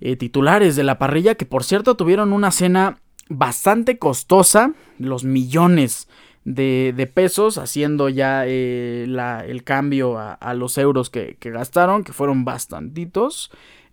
eh, 0.00 0.16
titulares 0.16 0.76
de 0.76 0.84
la 0.84 0.98
parrilla, 0.98 1.34
que 1.34 1.46
por 1.46 1.64
cierto 1.64 1.96
tuvieron 1.96 2.32
una 2.32 2.50
cena 2.50 2.98
bastante 3.28 3.98
costosa, 3.98 4.72
los 4.98 5.24
millones 5.24 6.08
de, 6.44 7.10
pesos, 7.12 7.58
haciendo 7.58 8.08
ya 8.08 8.44
eh, 8.46 9.04
el 9.46 9.64
cambio 9.64 10.18
a, 10.18 10.32
a 10.32 10.54
los 10.54 10.78
euros 10.78 11.10
que, 11.10 11.36
que, 11.38 11.50
gastaron, 11.50 12.04
que 12.04 12.12
fueron 12.12 12.44
bastantitos. 12.44 13.50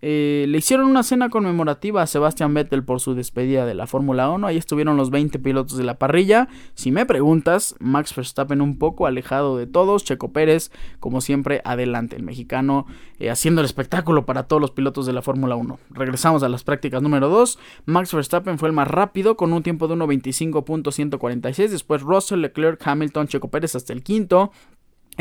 Eh, 0.08 0.46
le 0.50 0.60
hicieron 0.60 0.86
una 0.86 1.02
cena 1.02 1.30
conmemorativa 1.30 2.04
a 2.04 2.06
Sebastian 2.06 2.54
Vettel 2.54 2.84
por 2.84 3.00
su 3.00 3.16
despedida 3.16 3.66
de 3.66 3.74
la 3.74 3.88
Fórmula 3.88 4.30
1. 4.30 4.46
Ahí 4.46 4.56
estuvieron 4.56 4.98
los 4.98 5.10
20 5.10 5.40
pilotos 5.40 5.80
de 5.80 5.84
la 5.84 5.98
parrilla. 5.98 6.48
Si 6.76 6.92
me 6.92 7.08
preguntas, 7.08 7.74
Max 7.80 8.16
Verstappen 8.16 8.62
un 8.62 8.78
poco 8.78 9.08
alejado 9.08 9.58
de 9.58 9.66
todos. 9.66 10.04
Checo 10.04 10.32
Pérez, 10.32 10.70
como 11.00 11.22
siempre, 11.22 11.60
adelante. 11.66 12.16
El 12.16 12.22
mexicano 12.22 12.86
eh, 13.18 13.32
haciendo 13.32 13.62
el 13.62 13.66
espectáculo 13.66 14.28
para 14.28 14.44
todos 14.44 14.62
los 14.62 14.70
pilotos 14.70 15.08
de 15.08 15.14
la 15.14 15.24
Fórmula 15.24 15.56
1. 15.56 15.80
Regresamos 15.90 16.44
a 16.44 16.50
las 16.50 16.64
prácticas 16.64 17.02
número 17.02 17.28
2. 17.28 17.58
Max 17.86 18.14
Verstappen 18.14 18.60
fue 18.60 18.70
el 18.70 18.74
más 18.74 18.88
rápido 18.88 19.36
con 19.36 19.54
un 19.54 19.64
tiempo 19.64 19.88
de 19.88 19.96
1.25.146. 19.96 21.70
Después 21.70 22.04
Russell, 22.04 22.42
Leclerc, 22.42 22.80
Hamilton, 22.86 23.28
Checo 23.28 23.48
Pérez 23.48 23.76
hasta 23.76 23.92
el 23.92 24.04
quinto. 24.04 24.52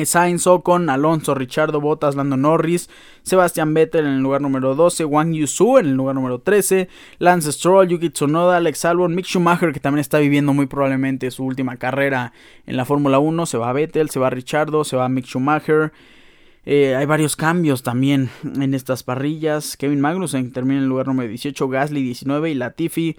Sainz 0.05 0.45
con 0.63 0.91
Alonso, 0.91 1.35
Richardo 1.35 1.81
Bottas, 1.81 2.17
Lando 2.17 2.37
Norris, 2.37 2.91
Sebastian 3.23 3.73
Vettel 3.75 4.07
en 4.07 4.15
el 4.15 4.21
lugar 4.21 4.41
número 4.41 4.75
12, 4.75 5.05
Wang 5.05 5.33
Yusu 5.33 5.79
en 5.79 5.87
el 5.87 5.95
lugar 5.95 6.17
número 6.17 6.41
13, 6.41 6.89
Lance 7.19 7.53
Stroll, 7.53 7.89
Yuki 7.89 8.11
Tsunoda, 8.11 8.57
Alex 8.57 8.85
Albon, 8.85 9.15
Mick 9.15 9.27
Schumacher 9.27 9.73
que 9.73 9.81
también 9.81 10.01
está 10.01 10.19
viviendo 10.19 10.53
muy 10.53 10.67
probablemente 10.67 11.31
su 11.31 11.45
última 11.45 11.77
carrera 11.77 12.33
en 12.67 12.77
la 12.77 12.85
Fórmula 12.85 13.19
1, 13.21 13.47
se 13.47 13.57
va 13.57 13.73
Vettel, 13.73 14.11
se 14.11 14.19
va 14.19 14.31
Richardo, 14.31 14.85
se 14.85 14.97
va 14.97 15.09
Mick 15.09 15.27
Schumacher. 15.27 15.93
Eh, 16.67 16.97
hay 16.97 17.07
varios 17.07 17.37
cambios 17.37 17.83
también 17.83 18.31
en 18.43 18.75
estas 18.75 19.03
parrillas. 19.03 19.77
Kevin 19.77 20.01
Magnussen 20.01 20.51
termina 20.51 20.79
en 20.79 20.85
el 20.85 20.89
lugar 20.89 21.07
número 21.07 21.29
18, 21.29 21.69
Gasly 21.69 22.03
19 22.03 22.51
y 22.51 22.55
Latifi 22.55 23.17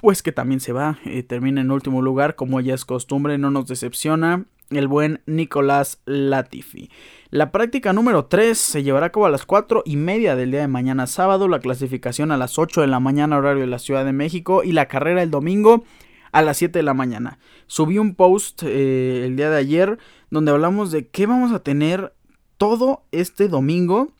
pues 0.00 0.22
que 0.22 0.30
también 0.30 0.60
se 0.60 0.72
va, 0.72 0.98
eh, 1.04 1.22
termina 1.24 1.60
en 1.60 1.72
último 1.72 2.02
lugar 2.02 2.36
como 2.36 2.60
ya 2.60 2.74
es 2.74 2.84
costumbre, 2.84 3.36
no 3.36 3.50
nos 3.50 3.66
decepciona 3.66 4.44
el 4.70 4.88
buen 4.88 5.20
Nicolás 5.26 6.00
Latifi. 6.04 6.90
La 7.30 7.52
práctica 7.52 7.92
número 7.92 8.26
3 8.26 8.56
se 8.56 8.82
llevará 8.82 9.06
a 9.06 9.12
cabo 9.12 9.26
a 9.26 9.30
las 9.30 9.46
4 9.46 9.82
y 9.84 9.96
media 9.96 10.36
del 10.36 10.50
día 10.50 10.60
de 10.60 10.68
mañana 10.68 11.06
sábado, 11.06 11.48
la 11.48 11.60
clasificación 11.60 12.32
a 12.32 12.36
las 12.36 12.58
8 12.58 12.80
de 12.82 12.86
la 12.86 13.00
mañana 13.00 13.38
horario 13.38 13.62
de 13.62 13.66
la 13.66 13.78
Ciudad 13.78 14.04
de 14.04 14.12
México 14.12 14.62
y 14.64 14.72
la 14.72 14.86
carrera 14.86 15.22
el 15.22 15.30
domingo 15.30 15.84
a 16.32 16.42
las 16.42 16.58
7 16.58 16.78
de 16.78 16.82
la 16.82 16.94
mañana. 16.94 17.38
Subí 17.66 17.98
un 17.98 18.14
post 18.14 18.62
eh, 18.62 19.24
el 19.24 19.36
día 19.36 19.50
de 19.50 19.58
ayer 19.58 19.98
donde 20.30 20.50
hablamos 20.50 20.90
de 20.90 21.08
qué 21.08 21.26
vamos 21.26 21.52
a 21.52 21.62
tener 21.62 22.12
todo 22.56 23.04
este 23.12 23.48
domingo 23.48 24.12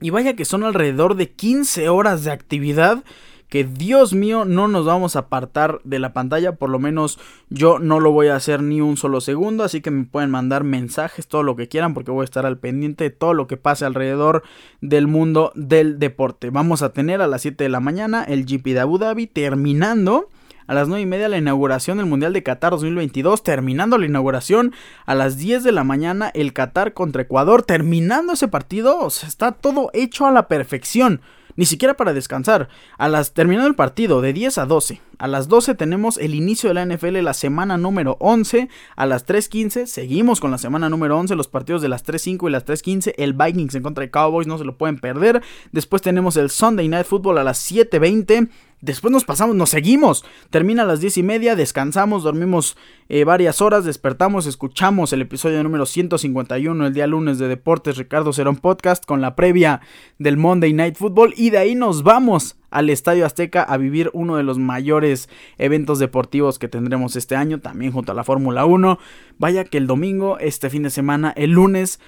Y 0.00 0.10
vaya 0.10 0.36
que 0.36 0.44
son 0.44 0.62
alrededor 0.62 1.16
de 1.16 1.30
15 1.30 1.88
horas 1.88 2.22
de 2.24 2.30
actividad 2.30 3.02
que 3.48 3.64
Dios 3.64 4.12
mío 4.14 4.44
no 4.44 4.68
nos 4.68 4.84
vamos 4.84 5.16
a 5.16 5.20
apartar 5.20 5.80
de 5.84 5.98
la 5.98 6.12
pantalla, 6.12 6.56
por 6.56 6.70
lo 6.70 6.78
menos 6.78 7.18
yo 7.48 7.78
no 7.78 7.98
lo 8.00 8.12
voy 8.12 8.28
a 8.28 8.36
hacer 8.36 8.62
ni 8.62 8.80
un 8.80 8.96
solo 8.96 9.20
segundo, 9.20 9.64
así 9.64 9.80
que 9.80 9.90
me 9.90 10.04
pueden 10.04 10.30
mandar 10.30 10.64
mensajes, 10.64 11.28
todo 11.28 11.42
lo 11.42 11.56
que 11.56 11.68
quieran, 11.68 11.94
porque 11.94 12.10
voy 12.10 12.22
a 12.22 12.24
estar 12.24 12.46
al 12.46 12.58
pendiente 12.58 13.04
de 13.04 13.10
todo 13.10 13.34
lo 13.34 13.46
que 13.46 13.56
pase 13.56 13.84
alrededor 13.84 14.42
del 14.80 15.06
mundo 15.06 15.52
del 15.54 15.98
deporte. 15.98 16.50
Vamos 16.50 16.82
a 16.82 16.92
tener 16.92 17.22
a 17.22 17.26
las 17.26 17.42
7 17.42 17.64
de 17.64 17.70
la 17.70 17.80
mañana 17.80 18.22
el 18.24 18.44
GP 18.44 18.74
de 18.74 18.80
Abu 18.80 18.98
Dhabi 18.98 19.26
terminando 19.26 20.28
a 20.66 20.74
las 20.74 20.86
9 20.86 21.00
y 21.00 21.06
media 21.06 21.30
la 21.30 21.38
inauguración 21.38 21.96
del 21.96 22.06
Mundial 22.06 22.34
de 22.34 22.42
Qatar 22.42 22.72
2022, 22.72 23.42
terminando 23.42 23.96
la 23.96 24.04
inauguración 24.04 24.74
a 25.06 25.14
las 25.14 25.38
10 25.38 25.64
de 25.64 25.72
la 25.72 25.82
mañana 25.82 26.30
el 26.34 26.52
Qatar 26.52 26.92
contra 26.92 27.22
Ecuador, 27.22 27.62
terminando 27.62 28.34
ese 28.34 28.48
partido, 28.48 29.06
está 29.06 29.52
todo 29.52 29.90
hecho 29.94 30.26
a 30.26 30.30
la 30.30 30.46
perfección 30.46 31.22
ni 31.58 31.66
siquiera 31.66 31.94
para 31.94 32.14
descansar. 32.14 32.68
A 32.98 33.08
las 33.08 33.34
terminando 33.34 33.68
el 33.68 33.74
partido 33.74 34.20
de 34.20 34.32
10 34.32 34.58
a 34.58 34.66
12. 34.66 35.00
A 35.18 35.26
las 35.26 35.48
12 35.48 35.74
tenemos 35.74 36.16
el 36.16 36.36
inicio 36.36 36.70
de 36.70 36.74
la 36.74 36.86
NFL 36.86 37.20
la 37.20 37.34
semana 37.34 37.76
número 37.76 38.16
11. 38.20 38.68
A 38.94 39.06
las 39.06 39.26
3:15 39.26 39.86
seguimos 39.86 40.38
con 40.38 40.52
la 40.52 40.58
semana 40.58 40.88
número 40.88 41.18
11, 41.18 41.34
los 41.34 41.48
partidos 41.48 41.82
de 41.82 41.88
las 41.88 42.04
3:5 42.04 42.48
y 42.48 42.52
las 42.52 42.64
3:15, 42.64 43.12
el 43.18 43.32
Vikings 43.32 43.74
en 43.74 43.82
contra 43.82 44.02
de 44.02 44.10
Cowboys, 44.12 44.46
no 44.46 44.56
se 44.56 44.64
lo 44.64 44.78
pueden 44.78 45.00
perder. 45.00 45.42
Después 45.72 46.00
tenemos 46.00 46.36
el 46.36 46.48
Sunday 46.48 46.86
Night 46.86 47.06
Football 47.06 47.38
a 47.38 47.44
las 47.44 47.58
7:20. 47.58 48.48
Después 48.80 49.10
nos 49.10 49.24
pasamos, 49.24 49.56
nos 49.56 49.70
seguimos. 49.70 50.24
Termina 50.50 50.82
a 50.82 50.86
las 50.86 51.00
diez 51.00 51.18
y 51.18 51.24
media, 51.24 51.56
descansamos, 51.56 52.22
dormimos 52.22 52.76
eh, 53.08 53.24
varias 53.24 53.60
horas, 53.60 53.84
despertamos, 53.84 54.46
escuchamos 54.46 55.12
el 55.12 55.22
episodio 55.22 55.60
número 55.64 55.84
151 55.84 56.86
el 56.86 56.94
día 56.94 57.08
lunes 57.08 57.40
de 57.40 57.48
Deportes 57.48 57.96
Ricardo 57.96 58.32
Cerón 58.32 58.56
Podcast 58.56 59.04
con 59.04 59.20
la 59.20 59.34
previa 59.34 59.80
del 60.20 60.36
Monday 60.36 60.72
Night 60.72 60.96
Football 60.96 61.34
y 61.36 61.50
de 61.50 61.58
ahí 61.58 61.74
nos 61.74 62.04
vamos 62.04 62.56
al 62.70 62.88
Estadio 62.88 63.26
Azteca 63.26 63.64
a 63.64 63.76
vivir 63.78 64.10
uno 64.12 64.36
de 64.36 64.44
los 64.44 64.58
mayores 64.58 65.28
eventos 65.56 65.98
deportivos 65.98 66.60
que 66.60 66.68
tendremos 66.68 67.16
este 67.16 67.34
año, 67.34 67.60
también 67.60 67.90
junto 67.90 68.12
a 68.12 68.14
la 68.14 68.22
Fórmula 68.22 68.64
1. 68.64 68.98
Vaya 69.38 69.64
que 69.64 69.78
el 69.78 69.88
domingo, 69.88 70.38
este 70.38 70.70
fin 70.70 70.84
de 70.84 70.90
semana, 70.90 71.32
el 71.36 71.50
lunes 71.50 71.98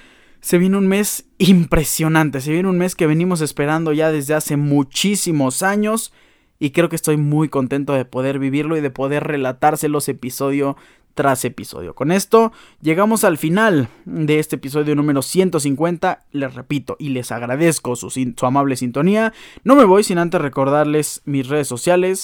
se 0.41 0.59
viene 0.59 0.77
un 0.77 0.87
mes 0.87 1.25
impresionante, 1.39 2.41
se 2.41 2.53
viene 2.53 2.69
un 2.69 2.79
mes 2.79 2.95
que 2.95 3.09
venimos 3.09 3.41
esperando 3.41 3.93
ya 3.93 4.13
desde 4.13 4.35
hace 4.35 4.57
muchísimos 4.57 5.65
años 5.65 6.13
y 6.61 6.71
creo 6.71 6.89
que 6.89 6.97
estoy 6.97 7.17
muy 7.17 7.49
contento 7.49 7.95
de 7.95 8.05
poder 8.05 8.39
vivirlo 8.39 8.77
y 8.77 8.81
de 8.81 8.91
poder 8.91 9.25
relatárselos 9.25 10.09
episodio 10.09 10.77
tras 11.15 11.45
episodio. 11.45 11.95
Con 11.95 12.13
esto 12.13 12.53
llegamos 12.81 13.25
al 13.25 13.37
final 13.39 13.89
de 14.05 14.39
este 14.39 14.57
episodio 14.57 14.95
número 14.95 15.23
150. 15.23 16.23
Les 16.31 16.55
repito 16.55 16.97
y 17.01 17.09
les 17.09 17.33
agradezco 17.33 17.97
su, 17.97 18.11
su 18.11 18.47
amable 18.47 18.77
sintonía. 18.77 19.33
No 19.65 19.75
me 19.75 19.85
voy 19.85 20.05
sin 20.05 20.19
antes 20.19 20.41
recordarles 20.41 21.23
mis 21.25 21.49
redes 21.49 21.67
sociales 21.67 22.21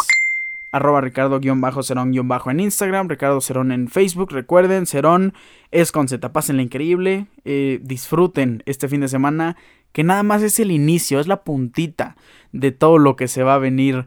arroba 0.73 1.01
ricardo-cerón- 1.01 2.13
en 2.51 2.61
Instagram, 2.61 3.09
Ricardo 3.09 3.41
Cerón 3.41 3.73
en 3.73 3.89
Facebook. 3.89 4.31
Recuerden, 4.33 4.87
Cerón 4.87 5.33
es 5.71 5.91
con 5.91 6.09
Z, 6.09 6.31
la 6.33 6.61
increíble. 6.61 7.27
Eh, 7.45 7.81
disfruten 7.83 8.63
este 8.67 8.89
fin 8.89 9.01
de 9.01 9.09
semana, 9.09 9.57
que 9.93 10.05
nada 10.05 10.23
más 10.23 10.43
es 10.43 10.61
el 10.61 10.71
inicio, 10.71 11.19
es 11.19 11.27
la 11.29 11.43
puntita 11.45 12.17
de 12.53 12.73
todo 12.73 12.99
lo 12.99 13.17
que 13.17 13.29
se 13.29 13.43
va 13.43 13.55
a 13.55 13.59
venir 13.59 14.07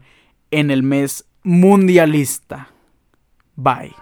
en 0.50 0.70
el 0.70 0.82
mes 0.82 1.24
mundialista. 1.42 2.68
Bye. 3.56 3.94